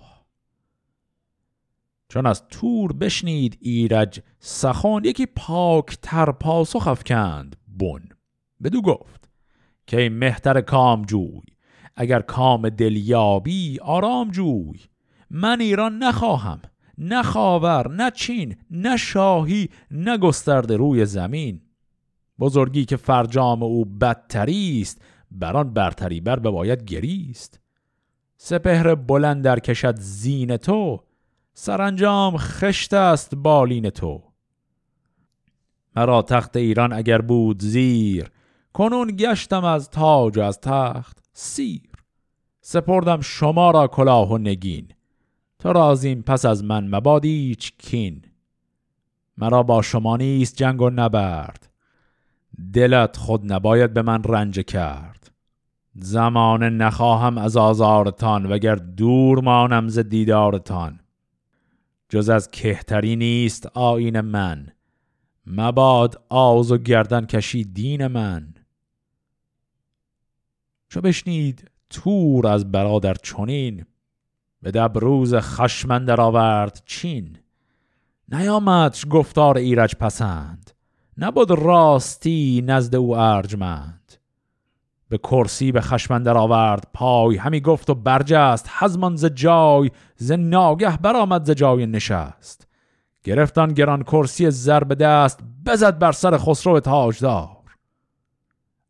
چون 2.09 2.25
از 2.25 2.47
تور 2.47 2.93
بشنید 2.93 3.57
ایرج 3.61 4.19
سخن 4.39 5.01
یکی 5.03 5.25
پاک 5.25 5.97
تر 6.01 6.31
پاسخ 6.31 6.87
افکند 6.87 7.55
بن. 7.67 8.01
بدو 8.63 8.81
گفت 8.81 9.29
که 9.87 10.09
مهتر 10.09 10.61
کام 10.61 11.01
جوی 11.05 11.41
اگر 11.95 12.21
کام 12.21 12.69
دلیابی 12.69 13.79
آرام 13.79 14.31
جوی. 14.31 14.79
من 15.29 15.61
ایران 15.61 15.97
نخواهم. 15.97 16.61
نه 16.97 17.23
خاور 17.23 17.91
نه 17.91 18.11
چین 18.11 18.55
نه 18.71 18.97
شاهی 18.97 19.69
نه 19.91 20.17
گسترده 20.17 20.77
روی 20.77 21.05
زمین. 21.05 21.61
بزرگی 22.39 22.85
که 22.85 22.97
فرجام 22.97 23.63
او 23.63 23.85
بدتری 23.85 24.81
است 24.81 25.01
بران 25.31 25.73
برتری 25.73 26.21
بر 26.21 26.39
باید 26.39 26.83
گریست. 26.83 27.59
سپهر 28.37 28.95
بلند 28.95 29.43
در 29.43 29.59
کشد 29.59 29.95
زین 29.99 30.57
تو 30.57 31.03
سرانجام 31.53 32.37
خشت 32.37 32.93
است 32.93 33.35
بالین 33.35 33.89
تو. 33.89 34.23
مرا 35.95 36.21
تخت 36.21 36.57
ایران 36.57 36.93
اگر 36.93 37.21
بود 37.21 37.61
زیر 37.61 38.31
کنون 38.73 39.15
گشتم 39.15 39.63
از 39.63 39.89
تاج 39.89 40.37
و 40.37 40.41
از 40.41 40.59
تخت. 40.61 41.22
سیر. 41.33 41.81
سپردم 42.61 43.21
شما 43.21 43.71
را 43.71 43.87
کلاه 43.87 44.31
و 44.31 44.37
نگین. 44.37 44.87
تو 45.59 45.73
رازیم 45.73 46.21
پس 46.21 46.45
از 46.45 46.63
من 46.63 46.87
مباد 46.87 47.25
کین. 47.77 48.21
مرا 49.37 49.63
با 49.63 49.81
شما 49.81 50.17
نیست 50.17 50.55
جنگ 50.55 50.81
و 50.81 50.89
نبرد. 50.89 51.69
دلت 52.73 53.17
خود 53.17 53.53
نباید 53.53 53.93
به 53.93 54.01
من 54.01 54.23
رنج 54.23 54.59
کرد. 54.59 55.31
زمان 55.95 56.63
نخواهم 56.63 57.37
از 57.37 57.57
آزارتان 57.57 58.45
وگر 58.45 58.75
دور 58.75 59.41
مانم 59.41 59.87
ز 59.87 59.99
دیدارتان. 59.99 60.99
جز 62.09 62.29
از 62.29 62.51
کهتری 62.51 63.15
نیست 63.15 63.65
آین 63.73 64.21
من. 64.21 64.67
مباد 65.47 66.23
آز 66.29 66.71
و 66.71 66.77
گردن 66.77 67.25
کشی 67.25 67.63
دین 67.63 68.07
من. 68.07 68.52
چو 70.93 71.01
بشنید 71.01 71.71
تور 71.89 72.47
از 72.47 72.71
برادر 72.71 73.13
چونین 73.13 73.85
به 74.61 74.71
دبروز 74.71 75.35
خشمن 75.35 76.05
در 76.05 76.21
آورد 76.21 76.83
چین. 76.85 77.37
نیامدش 78.31 79.05
گفتار 79.09 79.57
ایرج 79.57 79.95
پسند 79.95 80.71
نبود 81.17 81.51
راستی 81.51 82.63
نزد 82.65 82.95
او 82.95 83.17
ارجمند. 83.17 84.13
به 85.09 85.17
کرسی 85.17 85.71
به 85.71 85.81
خشمن 85.81 86.27
آورد 86.27 86.87
پای 86.93 87.37
همی 87.37 87.61
گفت 87.61 87.89
و 87.89 87.95
برجست 87.95 88.69
حزمان 88.79 89.15
ز 89.15 89.25
جای 89.25 89.91
ز 90.15 90.31
ناگه 90.31 90.97
برآمد 90.97 91.45
ز 91.45 91.51
جای 91.51 91.85
نشست. 91.85 92.67
گرفتان 93.23 93.73
گران 93.73 94.03
کرسی 94.03 94.51
زر 94.51 94.83
به 94.83 94.95
دست 94.95 95.39
بزد 95.65 95.99
بر 95.99 96.11
سر 96.11 96.37
خسرو 96.37 96.79
تاجدار. 96.79 97.52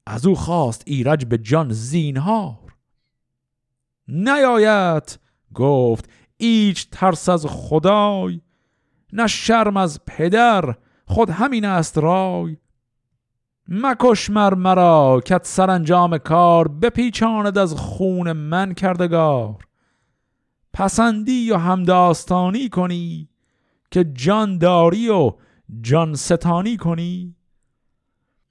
از 0.05 0.25
او 0.25 0.35
خواست 0.35 0.83
ایرج 0.85 1.25
به 1.25 1.37
جان 1.37 1.71
زینهار. 1.71 2.75
نیاید 4.07 5.19
گفت 5.53 6.09
ایچ 6.37 6.89
ترس 6.91 7.29
از 7.29 7.45
خدای 7.45 8.41
نه 9.13 9.27
شرم 9.27 9.77
از 9.77 10.05
پدر 10.05 10.75
خود 11.05 11.29
همین 11.29 11.65
است 11.65 11.97
رای. 11.97 12.57
مکش 13.67 14.29
مر 14.29 14.53
مرا 14.53 15.21
کت 15.25 15.45
سرانجام 15.45 16.17
کار 16.17 16.67
بپیچاند 16.67 17.57
از 17.57 17.73
خون 17.73 18.31
من 18.31 18.73
کردگار. 18.73 19.67
پسندی 20.73 21.51
و 21.51 21.57
همداستانی 21.57 22.69
کنی 22.69 23.29
که 23.91 24.03
جان 24.03 24.57
داری 24.57 25.09
و 25.09 25.33
جان 25.81 26.15
ستانی 26.15 26.77
کنی. 26.77 27.35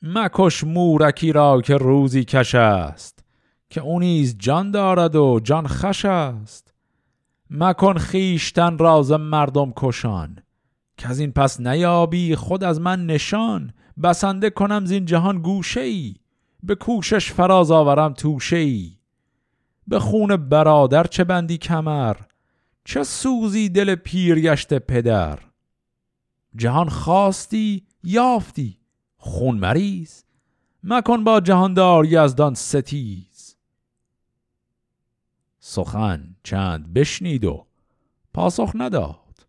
مکش 0.03 0.65
مورکی 0.65 1.33
را 1.33 1.61
که 1.61 1.77
روزی 1.77 2.25
کش 2.25 2.55
است 2.55 3.25
که 3.71 3.81
اونیز 3.81 4.37
جان 4.39 4.71
دارد 4.71 5.17
و 5.17 5.41
جان 5.45 5.67
خش 5.67 6.05
است. 6.05 6.75
مکن 7.51 7.95
خیشتن 7.95 8.79
راز 8.79 9.13
مردم 9.13 9.73
کشان 9.77 10.39
که 10.97 11.09
از 11.09 11.21
این 11.21 11.33
پس 11.33 11.61
نیابی 11.61 12.37
خود 12.37 12.65
از 12.65 12.81
من 12.81 13.07
نشان. 13.07 13.73
بسنده 14.03 14.51
کنم 14.51 14.85
زین 14.85 15.05
جهان 15.05 15.43
گوشه 15.43 15.81
ای 15.81 16.15
به 16.63 16.75
کوشش 16.75 17.33
فراز 17.33 17.71
آورم 17.71 18.13
توشه 18.13 18.57
ای 18.57 18.97
به 19.87 19.99
خون 19.99 20.37
برادر 20.37 21.05
چه 21.05 21.25
بندی 21.25 21.59
کمر 21.59 22.17
چه 22.85 23.05
سوزی 23.05 23.69
دل 23.69 23.95
پیرگشت 23.95 24.75
پدر؟ 24.75 25.39
جهان 26.57 26.89
خواستی 26.89 27.87
یافتی. 28.05 28.82
خون 29.25 29.59
مریض 29.59 30.23
مکن 30.85 31.25
با 31.25 31.41
جهاندار 31.41 32.07
یزدان 32.07 32.55
ستیز. 32.55 33.57
سخن 35.59 36.37
چند 36.43 36.93
بشنید 36.95 37.45
و 37.45 37.66
پاسخ 38.35 38.73
نداد. 38.75 39.47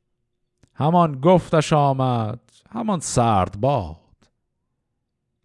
همان 0.74 1.21
گفتش 1.21 1.74
آمد 1.74 2.39
همان 2.69 2.99
سرد 2.99 3.61
باد. 3.61 3.97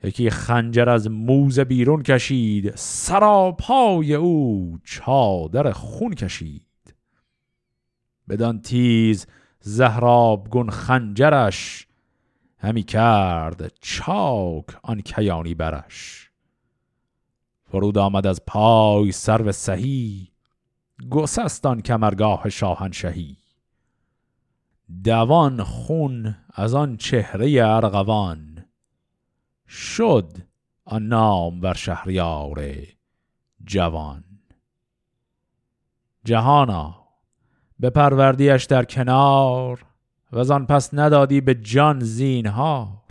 یکی 0.03 0.31
خنجر 0.31 0.89
از 0.89 1.11
موز 1.11 1.61
بیرون 1.61 2.03
کشید 2.03 2.77
سراپای 2.77 4.15
او 4.15 4.79
چادر 4.85 5.73
خون 5.73 6.15
کشید. 6.15 6.95
بدان 8.29 8.61
تیز 8.61 9.27
زهراب 9.61 10.49
گون 10.51 10.71
خنجرش 10.71 11.88
همی 12.59 12.83
کرد 12.83 13.73
چاک 13.81 14.65
آن 14.83 15.01
کیانی 15.01 15.55
برش. 15.55 16.31
فرود 17.65 17.99
آمد 17.99 18.27
از 18.27 18.45
پای 18.47 19.13
سرو 19.13 19.53
سهی 19.53 20.29
گسستان 21.11 21.81
کمرگاه 21.81 22.49
شاهنشهی. 22.49 23.37
دوان 25.05 25.63
خون 25.63 26.37
از 26.55 26.75
آن 26.75 26.97
چهره 26.97 27.63
ارغوان 27.65 28.65
شد 29.69 30.37
آن 30.85 31.03
نام 31.03 31.61
بر 31.61 31.75
شهریار 31.75 32.65
جوان. 33.65 34.25
جهانا 36.25 37.09
به 37.81 37.91
پروردیش 37.91 38.65
در 38.65 38.85
کنار 38.85 39.88
و 40.33 40.53
آن 40.53 40.67
پس 40.67 40.95
ندادی 40.95 41.41
به 41.41 41.55
جان 41.55 42.01
زینهار. 42.01 43.03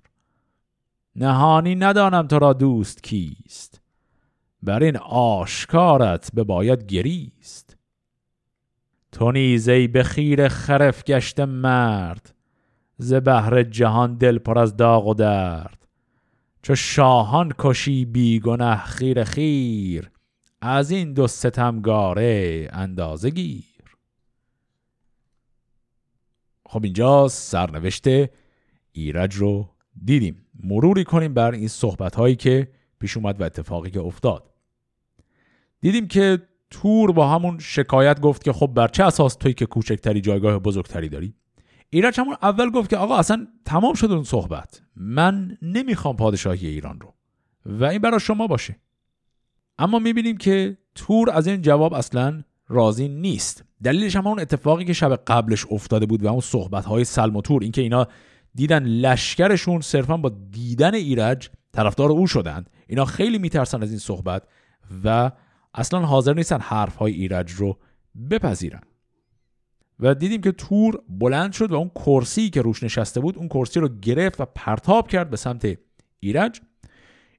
نهانی 1.16 1.76
ندانم 1.76 2.28
تو 2.28 2.40
را 2.40 2.54
دوست 2.54 3.04
کیست. 3.04 3.82
بر 4.64 4.84
این 4.84 4.98
آشکارت 5.12 6.30
به 6.34 6.44
باید 6.44 6.86
گریست. 6.86 7.78
تو 9.12 9.32
نیزی 9.32 9.88
به 9.88 10.04
خیر 10.04 10.48
خرف 10.48 11.04
گشته 11.04 11.46
مرد 11.46 12.36
ز 12.98 13.14
بهر 13.14 13.64
جهان 13.64 14.16
دل 14.16 14.38
پر 14.38 14.60
از 14.60 14.78
داغ 14.78 15.08
و 15.08 15.14
درد. 15.14 15.88
چو 16.62 16.76
شاهان 16.76 17.54
کشی 17.60 18.06
بی 18.06 18.40
گنه 18.40 18.78
خیر 18.78 19.24
خیر 19.24 20.12
از 20.62 20.92
این 20.92 21.14
دو 21.14 21.28
ستمگاره 21.28 22.68
اندازه 22.72 23.30
گیر. 23.30 23.67
خب 26.68 26.84
اینجا 26.84 27.28
سرنوشت 27.28 28.06
ایرج 28.92 29.36
رو 29.36 29.70
دیدیم. 30.06 30.46
مروری 30.64 31.04
کنیم 31.04 31.34
بر 31.34 31.52
این 31.52 31.68
صحبت 31.68 32.16
هایی 32.16 32.36
که 32.36 32.72
پیش 33.00 33.18
اومد 33.18 33.42
و 33.42 33.44
اتفاقی 33.44 33.92
که 33.92 34.00
افتاد. 34.00 34.54
دیدیم 35.82 36.08
که 36.08 36.42
تور 36.70 37.12
با 37.12 37.28
همون 37.30 37.60
شکایت 37.60 38.22
گفت 38.22 38.44
که 38.44 38.54
خب 38.54 38.68
بر 38.68 38.88
چه 38.88 39.04
اساس 39.04 39.36
توی 39.36 39.54
که 39.54 39.66
کوچکتری 39.66 40.22
جایگاه 40.22 40.60
بزرگتری 40.60 41.10
داری؟ 41.10 41.34
ایرج 41.90 42.20
همون 42.20 42.36
اول 42.42 42.70
گفت 42.70 42.90
که 42.90 42.98
آقا 42.98 43.18
اصلا 43.18 43.48
تمام 43.66 43.94
شد 43.94 44.12
اون 44.12 44.24
صحبت. 44.24 44.82
من 44.96 45.58
نمی‌خوام 45.62 46.16
پادشاهی 46.16 46.68
ایران 46.68 47.00
رو. 47.00 47.14
و 47.66 47.86
این 47.86 48.02
برای 48.02 48.20
شما 48.20 48.48
باشه. 48.48 48.76
اما 49.80 50.00
می‌بینیم 50.00 50.38
که 50.38 50.78
تور 50.96 51.30
از 51.30 51.48
این 51.48 51.62
جواب 51.62 51.94
اصلا 51.94 52.44
راضی 52.68 53.08
نیست. 53.08 53.64
دلیلش 53.84 54.16
هم 54.16 54.28
اون 54.28 54.40
اتفاقی 54.40 54.86
که 54.86 54.94
شب 54.94 55.16
قبلش 55.16 55.66
افتاده 55.72 56.06
بود 56.06 56.24
و 56.24 56.28
اون 56.28 56.42
صحبت 56.42 56.86
های 56.86 57.04
سلم 57.04 57.36
و 57.36 57.42
تور 57.42 57.64
اینکه 57.64 57.82
اینا 57.82 58.08
دیدن 58.56 58.84
لشکرشون 58.84 59.82
صرفا 59.82 60.18
با 60.18 60.30
دیدن 60.52 60.94
ایرج 60.94 61.50
طرفدار 61.74 62.12
او 62.12 62.28
شدند. 62.28 62.70
اینا 62.88 63.06
خیلی 63.06 63.38
میترسن 63.38 63.84
از 63.84 63.90
این 63.90 64.00
صحبت 64.00 64.44
و 65.04 65.32
اصلا 65.74 66.00
حاضر 66.00 66.34
نیستن 66.34 66.60
حرف 66.60 66.96
های 66.96 67.14
ایرج 67.14 67.52
رو 67.52 67.78
بپذیرن. 68.32 68.82
و 70.00 70.16
دیدیم 70.16 70.42
که 70.42 70.52
تور 70.52 71.02
بلند 71.10 71.52
شد 71.52 71.72
و 71.72 71.76
اون 71.76 71.90
کرسی 71.90 72.50
که 72.50 72.62
روش 72.62 72.84
نشسته 72.84 73.20
بود 73.20 73.38
اون 73.38 73.48
کرسی 73.48 73.80
رو 73.80 73.90
گرفت 74.02 74.42
و 74.42 74.46
پرتاب 74.56 75.08
کرد 75.08 75.30
به 75.30 75.38
سمت 75.38 75.78
ایرج. 76.20 76.62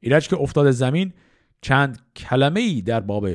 ایرج 0.01 0.28
که 0.28 0.36
افتاد 0.36 0.70
زمین 0.70 1.12
چند 1.61 1.99
کلمه 2.16 2.61
ای 2.61 2.82
در 2.82 3.01
باب 3.01 3.28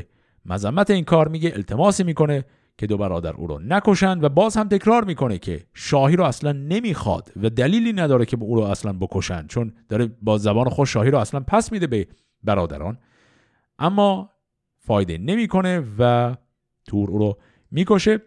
مذمت 0.45 0.89
این 0.89 1.03
کار 1.03 1.27
میگه 1.27 1.51
التماسی 1.53 2.03
می‌کنه 2.03 2.45
که 2.77 2.87
دو 2.87 2.97
برادر 2.97 3.33
او 3.33 3.47
رو 3.47 3.59
نکشند 3.59 4.23
و 4.23 4.29
باز 4.29 4.57
هم 4.57 4.67
تکرار 4.67 5.03
می‌کنه 5.03 5.37
که 5.37 5.65
شاهی 5.73 6.15
رو 6.15 6.23
اصلا 6.23 6.51
نمی‌خواد 6.51 7.31
و 7.43 7.49
دلیلی 7.49 7.93
نداره 7.93 8.25
که 8.25 8.37
او 8.41 8.55
رو 8.55 8.61
اصلا 8.61 8.93
بکشن 8.93 9.47
چون 9.47 9.73
داره 9.89 10.11
با 10.21 10.37
زبان 10.37 10.69
خود 10.69 10.87
شاهی 10.87 11.11
رو 11.11 11.17
اصلا 11.17 11.39
پس 11.39 11.71
میده 11.71 11.87
به 11.87 12.07
برادران. 12.43 12.97
اما 13.79 14.29
فایده 14.77 15.17
نمی‌کنه 15.17 15.83
و 15.99 16.35
تور 16.85 17.09
او 17.09 17.17
رو 17.17 17.37
می‌کشه. 17.71 18.21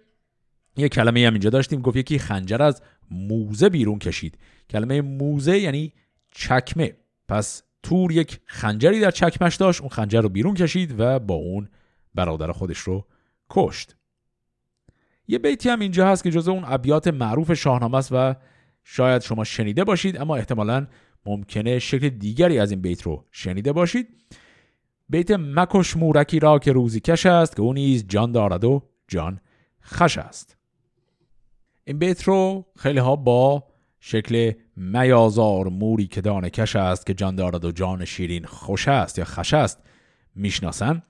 یه 0.76 0.88
کلمه 0.88 1.26
هم 1.26 1.32
اینجا 1.32 1.50
داشتیم 1.50 1.80
گفت 1.80 1.96
یکی 1.96 2.18
خنجر 2.18 2.62
از 2.62 2.82
موزه 3.10 3.68
بیرون 3.68 3.98
کشید. 3.98 4.38
کلمه 4.70 5.00
موزه 5.00 5.58
یعنی 5.58 5.92
چکمه. 6.32 6.96
پس 7.28 7.62
تور 7.82 8.12
یک 8.12 8.40
خنجری 8.46 9.00
در 9.00 9.10
چکمش 9.10 9.56
داشت 9.56 9.80
اون 9.80 9.90
خنجر 9.90 10.20
رو 10.20 10.28
بیرون 10.28 10.54
کشید 10.54 10.94
و 10.98 11.18
با 11.18 11.34
اون 11.34 11.68
برادر 12.14 12.52
خودش 12.52 12.78
رو 12.78 13.06
کشت. 13.50 13.96
یه 15.28 15.38
بیتی 15.38 15.68
هم 15.68 15.80
اینجا 15.80 16.08
هست 16.08 16.24
که 16.24 16.30
جزء 16.30 16.52
اون 16.52 16.64
ابیات 16.66 17.08
معروف 17.08 17.52
شاهنامه 17.52 17.98
است 17.98 18.12
و 18.12 18.34
شاید 18.84 19.22
شما 19.22 19.44
شنیده 19.44 19.84
باشید 19.84 20.20
اما 20.20 20.36
احتمالا 20.36 20.86
ممکنه 21.26 21.78
شکل 21.78 22.08
دیگری 22.08 22.58
از 22.58 22.70
این 22.70 22.80
بیت 22.80 23.02
رو 23.02 23.24
شنیده 23.30 23.72
باشید. 23.72 24.08
بیت 25.08 25.30
مکش 25.30 25.96
مورکی 25.96 26.40
را 26.40 26.58
که 26.58 26.72
روزی 26.72 27.00
کش 27.00 27.26
است 27.26 27.56
که 27.56 27.62
اون 27.62 27.74
نیز 27.74 28.06
جان 28.08 28.32
دارد 28.32 28.64
و 28.64 28.82
جان 29.08 29.40
خش 29.82 30.18
است. 30.18 30.56
این 31.84 31.98
بیت 31.98 32.22
رو 32.22 32.66
خیلی 32.76 32.98
ها 32.98 33.16
با 33.16 33.64
شکل 34.00 34.52
میازار 34.76 35.68
موری 35.68 36.06
که 36.06 36.20
دانه 36.20 36.50
کش 36.50 36.76
است 36.76 37.06
که 37.06 37.14
جان 37.14 37.36
دارد 37.36 37.64
و 37.64 37.72
جان 37.72 38.04
شیرین 38.04 38.44
خوش 38.44 38.88
است 38.88 39.18
یا 39.18 39.24
خش 39.24 39.54
است 39.54 39.82
می‌شناسن. 40.34 41.02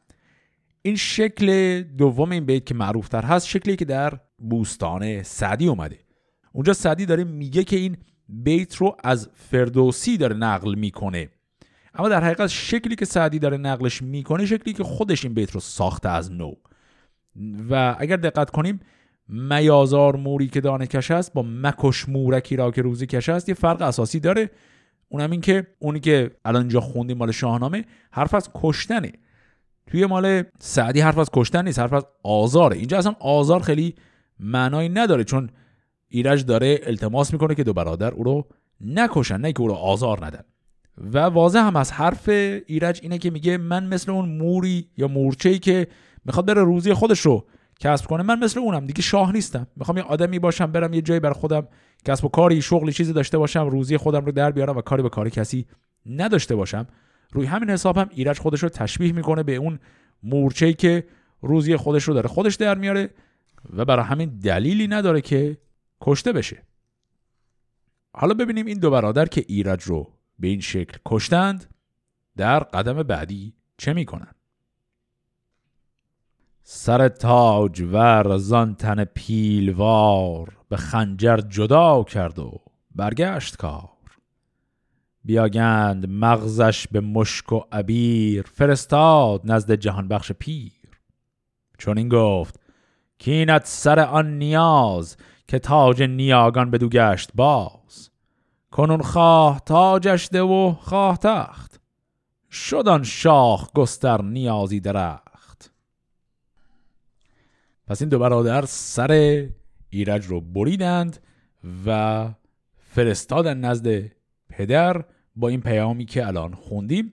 این 0.87 0.97
شکل 0.97 1.83
دوم 1.83 2.33
این 2.33 2.45
بیت 2.45 2.67
که 2.67 2.75
معروفتر 2.75 3.23
هست 3.23 3.47
شکلی 3.47 3.77
که 3.77 3.85
در 3.85 4.21
بوستان 4.39 5.23
سعدی 5.23 5.69
اومده. 5.69 5.99
اونجا 6.53 6.73
سعدی 6.73 7.07
داره 7.07 7.25
میگه 7.25 7.65
که 7.65 7.77
این 7.77 7.97
بیت 8.29 8.77
رو 8.77 8.97
از 9.05 9.29
فردوسی 9.35 10.17
داره 10.17 10.37
نقل 10.37 10.75
می‌کنه. 10.75 11.29
اما 11.95 12.09
در 12.09 12.25
حقیقت 12.25 12.47
شکلی 12.47 12.97
که 12.97 13.05
سعدی 13.05 13.39
داره 13.39 13.57
نقلش 13.57 14.03
می‌کنه 14.03 14.47
شکلی 14.47 14.75
که 14.75 14.85
خودش 14.85 15.25
این 15.25 15.35
بیت 15.35 15.51
رو 15.51 15.61
ساخته 15.61 16.09
از 16.09 16.33
نو. 16.33 16.53
و 17.71 17.97
اگر 17.99 18.17
دقت 18.17 18.51
کنیم 18.51 18.81
میازار 19.29 20.17
موری 20.17 20.47
که 20.47 20.61
دانه 20.61 20.87
کش 20.87 21.11
است 21.11 21.33
با 21.33 21.43
مکش 21.47 22.09
مورکی 22.09 22.57
را 22.57 22.71
که 22.71 22.83
روزی 22.83 23.07
کش 23.07 23.29
است 23.29 23.49
یه 23.49 23.55
فرق 23.55 23.83
اساسی 23.83 24.21
داره. 24.21 24.51
اونم 25.09 25.31
این 25.31 25.41
که 25.41 25.67
اونی 25.79 26.01
که 26.01 26.31
الان 26.45 26.63
اینجا 26.63 26.81
خوندیم 26.81 27.19
مال 27.19 27.33
شاهنامه 27.33 27.85
حرف 28.11 28.35
از 28.35 28.51
کشتنه. 28.55 29.13
توی 29.91 30.07
مال 30.07 30.43
سعدی 30.59 31.01
حرف 31.01 31.19
از 31.19 31.31
کشتن 31.33 31.65
نیست 31.65 31.79
حرف 31.79 31.93
از 31.93 32.07
آزاره. 32.23 32.77
اینجا 32.77 32.99
اصلا 32.99 33.15
آزار 33.21 33.61
خیلی 33.61 33.95
معنایی 34.41 34.89
نداره 34.89 35.25
چون 35.25 35.51
ایرج 36.09 36.45
داره 36.45 36.81
التماس 36.83 37.33
می‌کنه 37.33 37.55
که 37.55 37.65
دو 37.65 37.73
برادر 37.73 38.11
او 38.11 38.25
رو 38.25 38.47
نکشن 38.81 39.37
نه 39.37 39.53
که 39.53 39.61
او 39.61 39.69
رو 39.69 39.75
آزار 39.75 40.27
ندن. 40.27 40.43
و 41.13 41.19
واضح 41.19 41.59
هم 41.59 41.77
از 41.77 41.93
حرف 41.93 42.29
ایرج 42.67 43.01
اینه 43.03 43.19
که 43.19 43.31
میگه 43.31 43.57
من 43.57 43.87
مثل 43.87 44.11
اون 44.11 44.29
موری 44.29 44.91
یا 44.97 45.09
مورچه‌ای 45.09 45.59
که 45.59 45.87
می‌خواد 46.25 46.47
بره 46.47 46.63
روزی 46.63 46.95
خودش 46.95 47.21
رو 47.21 47.47
کسب 47.81 48.07
کنه 48.07 48.23
من 48.23 48.39
مثل 48.39 48.61
اونم 48.61 48.87
دیگه 48.87 49.03
شاه 49.03 49.33
نیستم. 49.33 49.67
می‌خوام 49.77 49.97
یه 49.97 50.03
آدمی 50.03 50.39
باشم 50.39 50.67
برم 50.67 50.95
یه 50.95 51.03
جایی 51.03 51.21
بر 51.21 51.33
خودم 51.33 51.69
کسب 52.05 52.25
و 52.25 52.29
کاری 52.29 52.63
شغلی 52.63 52.93
چیزی 52.93 53.13
داشته 53.13 53.39
باشم 53.39 53.69
روزی 53.69 53.97
خودم 53.97 54.25
رو 54.25 54.33
در 54.33 54.51
بیارم 54.51 54.77
و 54.77 54.81
کاری 54.81 55.03
به 55.03 55.09
کاری 55.09 55.31
کسی 55.31 55.67
نداشته 56.07 56.57
باشم. 56.57 56.87
روی 57.33 57.47
همین 57.47 57.71
حساب 57.71 57.99
هم 57.99 58.09
ایرج 58.11 58.39
خودش 58.39 58.63
رو 58.63 58.69
تشبیه 58.69 59.13
می‌کنه 59.13 59.43
به 59.43 59.55
اون 59.57 59.79
مورچه‌ای 60.23 60.75
که 60.75 61.07
روزی 61.41 61.77
خودش 61.77 62.05
رو 62.05 62.15
داره 62.15 62.29
خودش 62.29 62.55
در 62.55 62.79
میاره 62.79 63.11
و 63.71 63.85
برای 63.85 64.05
همین 64.05 64.39
دلیلی 64.39 64.89
نداره 64.89 65.21
که 65.21 65.59
کشته 66.01 66.33
بشه. 66.33 66.63
حالا 68.13 68.35
ببینیم 68.35 68.67
این 68.67 68.79
دو 68.79 68.91
برادر 68.91 69.27
که 69.27 69.45
ایرج 69.49 69.83
رو 69.83 70.13
به 70.39 70.49
این 70.49 70.61
شکل 70.61 70.99
کشتند 71.07 71.75
در 72.37 72.59
قدم 72.61 73.03
بعدی 73.03 73.55
چه 73.79 73.93
می‌کنن؟ 73.93 74.33
سر 76.63 77.09
تاج 77.09 77.83
زان 78.39 78.75
تن 78.75 79.05
پیلوار 79.05 80.57
به 80.69 80.77
خنجر 80.77 81.37
جدا 81.37 82.05
کرد 82.05 82.39
و 82.39 82.61
برگشت 82.95 83.57
کار. 83.57 83.96
بیاگند 85.27 86.09
مغزش 86.09 86.89
به 86.89 87.01
مشک 87.01 87.53
و 87.53 87.61
عبیر 87.73 88.43
فرستاد 88.43 89.41
نزد 89.45 89.73
جهان 89.73 90.09
بخش 90.09 90.33
پیر. 90.33 90.73
چون 91.79 91.99
این 91.99 92.09
گفت 92.09 92.61
کینت 93.19 93.67
سر 93.67 94.01
آن 94.01 94.39
نیاز 94.39 95.17
که 95.49 95.59
تاج 95.59 96.03
نیاگان 96.03 96.71
بدو 96.71 96.89
گشت 96.89 97.31
باز. 97.35 98.11
کنون 98.71 99.03
خواه 99.03 99.61
تاجش 99.67 100.29
ده 100.33 100.43
و 100.43 100.75
خواه 100.81 101.19
تخت. 101.19 101.81
شدان 102.51 103.03
شاخ 103.03 103.73
گستر 103.73 104.23
نیازی 104.23 104.81
درخت. 104.81 105.73
پس 107.87 108.03
این 108.03 108.09
دو 108.09 108.19
برادر 108.19 108.65
سر 108.67 109.47
ایرج 109.91 110.27
رو 110.27 110.41
بریدند 110.41 111.19
و 111.87 112.29
فرستادن 112.77 113.59
نزد 113.59 114.11
پدر 114.49 115.05
با 115.37 115.49
این 115.49 115.61
پیامی 115.61 116.05
که 116.05 116.27
الان 116.27 116.55
خوندیم 116.55 117.13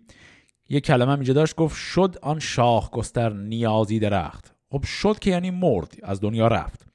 یه 0.69 0.79
کلمه 0.79 1.11
اینجا 1.11 1.33
داشت 1.33 1.55
گفت 1.55 1.77
شد 1.77 2.15
آن 2.21 2.39
شاخ 2.39 2.91
گستر 2.91 3.33
نیازی 3.33 3.99
درخت. 3.99 4.55
خب 4.69 4.83
شد 4.83 5.19
که 5.19 5.29
یعنی 5.29 5.51
مرد 5.51 5.97
از 6.03 6.21
دنیا 6.21 6.47
رفت. 6.47 6.87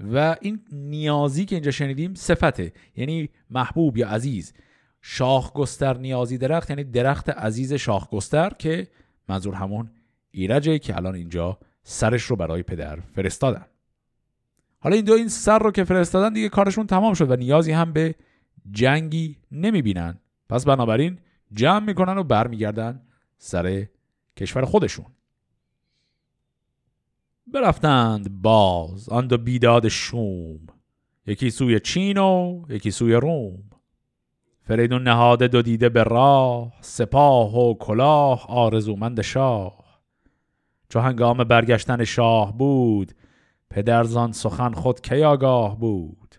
و 0.00 0.36
این 0.40 0.60
نیازی 0.72 1.44
که 1.44 1.56
اینجا 1.56 1.70
شنیدیم 1.70 2.14
صفته 2.14 2.72
یعنی 2.96 3.28
محبوب 3.50 3.96
یا 3.96 4.08
عزیز. 4.08 4.52
شاخ 5.00 5.52
گستر 5.52 5.98
نیازی 5.98 6.38
درخت 6.38 6.70
یعنی 6.70 6.84
درخت 6.84 7.30
عزیز 7.30 7.72
شاخ 7.72 8.10
گستر 8.10 8.50
که 8.58 8.88
منظور 9.28 9.54
همون 9.54 9.90
ایرجه 10.30 10.78
که 10.78 10.96
الان 10.96 11.14
اینجا 11.14 11.58
سرش 11.82 12.22
رو 12.22 12.36
برای 12.36 12.62
پدر 12.62 13.00
فرستادن. 13.00 13.66
حالا 14.78 14.96
این 14.96 15.04
دو 15.04 15.12
این 15.12 15.28
سر 15.28 15.58
رو 15.58 15.70
که 15.70 15.84
فرستادن 15.84 16.32
دیگه 16.32 16.48
کارشون 16.48 16.86
تمام 16.86 17.14
شد 17.14 17.30
و 17.30 17.36
نیازی 17.36 17.72
هم 17.72 17.92
به 17.92 18.14
جنگی 18.70 19.36
نمی‌بینن. 19.52 20.18
پس 20.52 20.64
بنابراین 20.64 21.18
جمع 21.52 21.86
می‌کنن 21.86 22.18
و 22.18 22.22
برمیگردن 22.22 23.02
سر 23.38 23.86
کشور 24.36 24.64
خودشون. 24.64 25.06
برفتند 27.46 28.42
باز 28.42 29.08
آن 29.08 29.26
دو 29.26 29.38
بیداد 29.38 29.88
شوم. 29.88 30.60
یکی 31.26 31.50
سوی 31.50 31.80
چین 31.80 32.18
و 32.18 32.62
یکی 32.68 32.90
سوی 32.90 33.14
روم. 33.14 33.62
فریدون 34.60 35.02
نهاده 35.02 35.48
دو 35.48 35.62
دیده 35.62 35.88
به 35.88 36.02
راه 36.02 36.72
سپاه 36.80 37.58
و 37.58 37.74
کلاه 37.74 38.46
آرزومند 38.48 39.20
شاه. 39.20 39.84
چو 40.88 41.00
هنگام 41.00 41.44
برگشتن 41.44 42.04
شاه 42.04 42.58
بود 42.58 43.12
پدرزان 43.70 44.32
سخن 44.32 44.72
خود 44.72 45.00
کی 45.00 45.24
آگاه 45.24 45.78
بود؟ 45.78 46.34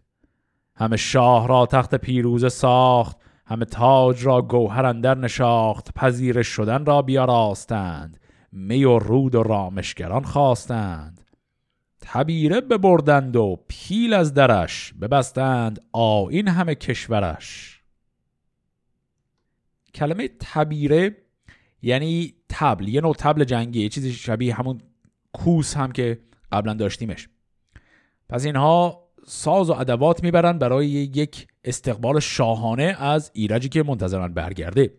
همه 0.76 0.98
شاه 0.98 1.48
را 1.48 1.66
تخت 1.66 1.96
پیروزه 1.96 2.50
ساخت 2.50 3.23
همه 3.46 3.66
تاج 3.66 4.26
را 4.26 4.42
گوهر 4.42 4.86
اندر 4.86 5.18
نشاخت 5.18 5.94
پذیرش 5.94 6.48
شدن 6.48 6.86
را 6.86 7.02
بیاراستند 7.02 8.20
می 8.52 8.84
و 8.84 9.00
رود 9.00 9.36
و 9.36 9.44
رامشگران 9.44 10.24
خواستند. 10.24 11.22
تبیره 12.02 12.62
ببردند 12.62 13.36
و 13.36 13.60
پیل 13.68 14.14
از 14.14 14.34
درش 14.34 14.94
ببستند 15.02 15.82
آین 15.92 16.48
همه 16.48 16.76
کشورش. 16.76 17.82
کلمه 19.96 20.30
تبیره 20.40 21.18
یعنی 21.82 22.34
تبل 22.50 22.88
یه 22.88 23.02
نوع 23.02 23.16
تبل 23.16 23.44
جنگی 23.44 23.82
یه 23.82 23.90
چیزی 23.90 24.14
شبیه 24.14 24.56
همون 24.56 24.82
کوس 25.34 25.78
هم 25.78 25.92
که 25.92 26.20
قبلا 26.52 26.74
داشتیمش. 26.74 27.30
پس 28.30 28.46
اینها 28.46 29.03
ساز 29.26 29.70
و 29.70 29.74
ادوات 29.74 30.24
می‌برن 30.24 30.58
برای 30.58 30.88
یک 30.88 31.48
استقبال 31.64 32.20
شاهانه 32.20 32.96
از 33.00 33.32
ایرجی 33.34 33.70
که 33.70 33.84
منتظرن 33.84 34.34
برگرده. 34.34 34.94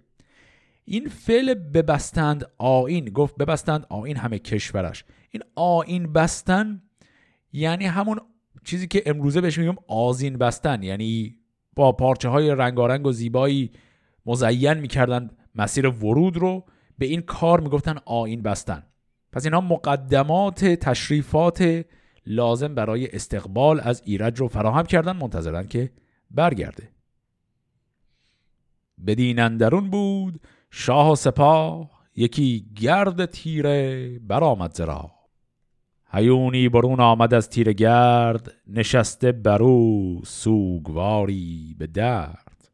این 0.84 1.08
فعل 1.08 1.54
ببستند 1.54 2.46
آین 2.58 3.04
گفت 3.04 3.36
ببستند 3.36 3.86
آین 3.88 4.16
همه 4.16 4.38
کشورش. 4.38 5.04
این 5.30 5.42
آین 5.54 6.12
بستن 6.12 6.82
یعنی 7.52 7.86
همون 7.86 8.20
چیزی 8.64 8.86
که 8.86 9.02
امروزه 9.06 9.40
بهش 9.40 9.58
میگم 9.58 9.76
آزین 9.88 10.38
بستن. 10.38 10.82
یعنی 10.82 11.36
با 11.76 11.92
پارچه 11.92 12.28
های 12.28 12.50
رنگارنگ 12.50 13.06
و 13.06 13.12
زیبایی 13.12 13.70
مزین 14.26 14.74
می‌کردن 14.74 15.30
مسیر 15.54 15.88
ورود 15.88 16.36
رو 16.36 16.64
به 16.98 17.06
این 17.06 17.20
کار 17.20 17.60
می‌گفتن 17.60 17.96
آین 18.04 18.42
بستن. 18.42 18.82
پس 19.32 19.44
اینها 19.44 19.60
مقدمات 19.60 20.64
تشریفات 20.64 21.84
لازم 22.26 22.74
برای 22.74 23.08
استقبال 23.10 23.80
از 23.80 24.02
ایرج 24.04 24.40
رو 24.40 24.48
فراهم 24.48 24.86
کردن 24.86 25.16
منتظرن 25.16 25.66
که 25.66 25.90
برگرده. 26.30 26.88
بدین 29.06 29.58
بود 29.90 30.40
شاه 30.70 31.12
و 31.12 31.14
سپاه 31.14 31.90
یکی 32.16 32.66
گرد 32.76 33.26
تیره 33.26 34.18
برآمد 34.18 34.74
زرا 34.74 35.10
هیونی 36.12 36.68
برون 36.68 37.00
آمد 37.00 37.34
از 37.34 37.50
تیر 37.50 37.72
گرد 37.72 38.54
نشسته 38.66 39.32
برو 39.32 40.20
سوگواری 40.24 41.76
به 41.78 41.86
درد. 41.86 42.70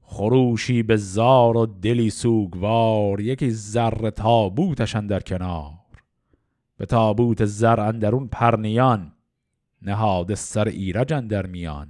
خروشی 0.00 0.82
به 0.82 0.96
زار 0.96 1.56
و 1.56 1.66
دلی 1.66 2.10
سوگوار 2.10 3.20
یکی 3.20 3.50
زر 3.50 4.10
تابوتش 4.10 4.96
در 4.96 5.20
کنار. 5.20 5.81
به 6.82 6.86
تابوت 6.86 7.44
زر 7.44 7.80
اندرون 7.80 8.28
پرنیان 8.28 9.12
نهاد 9.82 10.34
سر 10.34 10.68
ایرج 10.68 11.12
در 11.12 11.46
میان. 11.46 11.88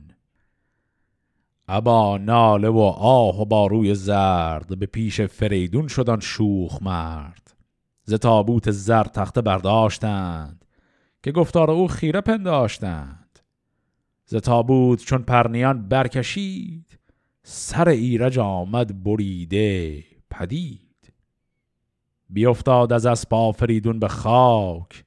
ابا 1.69 2.19
ناله 2.19 2.69
و 2.69 2.79
آه 2.99 3.41
و 3.41 3.45
با 3.45 3.67
روی 3.67 3.95
زرد 3.95 4.79
به 4.79 4.87
پیش 4.87 5.21
فریدون 5.21 5.89
شدن 5.89 6.21
شوخ 6.21 6.83
مرد. 6.83 7.55
ز 8.05 8.15
تابوت 8.15 8.71
زر 8.71 9.05
تخته 9.05 9.41
برداشتند 9.41 10.65
که 11.23 11.33
گفتار 11.33 11.71
او 11.71 11.89
خیره 11.89 12.21
پنداشتند. 12.21 13.39
ز 14.25 14.37
تابوت 14.37 15.05
چون 15.05 15.23
پرنیان 15.23 15.89
برکشید 15.89 16.99
سر 17.43 17.89
ایرج 17.89 18.39
آمد 18.39 19.05
بریده 19.05 20.05
پدید. 20.31 20.92
بیافتاد 22.33 22.93
از 22.93 23.07
اسپا 23.07 23.53
فریدون 23.53 23.99
به 23.99 24.09
خاک. 24.09 25.05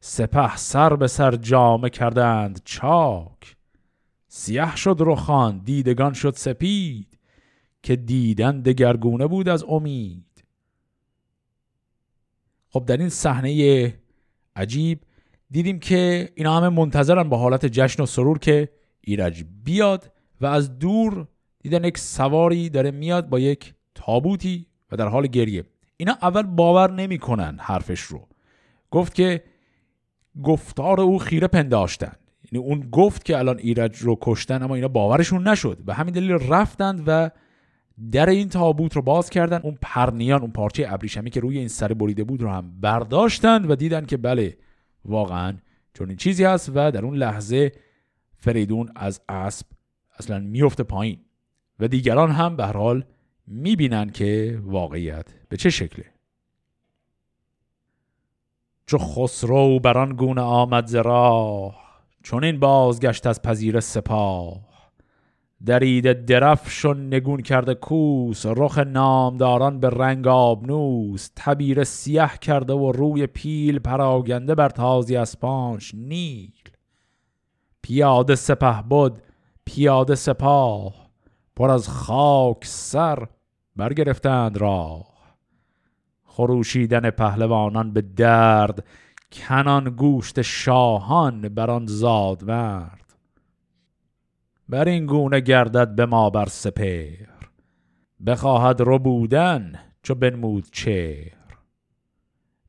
سپه 0.00 0.56
سر 0.56 0.96
به 0.96 1.06
سر 1.06 1.36
جامه 1.36 1.90
کردند 1.90 2.60
چاک. 2.64 3.56
سیاه 4.28 4.76
شد 4.76 4.96
رخان 5.00 5.58
دیدگان 5.58 6.12
شد 6.12 6.34
سپید 6.36 7.18
که 7.82 7.96
دیدن 7.96 8.60
دگرگونه 8.60 9.26
بود 9.26 9.48
از 9.48 9.64
امید. 9.68 10.44
خب 12.68 12.84
در 12.86 12.96
این 12.96 13.08
صحنه 13.08 13.94
عجیب 14.56 15.00
دیدیم 15.50 15.78
که 15.78 16.32
اینا 16.34 16.56
همه 16.56 16.68
منتظرن 16.68 17.28
با 17.28 17.38
حالت 17.38 17.66
جشن 17.66 18.02
و 18.02 18.06
سرور 18.06 18.38
که 18.38 18.68
ایرج 19.00 19.44
بیاد 19.64 20.12
و 20.40 20.46
از 20.46 20.78
دور 20.78 21.26
دیدن 21.62 21.84
یک 21.84 21.98
سواری 21.98 22.70
داره 22.70 22.90
میاد 22.90 23.28
با 23.28 23.38
یک 23.38 23.74
تابوتی 23.94 24.66
و 24.92 24.96
در 24.96 25.08
حال 25.08 25.26
گریه. 25.26 25.64
اینا 26.00 26.18
اول 26.22 26.42
باور 26.42 26.92
نمی‌کنن 26.92 27.56
حرفش 27.60 28.00
رو. 28.00 28.28
گفت 28.90 29.14
که 29.14 29.44
گفتار 30.42 31.00
او 31.00 31.18
خیره 31.18 31.48
پنداشتن 31.48 32.12
یعنی 32.52 32.66
اون 32.66 32.88
گفت 32.90 33.24
که 33.24 33.38
الان 33.38 33.58
ایرج 33.58 33.98
رو 33.98 34.18
کشتن 34.20 34.62
اما 34.62 34.74
اینا 34.74 34.88
باورشون 34.88 35.48
نشد. 35.48 35.78
به 35.86 35.94
همین 35.94 36.14
دلیل 36.14 36.32
رفتند 36.32 37.02
و 37.06 37.30
در 38.12 38.28
این 38.28 38.48
تابوت 38.48 38.96
رو 38.96 39.02
باز 39.02 39.30
کردن. 39.30 39.60
اون 39.62 39.78
پرنیان 39.82 40.40
اون 40.40 40.50
پارچه 40.50 40.86
ابریشمی 40.88 41.30
که 41.30 41.40
روی 41.40 41.58
این 41.58 41.68
سر 41.68 41.92
بریده 41.92 42.24
بود 42.24 42.42
رو 42.42 42.48
هم 42.48 42.80
برداشتند 42.80 43.70
و 43.70 43.74
دیدن 43.74 44.06
که 44.06 44.16
بله 44.16 44.56
واقعا 45.04 45.56
چون 45.94 46.08
این 46.08 46.16
چیزی 46.16 46.44
هست 46.44 46.72
و 46.74 46.90
در 46.90 47.04
اون 47.04 47.16
لحظه 47.16 47.72
فریدون 48.36 48.88
از 48.96 49.20
اسب 49.28 49.66
اصلا 50.18 50.38
میفته 50.38 50.82
پایین. 50.82 51.20
و 51.80 51.88
دیگران 51.88 52.30
هم 52.30 52.56
به 52.56 52.66
هر 52.66 52.76
حال 52.76 53.04
می‌بینن 53.46 54.10
که 54.10 54.58
واقعیت 54.62 55.26
به 55.48 55.56
چه 55.56 55.70
شکله 55.70 56.04
چو 58.86 58.98
خسرو 58.98 59.78
بران 59.80 60.12
گونه 60.16 60.40
آمد 60.40 60.86
ز 60.86 60.96
چون 62.22 62.44
این 62.44 62.60
بازگشت 62.60 63.26
از 63.26 63.42
پذیر 63.42 63.80
سپاه. 63.80 64.68
درید 65.66 66.24
درفشون 66.24 67.06
نگون 67.06 67.42
کرده 67.42 67.74
کوس 67.74 68.46
رخ 68.46 68.78
نامداران 68.78 69.80
به 69.80 69.90
رنگ 69.90 70.26
آبنوس 70.26 71.30
تبیر 71.36 71.84
سیه 71.84 72.30
کرده 72.40 72.72
و 72.72 72.92
روی 72.92 73.26
پیل 73.26 73.78
پراگنده 73.78 74.54
بر 74.54 74.68
تازی 74.68 75.16
اسپانش 75.16 75.94
نیل. 75.94 76.52
پیاده 77.82 78.34
سپه 78.34 78.82
بود 78.82 79.22
پیاده 79.64 80.14
سپاه 80.14 81.10
پر 81.56 81.70
از 81.70 81.88
خاک 81.88 82.64
سر 82.64 83.28
برگرفتند 83.76 84.56
راه. 84.56 85.17
خروشیدن 86.38 87.10
پهلوانان 87.10 87.92
به 87.92 88.02
درد 88.02 88.86
کنان 89.32 89.84
گوشت 89.84 90.42
شاهان 90.42 91.48
بر 91.48 91.70
آن 91.70 91.86
زاد 91.86 92.44
مرد. 92.44 93.14
بر 94.68 94.88
این 94.88 95.06
گونه 95.06 95.40
گردد 95.40 95.94
به 95.94 96.06
ما 96.06 96.30
بر 96.30 96.46
سپر 96.46 97.26
بخواهد 98.26 98.80
رو 98.80 98.98
بودن 98.98 99.72
چو 100.02 100.14
بنمود 100.14 100.66
چهر. 100.72 101.58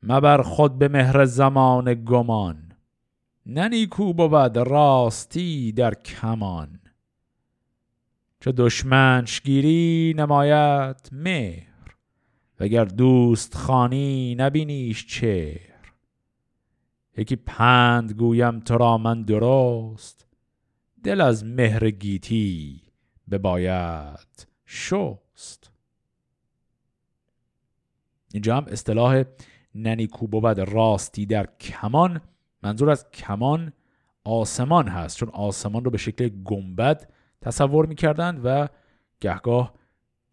مبر 0.04 0.42
خود 0.42 0.78
به 0.78 0.88
مهر 0.88 1.26
زمان 1.26 1.94
گمان 1.94 2.72
ننی 3.46 3.88
کو 3.88 4.14
بود 4.14 4.58
راستی 4.58 5.72
در 5.72 5.94
کمان. 5.94 6.80
چو 8.40 8.52
دشمنش 8.52 9.42
گیری 9.42 10.14
نمایت 10.18 11.10
مهر 11.12 11.69
وگر 12.60 12.86
دوست 12.86 13.56
خانی 13.56 14.36
نبینیش 14.36 15.06
چه 15.08 15.60
یکی 17.18 17.36
پند 17.36 18.12
گویم 18.14 18.60
تو 18.60 18.78
را 18.78 18.98
من 18.98 19.24
درست. 19.24 20.28
دل 21.04 21.22
از 21.22 21.46
مهر 21.46 21.90
گیتی 21.90 22.82
به 23.28 23.38
باید 23.38 24.48
شست. 24.66 25.72
اینجا 28.34 28.58
هم 28.58 28.66
اصطلاح 28.68 29.24
ننیکو 29.76 30.28
بود 30.28 30.60
راستی 30.60 31.26
در 31.26 31.46
کمان. 31.46 32.22
منظور 32.64 32.90
از 32.90 33.12
کمان 33.12 33.74
آسمان 34.24 34.88
هست 34.88 35.18
چون 35.18 35.30
آسمان 35.30 35.86
رو 35.86 35.92
به 35.92 35.98
شکل 35.98 36.30
گنبد 36.30 37.12
تصور 37.42 37.86
می‌کردند 37.86 38.42
و 38.44 38.68
گهگاه 39.22 39.74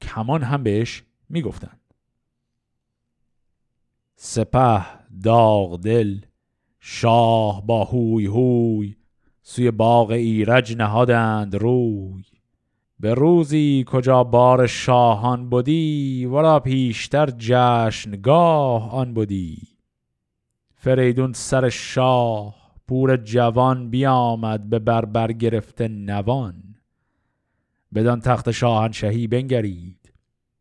کمان 0.00 0.42
هم 0.42 0.62
بهش 0.62 1.02
می‌گفتند. 1.28 1.80
سپه 4.18 4.86
داغ 5.22 5.80
دل 5.80 6.18
شاه 6.80 7.66
با 7.66 7.84
هوی 7.84 8.26
هوی 8.26 8.96
سوی 9.42 9.70
باغ 9.70 10.10
ایرج 10.10 10.76
نهادند 10.76 11.54
روی. 11.54 12.24
به 13.00 13.14
روزی 13.14 13.84
کجا 13.86 14.24
بار 14.24 14.66
شاهان 14.66 15.48
بودی 15.50 16.26
ورا 16.26 16.60
پیشتر 16.60 17.30
جشنگاه 17.38 18.94
آن 18.94 19.14
بودی 19.14 19.58
فریدون 20.74 21.32
سر 21.32 21.68
شاه 21.68 22.54
پور 22.88 23.16
جوان 23.16 23.90
بیامد 23.90 24.70
به 24.70 24.78
بربر 24.78 25.32
گرفته 25.32 25.88
نوان. 25.88 26.62
بدان 27.94 28.20
تخت 28.20 28.50
شاهنشهی 28.50 29.26
بنگرید 29.26 30.12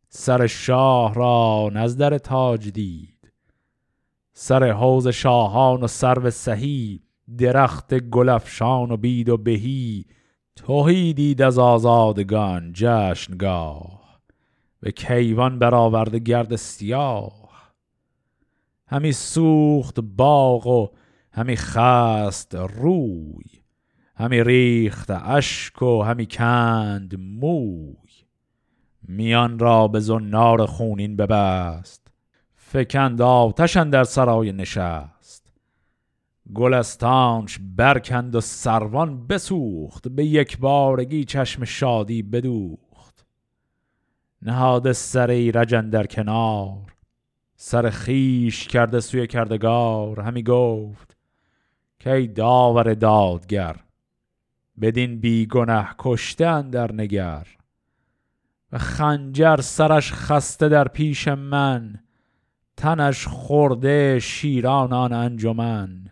سر 0.10 0.48
شاه 0.48 1.14
را 1.14 1.70
نزدر 1.74 2.18
تاج 2.18 2.70
دید. 2.70 3.15
سر 4.38 4.72
حوز 4.72 5.08
شاهان 5.08 5.84
و 5.84 5.88
سرو 5.88 6.30
سهی 6.30 7.02
درخت 7.38 7.94
گلفشان 8.00 8.92
و 8.92 8.98
بید 8.98 9.30
و 9.30 9.38
بهی. 9.38 10.06
توهی 10.56 11.14
دید 11.14 11.42
از 11.42 11.58
آزادگان 11.58 12.72
جشنگاه 12.74 14.20
به 14.80 14.92
کیوان 14.92 15.60
برآورده 15.60 16.20
گرد 16.20 16.56
سیاه. 16.56 17.74
همی 18.88 19.12
سوخت 19.12 20.00
باغ 20.00 20.68
و 20.68 20.88
همی 21.32 21.56
خست 21.56 22.56
روی 22.56 23.46
همی 24.16 24.44
ریخت 24.44 25.12
اشک 25.12 25.82
و 25.82 26.02
همی 26.02 26.26
کند 26.26 27.20
موی. 27.20 27.96
میان 29.08 29.60
را 29.60 29.88
به 29.88 30.00
زنار 30.00 30.66
خونین 30.66 31.16
ببست 31.16 32.05
فکند 32.76 33.22
آتشن 33.22 33.90
در 33.90 34.04
سرای 34.04 34.52
نشست. 34.52 35.54
گلستانش 36.54 37.60
برکند 37.76 38.36
و 38.36 38.42
سروان 38.42 39.28
بسوخت 39.28 40.08
به 40.08 40.26
یک 40.26 40.58
بارگی 40.58 41.24
چشم 41.24 41.64
شادی 41.64 42.24
بدوخت. 42.24 43.26
نهاد 44.42 44.92
سر 44.92 45.30
ایرجن 45.30 45.90
در 45.90 46.06
کنار 46.06 46.96
سر 47.56 47.90
خیش 47.90 48.68
کرده 48.68 49.00
سوی 49.00 49.28
کردگار. 49.28 50.20
همی 50.20 50.44
گفت 50.44 51.18
که 52.00 52.12
ای 52.12 52.28
داور 52.28 52.94
دادگر 52.94 53.76
بدین 54.82 55.20
بی 55.20 55.46
گنه 55.46 55.88
کشتن 56.00 56.70
در 56.70 56.92
نگر 56.92 57.48
و 58.72 58.78
خنجر 58.78 59.58
سرش 59.62 60.14
خسته 60.14 60.70
در 60.70 60.88
پیش 60.88 61.28
من. 61.28 62.05
تنش 62.78 63.28
خورده 63.28 64.20
شیرانان 64.20 65.14
انجمن. 65.14 66.12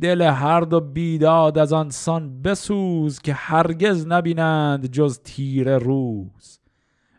دل 0.00 0.22
هر 0.22 0.60
دو 0.60 0.80
بیداد 0.80 1.58
از 1.58 1.72
آن 1.72 1.90
سان 1.90 2.42
بسوز 2.42 3.18
که 3.18 3.32
هرگز 3.32 4.06
نبینند 4.06 4.86
جز 4.86 5.20
تیر 5.24 5.78
روز. 5.78 6.60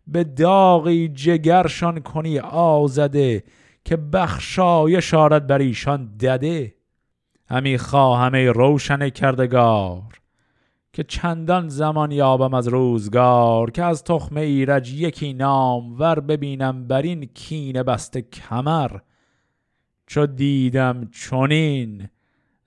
به 0.08 0.24
داغی 0.24 1.08
جگرشان 1.08 2.00
کنی 2.00 2.40
آزده 2.40 3.44
که 3.86 3.98
بخشایش 3.98 5.14
آرد 5.14 5.48
بر 5.48 5.60
ایشان 5.60 6.18
دده. 6.18 6.76
همی 7.50 7.78
خواهم 7.78 8.34
ای 8.34 8.48
روشن 8.48 9.10
کردگار. 9.10 10.23
که 10.94 11.04
چندان 11.04 11.70
زمان 11.70 12.12
یابم 12.12 12.54
از 12.54 12.68
روزگار 12.68 13.72
که 13.72 13.84
از 13.84 14.04
تخم 14.04 14.38
ایرج 14.38 14.94
یکی 14.94 15.34
نام 15.34 16.00
ور 16.00 16.20
ببینم 16.20 16.88
بر 16.88 17.02
این 17.02 17.26
کینه 17.26 17.84
بسته 17.84 18.22
کمر. 18.22 18.92
چو 20.08 20.26
دیدم 20.26 21.08
چونین 21.12 22.10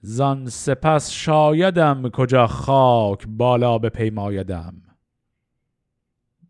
زان 0.01 0.49
سپس 0.49 1.11
شایدم 1.11 2.09
کجا 2.09 2.47
خاک 2.47 3.27
بالا 3.29 3.79
بپیمایدم. 3.79 4.83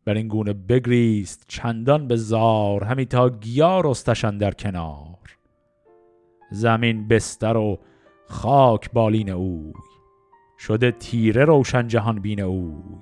بر 0.04 0.14
این 0.14 0.28
گونه 0.28 0.52
بگریست 0.52 1.44
چندان 1.48 2.08
به 2.08 2.16
زار 2.16 2.84
همی 2.84 3.06
تا 3.06 3.30
گیا 3.30 3.80
رستشن 3.80 4.38
در 4.38 4.50
کنار. 4.50 5.38
زمین 6.50 7.08
بستر 7.08 7.56
و 7.56 7.78
خاک 8.28 8.90
بالین 8.92 9.30
اوی. 9.30 9.72
شده 10.58 10.90
تیره 10.90 11.44
روشن 11.44 11.88
جهان 11.88 12.20
بین 12.20 12.40
اوی. 12.40 13.00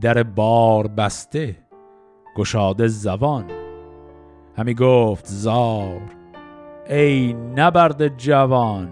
در 0.00 0.22
بار 0.22 0.86
بسته 0.86 1.56
گشاده 2.36 2.88
زبان. 2.88 3.44
همی 4.56 4.74
گفت 4.74 5.26
زار 5.26 6.00
ای 6.88 7.32
نبرد 7.32 8.16
جوان 8.16 8.88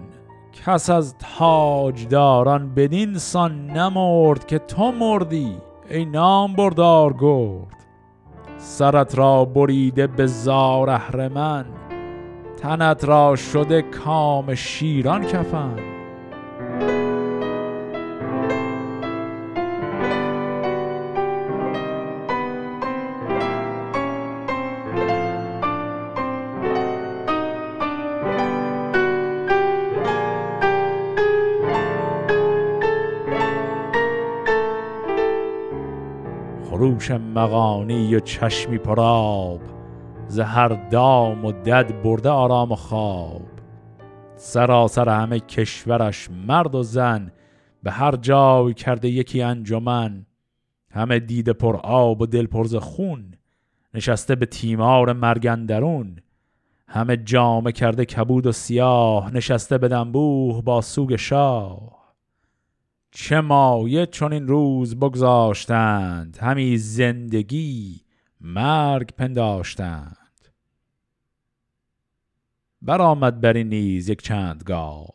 کس 0.65 0.89
از 0.89 1.15
تاجداران 1.17 2.73
بدین 2.73 3.17
سان 3.17 3.65
نمرد 3.65 4.47
که 4.47 4.59
تو 4.59 4.91
مردی. 4.91 5.57
ای 5.89 6.05
نام 6.05 6.53
بردار 6.53 7.15
گرد 7.19 7.85
سرت 8.57 9.17
را 9.17 9.45
بریده 9.45 10.07
به 10.07 10.27
زار 10.27 10.89
اهرمن. 10.89 11.65
تنت 12.57 13.05
را 13.05 13.35
شده 13.35 13.81
کام 13.81 14.55
شیران 14.55 15.25
کفن. 15.25 15.94
مغانی 37.11 38.15
و 38.15 38.19
چشمی 38.19 38.77
پراب 38.77 39.61
زهر 40.27 40.67
دام 40.67 41.45
و 41.45 41.51
دد 41.51 42.01
برده 42.03 42.29
آرام 42.29 42.71
و 42.71 42.75
خواب. 42.75 43.41
سراسر 44.35 45.09
همه 45.09 45.39
کشورش 45.39 46.29
مرد 46.47 46.75
و 46.75 46.83
زن 46.83 47.31
به 47.83 47.91
هر 47.91 48.15
جای 48.15 48.73
کرده 48.73 49.09
یکی 49.09 49.41
انجمن. 49.41 50.25
همه 50.91 51.19
دیده 51.19 51.53
پر 51.53 51.75
آب 51.75 52.21
و 52.21 52.25
دل 52.25 52.47
پرز 52.47 52.75
خون 52.75 53.33
نشسته 53.93 54.35
به 54.35 54.45
تیمار 54.45 55.13
مرگندرون 55.13 56.15
همه 56.87 57.17
جامه 57.17 57.71
کرده 57.71 58.05
کبود 58.05 58.45
و 58.45 58.51
سیاه 58.51 59.31
نشسته 59.33 59.77
به 59.77 59.87
دنبوه 59.87 60.61
با 60.61 60.81
سوگ 60.81 61.15
شاه. 61.15 61.94
چه 63.17 63.41
مایه 63.41 64.05
چون 64.05 64.33
این 64.33 64.47
روز 64.47 64.95
بگذاشتند؟ 64.95 66.37
همی 66.41 66.77
زندگی 66.77 68.01
مرگ 68.41 69.11
پنداشتند. 69.17 70.49
برآمد 72.81 73.41
بر 73.41 73.53
این 73.53 73.69
نیز 73.69 74.09
یک 74.09 74.21
چندگاه. 74.21 75.07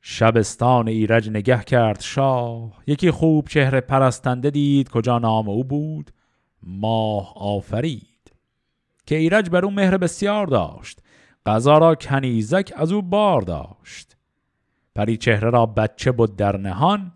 شبستان 0.00 0.88
ایرج 0.88 1.30
نگه 1.30 1.62
کرد 1.62 2.00
شاه. 2.00 2.82
یکی 2.86 3.10
خوب 3.10 3.48
چهره 3.48 3.80
پرستنده 3.80 4.50
دید 4.50 4.88
کجا 4.88 5.18
نام 5.18 5.48
او 5.48 5.64
بود؟ 5.64 6.10
ماه 6.62 7.32
آفرید. 7.36 8.32
که 9.06 9.16
ایرج 9.16 9.50
بر 9.50 9.64
او 9.64 9.70
مهر 9.70 9.96
بسیار 9.98 10.46
داشت. 10.46 11.00
غذا 11.46 11.78
را 11.78 11.94
کنیزک 11.94 12.72
از 12.76 12.92
او 12.92 13.02
بار 13.02 13.42
داشت. 13.42 14.13
پری 14.94 15.16
چهره 15.16 15.50
را 15.50 15.66
بچه 15.66 16.12
بود 16.12 16.36
در 16.36 16.56
نهان. 16.56 17.12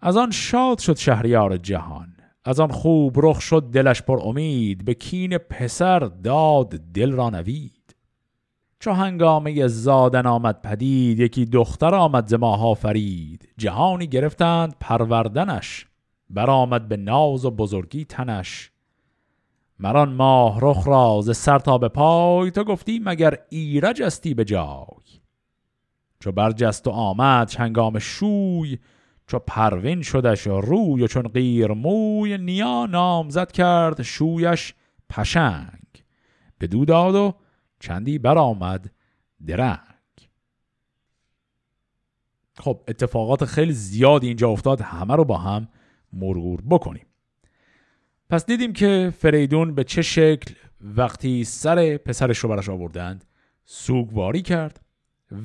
از 0.00 0.16
آن 0.16 0.30
شاد 0.30 0.78
شد 0.78 0.96
شهریار 0.96 1.56
جهان. 1.56 2.14
از 2.44 2.60
آن 2.60 2.70
خوب 2.70 3.16
رخ 3.16 3.40
شد 3.40 3.62
دلش 3.62 4.02
پر 4.02 4.20
امید. 4.22 4.84
به 4.84 4.94
کین 4.94 5.38
پسر 5.38 5.98
داد 5.98 6.68
دل 6.68 7.12
را 7.12 7.30
نوید. 7.30 7.96
چو 8.80 8.92
هنگامه 8.92 9.66
زادن 9.66 10.26
آمد 10.26 10.62
پدید 10.62 11.20
یکی 11.20 11.44
دختر 11.44 11.94
آمد 11.94 12.26
ز 12.26 12.34
ماه 12.34 12.74
فرید 12.74 13.48
جهانی 13.56 14.06
گرفتند 14.06 14.76
پروردنش 14.80 15.86
برآمد 16.30 16.88
به 16.88 16.96
ناز 16.96 17.44
و 17.44 17.50
بزرگی 17.50 18.04
تنش. 18.04 18.70
مران 19.78 20.12
ماه 20.12 20.58
رخ 20.62 20.88
را 20.88 21.20
ز 21.22 21.36
سر 21.36 21.58
تا 21.58 21.78
به 21.78 21.88
پای 21.88 22.50
تو 22.50 22.64
گفتی 22.64 23.00
مگر 23.04 23.38
ایرج 23.50 24.02
استی 24.02 24.34
به 24.34 24.44
جای؟ 24.44 25.17
چو 26.20 26.32
برجست 26.32 26.86
و 26.86 26.90
آمد 26.90 27.54
هنگام 27.58 27.98
شوی 27.98 28.78
چو 29.26 29.38
پروین 29.38 30.02
شدش 30.02 30.46
روی 30.46 31.02
و 31.02 31.06
چون 31.06 31.28
غیر 31.28 31.72
موی 31.72 32.38
نیا 32.38 32.86
نامزد 32.86 33.52
کرد 33.52 34.02
شویش 34.02 34.74
پشنگ. 35.10 36.04
به 36.58 36.66
داد 36.66 37.14
و 37.14 37.34
چندی 37.80 38.18
برآمد 38.18 38.90
درنگ. 39.46 39.78
خب 42.56 42.80
اتفاقات 42.88 43.44
خیلی 43.44 43.72
زیادی 43.72 44.26
اینجا 44.26 44.48
افتاد 44.48 44.80
همه 44.80 45.16
رو 45.16 45.24
با 45.24 45.38
هم 45.38 45.68
مرور 46.12 46.60
بکنیم. 46.70 47.06
پس 48.30 48.46
دیدیم 48.46 48.72
که 48.72 49.12
فریدون 49.18 49.74
به 49.74 49.84
چه 49.84 50.02
شکل 50.02 50.54
وقتی 50.80 51.44
سر 51.44 51.96
پسرش 51.96 52.38
رو 52.38 52.48
برش 52.48 52.68
آوردند 52.68 53.24
سوگواری 53.64 54.42
کرد. 54.42 54.80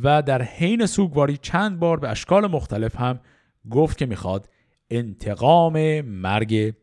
و 0.04 0.22
در 0.22 0.42
حین 0.42 0.86
سوگواری 0.86 1.38
چند 1.38 1.80
بار 1.80 2.00
به 2.00 2.10
اشکال 2.10 2.48
مختلف 2.48 2.96
هم 2.96 3.20
گفت 3.70 3.98
که 3.98 4.06
می‌خواد 4.06 4.50
انتقام 4.90 6.02
مرگ 6.02 6.74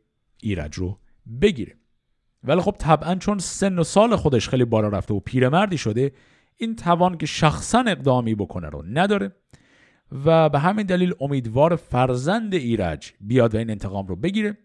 ایرج 0.43 0.75
رو 0.75 0.99
بگیره. 1.43 1.77
ولی 2.45 2.61
خب 2.61 2.75
طبعا 2.79 3.15
چون 3.15 3.39
سن 3.39 3.79
و 3.79 3.85
سال 3.85 4.17
خودش 4.17 4.49
خیلی 4.49 4.65
بالا 4.65 4.89
رفته 4.89 5.15
و 5.15 5.21
پیرمردی 5.21 5.79
شده 5.79 6.13
این 6.57 6.77
توان 6.77 7.17
که 7.17 7.27
شخصا 7.27 7.85
اقدامی 7.87 8.35
بکنه 8.35 8.69
رو 8.69 8.85
نداره 8.87 9.33
و 10.25 10.49
به 10.49 10.59
همین 10.59 10.87
دلیل 10.87 11.15
امیدوار 11.21 11.77
فرزند 11.77 12.55
ایرج 12.55 13.13
بیاد 13.21 13.55
و 13.55 13.59
این 13.59 13.71
انتقام 13.71 14.07
رو 14.07 14.17
بگیره. 14.17 14.59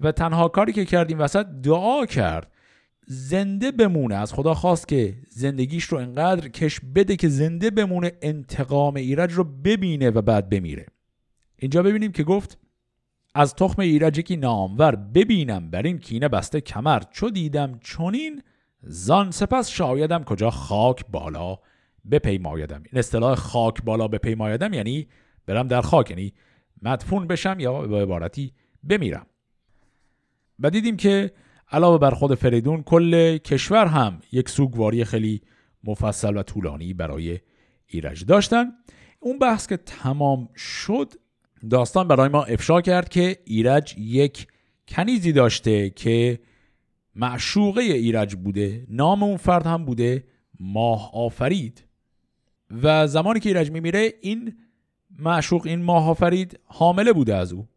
و 0.00 0.12
تنها 0.12 0.48
کاری 0.48 0.72
که 0.72 0.84
کردیم 0.84 1.20
وسط 1.20 1.46
دعا 1.46 2.06
کرد 2.06 2.52
زنده 3.06 3.70
بمونه. 3.72 4.14
از 4.14 4.32
خدا 4.32 4.54
خواست 4.54 4.88
که 4.88 5.16
زندگیش 5.28 5.84
رو 5.84 5.98
انقدر 5.98 6.48
کش 6.48 6.80
بده 6.94 7.16
که 7.16 7.28
زنده 7.28 7.70
بمونه 7.70 8.12
انتقام 8.22 8.94
ایرج 8.94 9.32
رو 9.32 9.44
ببینه 9.44 10.10
و 10.10 10.22
بعد 10.22 10.48
بمیره. 10.48 10.86
اینجا 11.58 11.82
ببینیم 11.82 12.12
که 12.12 12.24
گفت 12.24 12.58
از 13.34 13.54
تخم 13.54 13.82
ایرج 13.82 14.18
یکی 14.18 14.36
نامور 14.36 14.96
ببینم 14.96 15.70
بر 15.70 15.82
این 15.82 15.98
کینه 15.98 16.28
بسته 16.28 16.60
کمر. 16.60 17.02
چو 17.10 17.30
دیدم 17.30 17.78
چونین 17.80 18.42
زان 18.82 19.30
سپس 19.30 19.70
شایدم 19.70 20.24
کجا 20.24 20.50
خاک 20.50 21.04
بالا 21.10 21.58
بپیمایدم. 22.10 22.82
این 22.92 22.98
اصطلاح 22.98 23.34
خاک 23.34 23.82
بالا 23.82 24.08
بپیمایدم 24.08 24.72
یعنی 24.72 25.06
برم 25.46 25.68
در 25.68 25.80
خاک 25.80 26.10
یعنی 26.10 26.32
مدفون 26.82 27.26
بشم 27.26 27.56
یا 27.60 27.82
به 27.82 28.02
عبارتی 28.02 28.52
بمیرم. 28.88 29.26
و 30.60 30.70
دیدیم 30.70 30.96
که 30.96 31.32
علاوه 31.74 31.98
بر 31.98 32.10
خود 32.10 32.34
فریدون 32.34 32.82
کل 32.82 33.36
کشور 33.36 33.86
هم 33.86 34.20
یک 34.32 34.48
سوگواری 34.48 35.04
خیلی 35.04 35.40
مفصل 35.84 36.36
و 36.36 36.42
طولانی 36.42 36.94
برای 36.94 37.38
ایرج 37.86 38.24
داشتن. 38.24 38.72
اون 39.20 39.38
بحث 39.38 39.66
که 39.66 39.76
تمام 39.76 40.48
شد 40.56 41.12
داستان 41.70 42.08
برای 42.08 42.28
ما 42.28 42.44
افشا 42.44 42.80
کرد 42.80 43.08
که 43.08 43.38
ایرج 43.44 43.94
یک 43.98 44.46
کنیزی 44.88 45.32
داشته 45.32 45.90
که 45.90 46.38
معشوقه 47.14 47.82
ایرج 47.82 48.34
بوده 48.34 48.86
نام 48.88 49.22
اون 49.22 49.36
فرد 49.36 49.66
هم 49.66 49.84
بوده 49.84 50.24
ماه 50.60 51.10
آفرید. 51.14 51.84
و 52.82 53.06
زمانی 53.06 53.40
که 53.40 53.48
ایرج 53.48 53.70
میمیره 53.70 54.12
این 54.20 54.54
معشوق 55.18 55.66
این 55.66 55.82
ماه 55.82 56.08
آفرید 56.08 56.60
حامله 56.64 57.12
بوده 57.12 57.34
از 57.34 57.52
او. 57.52 57.68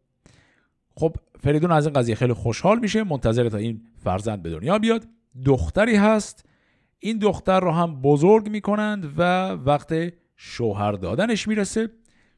خب 0.97 1.15
فریدون 1.39 1.71
از 1.71 1.85
این 1.85 1.93
قضیه 1.93 2.15
خیلی 2.15 2.33
خوشحال 2.33 2.79
میشه 2.79 3.03
منتظر 3.03 3.49
تا 3.49 3.57
این 3.57 3.81
فرزند 4.03 4.43
به 4.43 4.49
دنیا 4.49 4.79
بیاد. 4.79 5.07
دختری 5.45 5.95
هست. 5.95 6.45
این 6.99 7.17
دختر 7.17 7.59
رو 7.59 7.71
هم 7.71 8.01
بزرگ 8.01 8.49
می‌کنند 8.49 9.13
و 9.17 9.51
وقت 9.51 9.93
شوهر 10.35 10.91
دادنش 10.91 11.47
می‌رسه. 11.47 11.89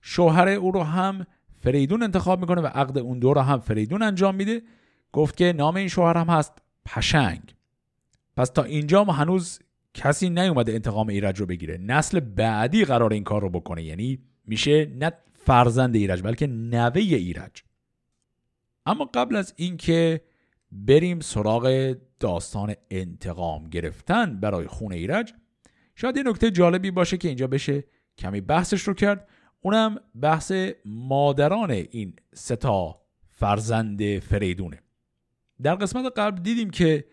شوهر 0.02 0.50
او 0.50 0.72
رو 0.72 0.84
هم 0.84 1.26
فریدون 1.62 2.04
انتخاب 2.04 2.40
می‌کنه 2.40 2.62
و 2.62 2.66
عقد 2.66 2.98
اون 2.98 3.20
دو 3.20 3.34
رو 3.34 3.42
هم 3.42 3.60
فریدون 3.60 4.02
انجام 4.02 4.36
میده. 4.36 4.62
گفت 5.12 5.38
که 5.38 5.54
نام 5.54 5.76
این 5.76 5.88
شوهر 5.88 6.18
هم 6.18 6.28
هست 6.28 6.54
پشنگ. 6.86 7.56
پس 8.38 8.50
تا 8.50 8.64
اینجا 8.64 9.04
ما 9.04 9.14
هنوز 9.14 9.60
کسی 9.94 10.30
نیومده 10.30 10.74
انتقام 10.74 11.08
ایرج 11.08 11.40
رو 11.40 11.46
بگیره. 11.46 11.78
نسل 11.78 12.20
بعدی 12.20 12.86
قرار 12.86 13.14
این 13.14 13.24
کار 13.24 13.42
رو 13.42 13.50
بکنه. 13.50 13.84
یعنی 13.84 14.20
میشه 14.46 14.86
نه 14.86 15.12
فرزند 15.34 15.96
ایرج 15.96 16.22
بلکه 16.22 16.48
نوه 16.48 17.02
ایرج. 17.02 17.64
اما 18.86 19.06
قبل 19.14 19.36
از 19.36 19.54
اینکه 19.56 20.22
بریم 20.72 21.20
سراغ 21.20 21.96
داستان 22.20 22.76
انتقام 22.92 23.70
گرفتن 23.70 24.40
برای 24.40 24.68
خون 24.68 24.92
ایرج 24.92 25.34
شاید 25.96 26.18
یه 26.18 26.24
نکته 26.24 26.52
جالبی 26.52 26.92
باشه 26.92 27.18
که 27.18 27.28
اینجا 27.28 27.48
بشه 27.48 27.84
کمی 28.18 28.42
بحثش 28.42 28.82
رو 28.82 28.94
کرد. 28.94 29.28
اونم 29.62 29.98
بحث 30.22 30.52
مادران 30.86 31.72
این 31.72 32.14
ستا 32.36 33.02
فرزند 33.30 34.20
فریدونه. 34.20 34.80
در 35.62 35.76
قسمت 35.76 36.14
قبل 36.18 36.42
دیدیم 36.42 36.70
که 36.70 37.06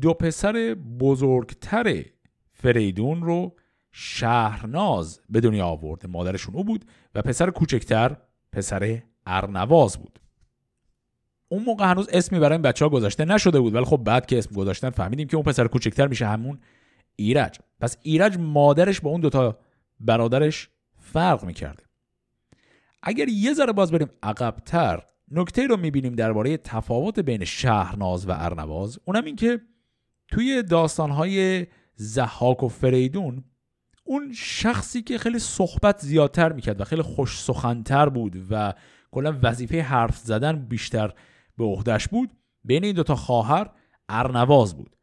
دو 0.00 0.14
پسر 0.14 0.74
بزرگتر 1.00 2.04
فریدون 2.52 3.22
رو 3.22 3.56
شهرناز 3.92 5.20
به 5.28 5.40
دنیا 5.40 5.66
آورده. 5.66 6.08
مادرشون 6.08 6.54
او 6.54 6.64
بود 6.64 6.84
و 7.14 7.22
پسر 7.22 7.50
کوچکتر 7.50 8.16
پسر 8.52 9.02
ارنواز 9.26 9.98
بود. 9.98 10.20
اون 11.52 11.62
موقع 11.64 11.90
هنوز 11.90 12.08
اسمی 12.12 12.38
برای 12.38 12.52
این 12.52 12.62
بچه 12.62 12.84
ها 12.84 12.88
گذاشته 12.88 13.24
نشده 13.24 13.60
بود 13.60 13.74
ولی 13.74 13.84
خب 13.84 13.96
بعد 13.96 14.26
که 14.26 14.38
اسم 14.38 14.54
گذاشتن 14.54 14.90
فهمیدیم 14.90 15.28
که 15.28 15.36
اون 15.36 15.44
پسر 15.44 15.66
کوچکتر 15.66 16.06
میشه 16.06 16.26
همون 16.26 16.58
ایرج. 17.16 17.58
پس 17.80 17.96
ایرج 18.02 18.38
مادرش 18.38 19.00
با 19.00 19.10
اون 19.10 19.20
دوتا 19.20 19.58
برادرش 20.00 20.68
فرق 20.98 21.44
می‌کرده. 21.44 21.82
اگر 23.02 23.28
یه 23.28 23.54
ذره 23.54 23.72
باز 23.72 23.92
بریم 23.92 24.08
عقبتر 24.22 25.02
نکته 25.30 25.66
رو 25.66 25.76
می‌بینیم 25.76 26.14
درباره 26.14 26.56
تفاوت 26.56 27.20
بین 27.20 27.44
شهرناز 27.44 28.28
و 28.28 28.32
ارنواز. 28.34 28.98
اونم 29.04 29.24
این 29.24 29.36
که 29.36 29.60
توی 30.28 30.62
داستانهای 30.62 31.66
زحاک 31.94 32.62
و 32.62 32.68
فریدون 32.68 33.44
اون 34.04 34.32
شخصی 34.32 35.02
که 35.02 35.18
خیلی 35.18 35.38
صحبت 35.38 35.98
زیادتر 36.00 36.52
می‌کرد 36.52 36.80
و 36.80 36.84
خیلی 36.84 37.02
خوش 37.02 37.40
سخنتر 37.40 38.08
بود 38.08 38.46
و 38.50 38.74
کلا 39.10 39.38
وظیفه 39.42 39.82
حرف 39.82 40.16
زدن 40.16 40.66
بیشتر 40.66 41.12
به 41.60 41.66
عهدهش 41.66 42.08
بود 42.08 42.30
بین 42.64 42.84
این 42.84 42.94
دوتا 42.94 43.14
خواهر 43.16 43.70
ارنواز 44.08 44.76
بود. 44.76 44.96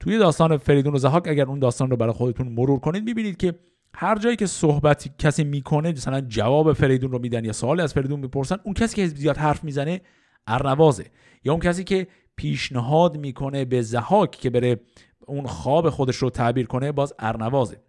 توی 0.00 0.18
داستان 0.18 0.56
فریدون 0.56 0.94
و 0.94 0.98
زحاک 0.98 1.28
اگر 1.28 1.46
اون 1.46 1.58
داستان 1.58 1.90
رو 1.90 1.96
برای 1.96 2.12
خودتون 2.12 2.48
مرور 2.48 2.80
کنید 2.80 3.04
می‌بینید 3.04 3.36
که 3.36 3.54
هر 3.94 4.18
جایی 4.18 4.36
که 4.36 4.46
صحبت 4.46 5.18
کسی 5.18 5.44
می‌کنه 5.44 5.92
مثلا 5.92 6.20
جواب 6.20 6.72
فریدون 6.72 7.10
رو 7.10 7.18
میدن 7.18 7.44
یا 7.44 7.52
سوالی 7.52 7.82
از 7.82 7.94
فریدون 7.94 8.20
می‌پرسن 8.20 8.56
اون 8.64 8.74
کسی 8.74 8.96
که 8.96 9.06
زیاد 9.06 9.36
حرف 9.36 9.64
می‌زنه 9.64 10.00
ارنوازه. 10.46 11.06
یا 11.44 11.52
اون 11.52 11.60
کسی 11.60 11.84
که 11.84 12.06
پیشنهاد 12.36 13.16
می‌کنه 13.16 13.64
به 13.64 13.82
زحاک 13.82 14.30
که 14.30 14.50
بره 14.50 14.80
اون 15.26 15.46
خواب 15.46 15.90
خودش 15.90 16.16
رو 16.16 16.30
تعبیر 16.30 16.66
کنه 16.66 16.92
باز 16.92 17.14
ارنوازه. 17.18 17.80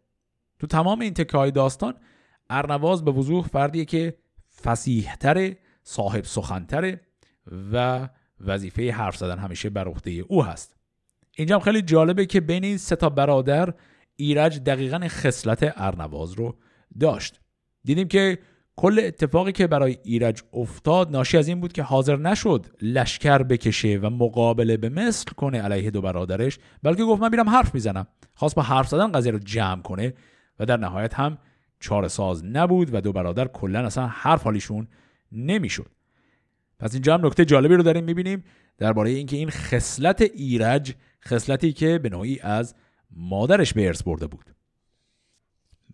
تو 0.60 0.68
تمام 0.68 1.00
این 1.00 1.14
تکه 1.14 1.52
داستان 1.52 1.94
ارنواز 2.50 3.06
به 3.06 3.12
وضوح 3.12 3.48
فردیه 3.48 3.86
که 3.86 4.18
فسیحتره 4.64 5.58
صاحب 5.84 6.24
سخنتره. 6.24 7.02
و 7.74 8.10
وظیفه 8.46 8.92
حرف 8.92 9.18
زدن 9.18 9.38
همیشه 9.38 9.70
بر 9.70 9.88
عهده 9.88 10.12
او 10.12 10.46
هست. 10.46 10.76
اینجا 11.38 11.56
هم 11.56 11.62
خیلی 11.62 11.82
جالبه 11.82 12.26
که 12.26 12.42
بین 12.42 12.64
این 12.64 12.78
سه 12.78 12.96
تا 12.96 13.10
برادر 13.10 13.74
ایرج 14.16 14.60
دقیقا 14.60 15.08
خصلت 15.08 15.74
ارنواز 15.76 16.34
رو 16.34 16.56
داشت. 17.00 17.40
دیدیم 17.84 18.08
که 18.08 18.40
کل 18.76 19.02
اتفاقی 19.04 19.52
که 19.52 19.68
برای 19.68 19.98
ایرج 20.04 20.42
افتاد 20.54 21.12
ناشی 21.12 21.38
از 21.38 21.48
این 21.48 21.60
بود 21.60 21.74
که 21.74 21.84
حاضر 21.84 22.16
نشد 22.16 22.66
لشکر 22.82 23.44
بکشه 23.44 24.00
و 24.02 24.10
مقابله 24.10 24.78
به 24.78 24.90
مثل 24.90 25.32
کنه 25.32 25.62
علیه 25.62 25.92
دو 25.92 26.02
برادرش 26.02 26.60
بلکه 26.84 27.04
گفت 27.04 27.22
من 27.22 27.30
میرم 27.32 27.50
حرف 27.50 27.74
می‌زنم. 27.74 28.08
خواست 28.34 28.56
با 28.56 28.62
حرف 28.62 28.88
زدن 28.88 29.12
قضیه 29.12 29.32
رو 29.32 29.40
جمع 29.40 29.82
کنه 29.82 30.14
و 30.60 30.66
در 30.66 30.78
نهایت 30.78 31.14
هم 31.14 31.38
چاره 31.80 32.08
ساز 32.08 32.46
نبود 32.46 32.90
و 32.94 33.02
دو 33.02 33.14
برادر 33.14 33.48
کلا 33.48 33.86
اصلا 33.86 34.08
حرف 34.08 34.44
حالیشون 34.44 34.88
نمی‌شد. 35.32 35.92
پس 36.80 36.94
اینجا 36.94 37.14
هم 37.14 37.26
نکته 37.26 37.46
جالبی 37.46 37.76
رو 37.76 37.84
داریم 37.84 38.04
می‌بینیم 38.04 38.44
درباره 38.78 39.10
اینکه 39.10 39.38
این 39.38 39.50
خصلت 39.50 40.22
ایرج 40.22 40.94
خصلتی 41.26 41.74
که 41.74 42.00
به 42.00 42.10
نوعی 42.10 42.40
از 42.40 42.76
مادرش 43.12 43.74
به 43.74 43.88
ارث 43.88 44.04
برده 44.04 44.28
بود. 44.28 44.56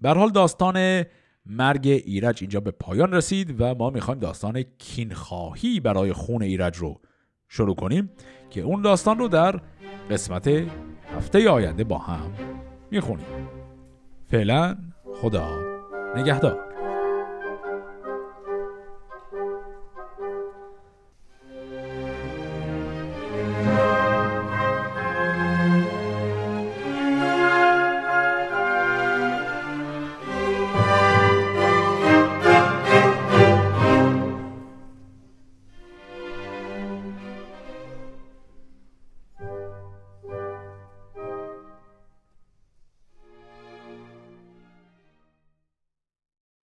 بر 0.02 0.18
حال 0.18 0.30
داستان 0.30 1.04
مرگ 1.46 1.88
ایرج 1.88 2.38
اینجا 2.42 2.60
به 2.60 2.72
پایان 2.72 3.14
رسید 3.14 3.56
و 3.62 3.76
ما 3.76 3.90
می‌خوایم 3.90 4.20
داستان 4.20 4.64
کینخواهی 4.78 5.80
برای 5.80 6.14
خون 6.14 6.42
ایرج 6.42 6.78
رو 6.78 7.02
شروع 7.48 7.76
کنیم 7.76 8.10
که 8.50 8.62
اون 8.62 8.82
داستان 8.82 9.20
رو 9.20 9.28
در 9.28 9.62
قسمت 10.12 10.48
هفته 11.18 11.50
آینده 11.50 11.84
با 11.84 11.98
هم 11.98 12.32
می‌خونیم. 12.92 13.26
فعلا 14.28 14.78
خدا 15.16 15.50
نگهدار. 16.16 16.73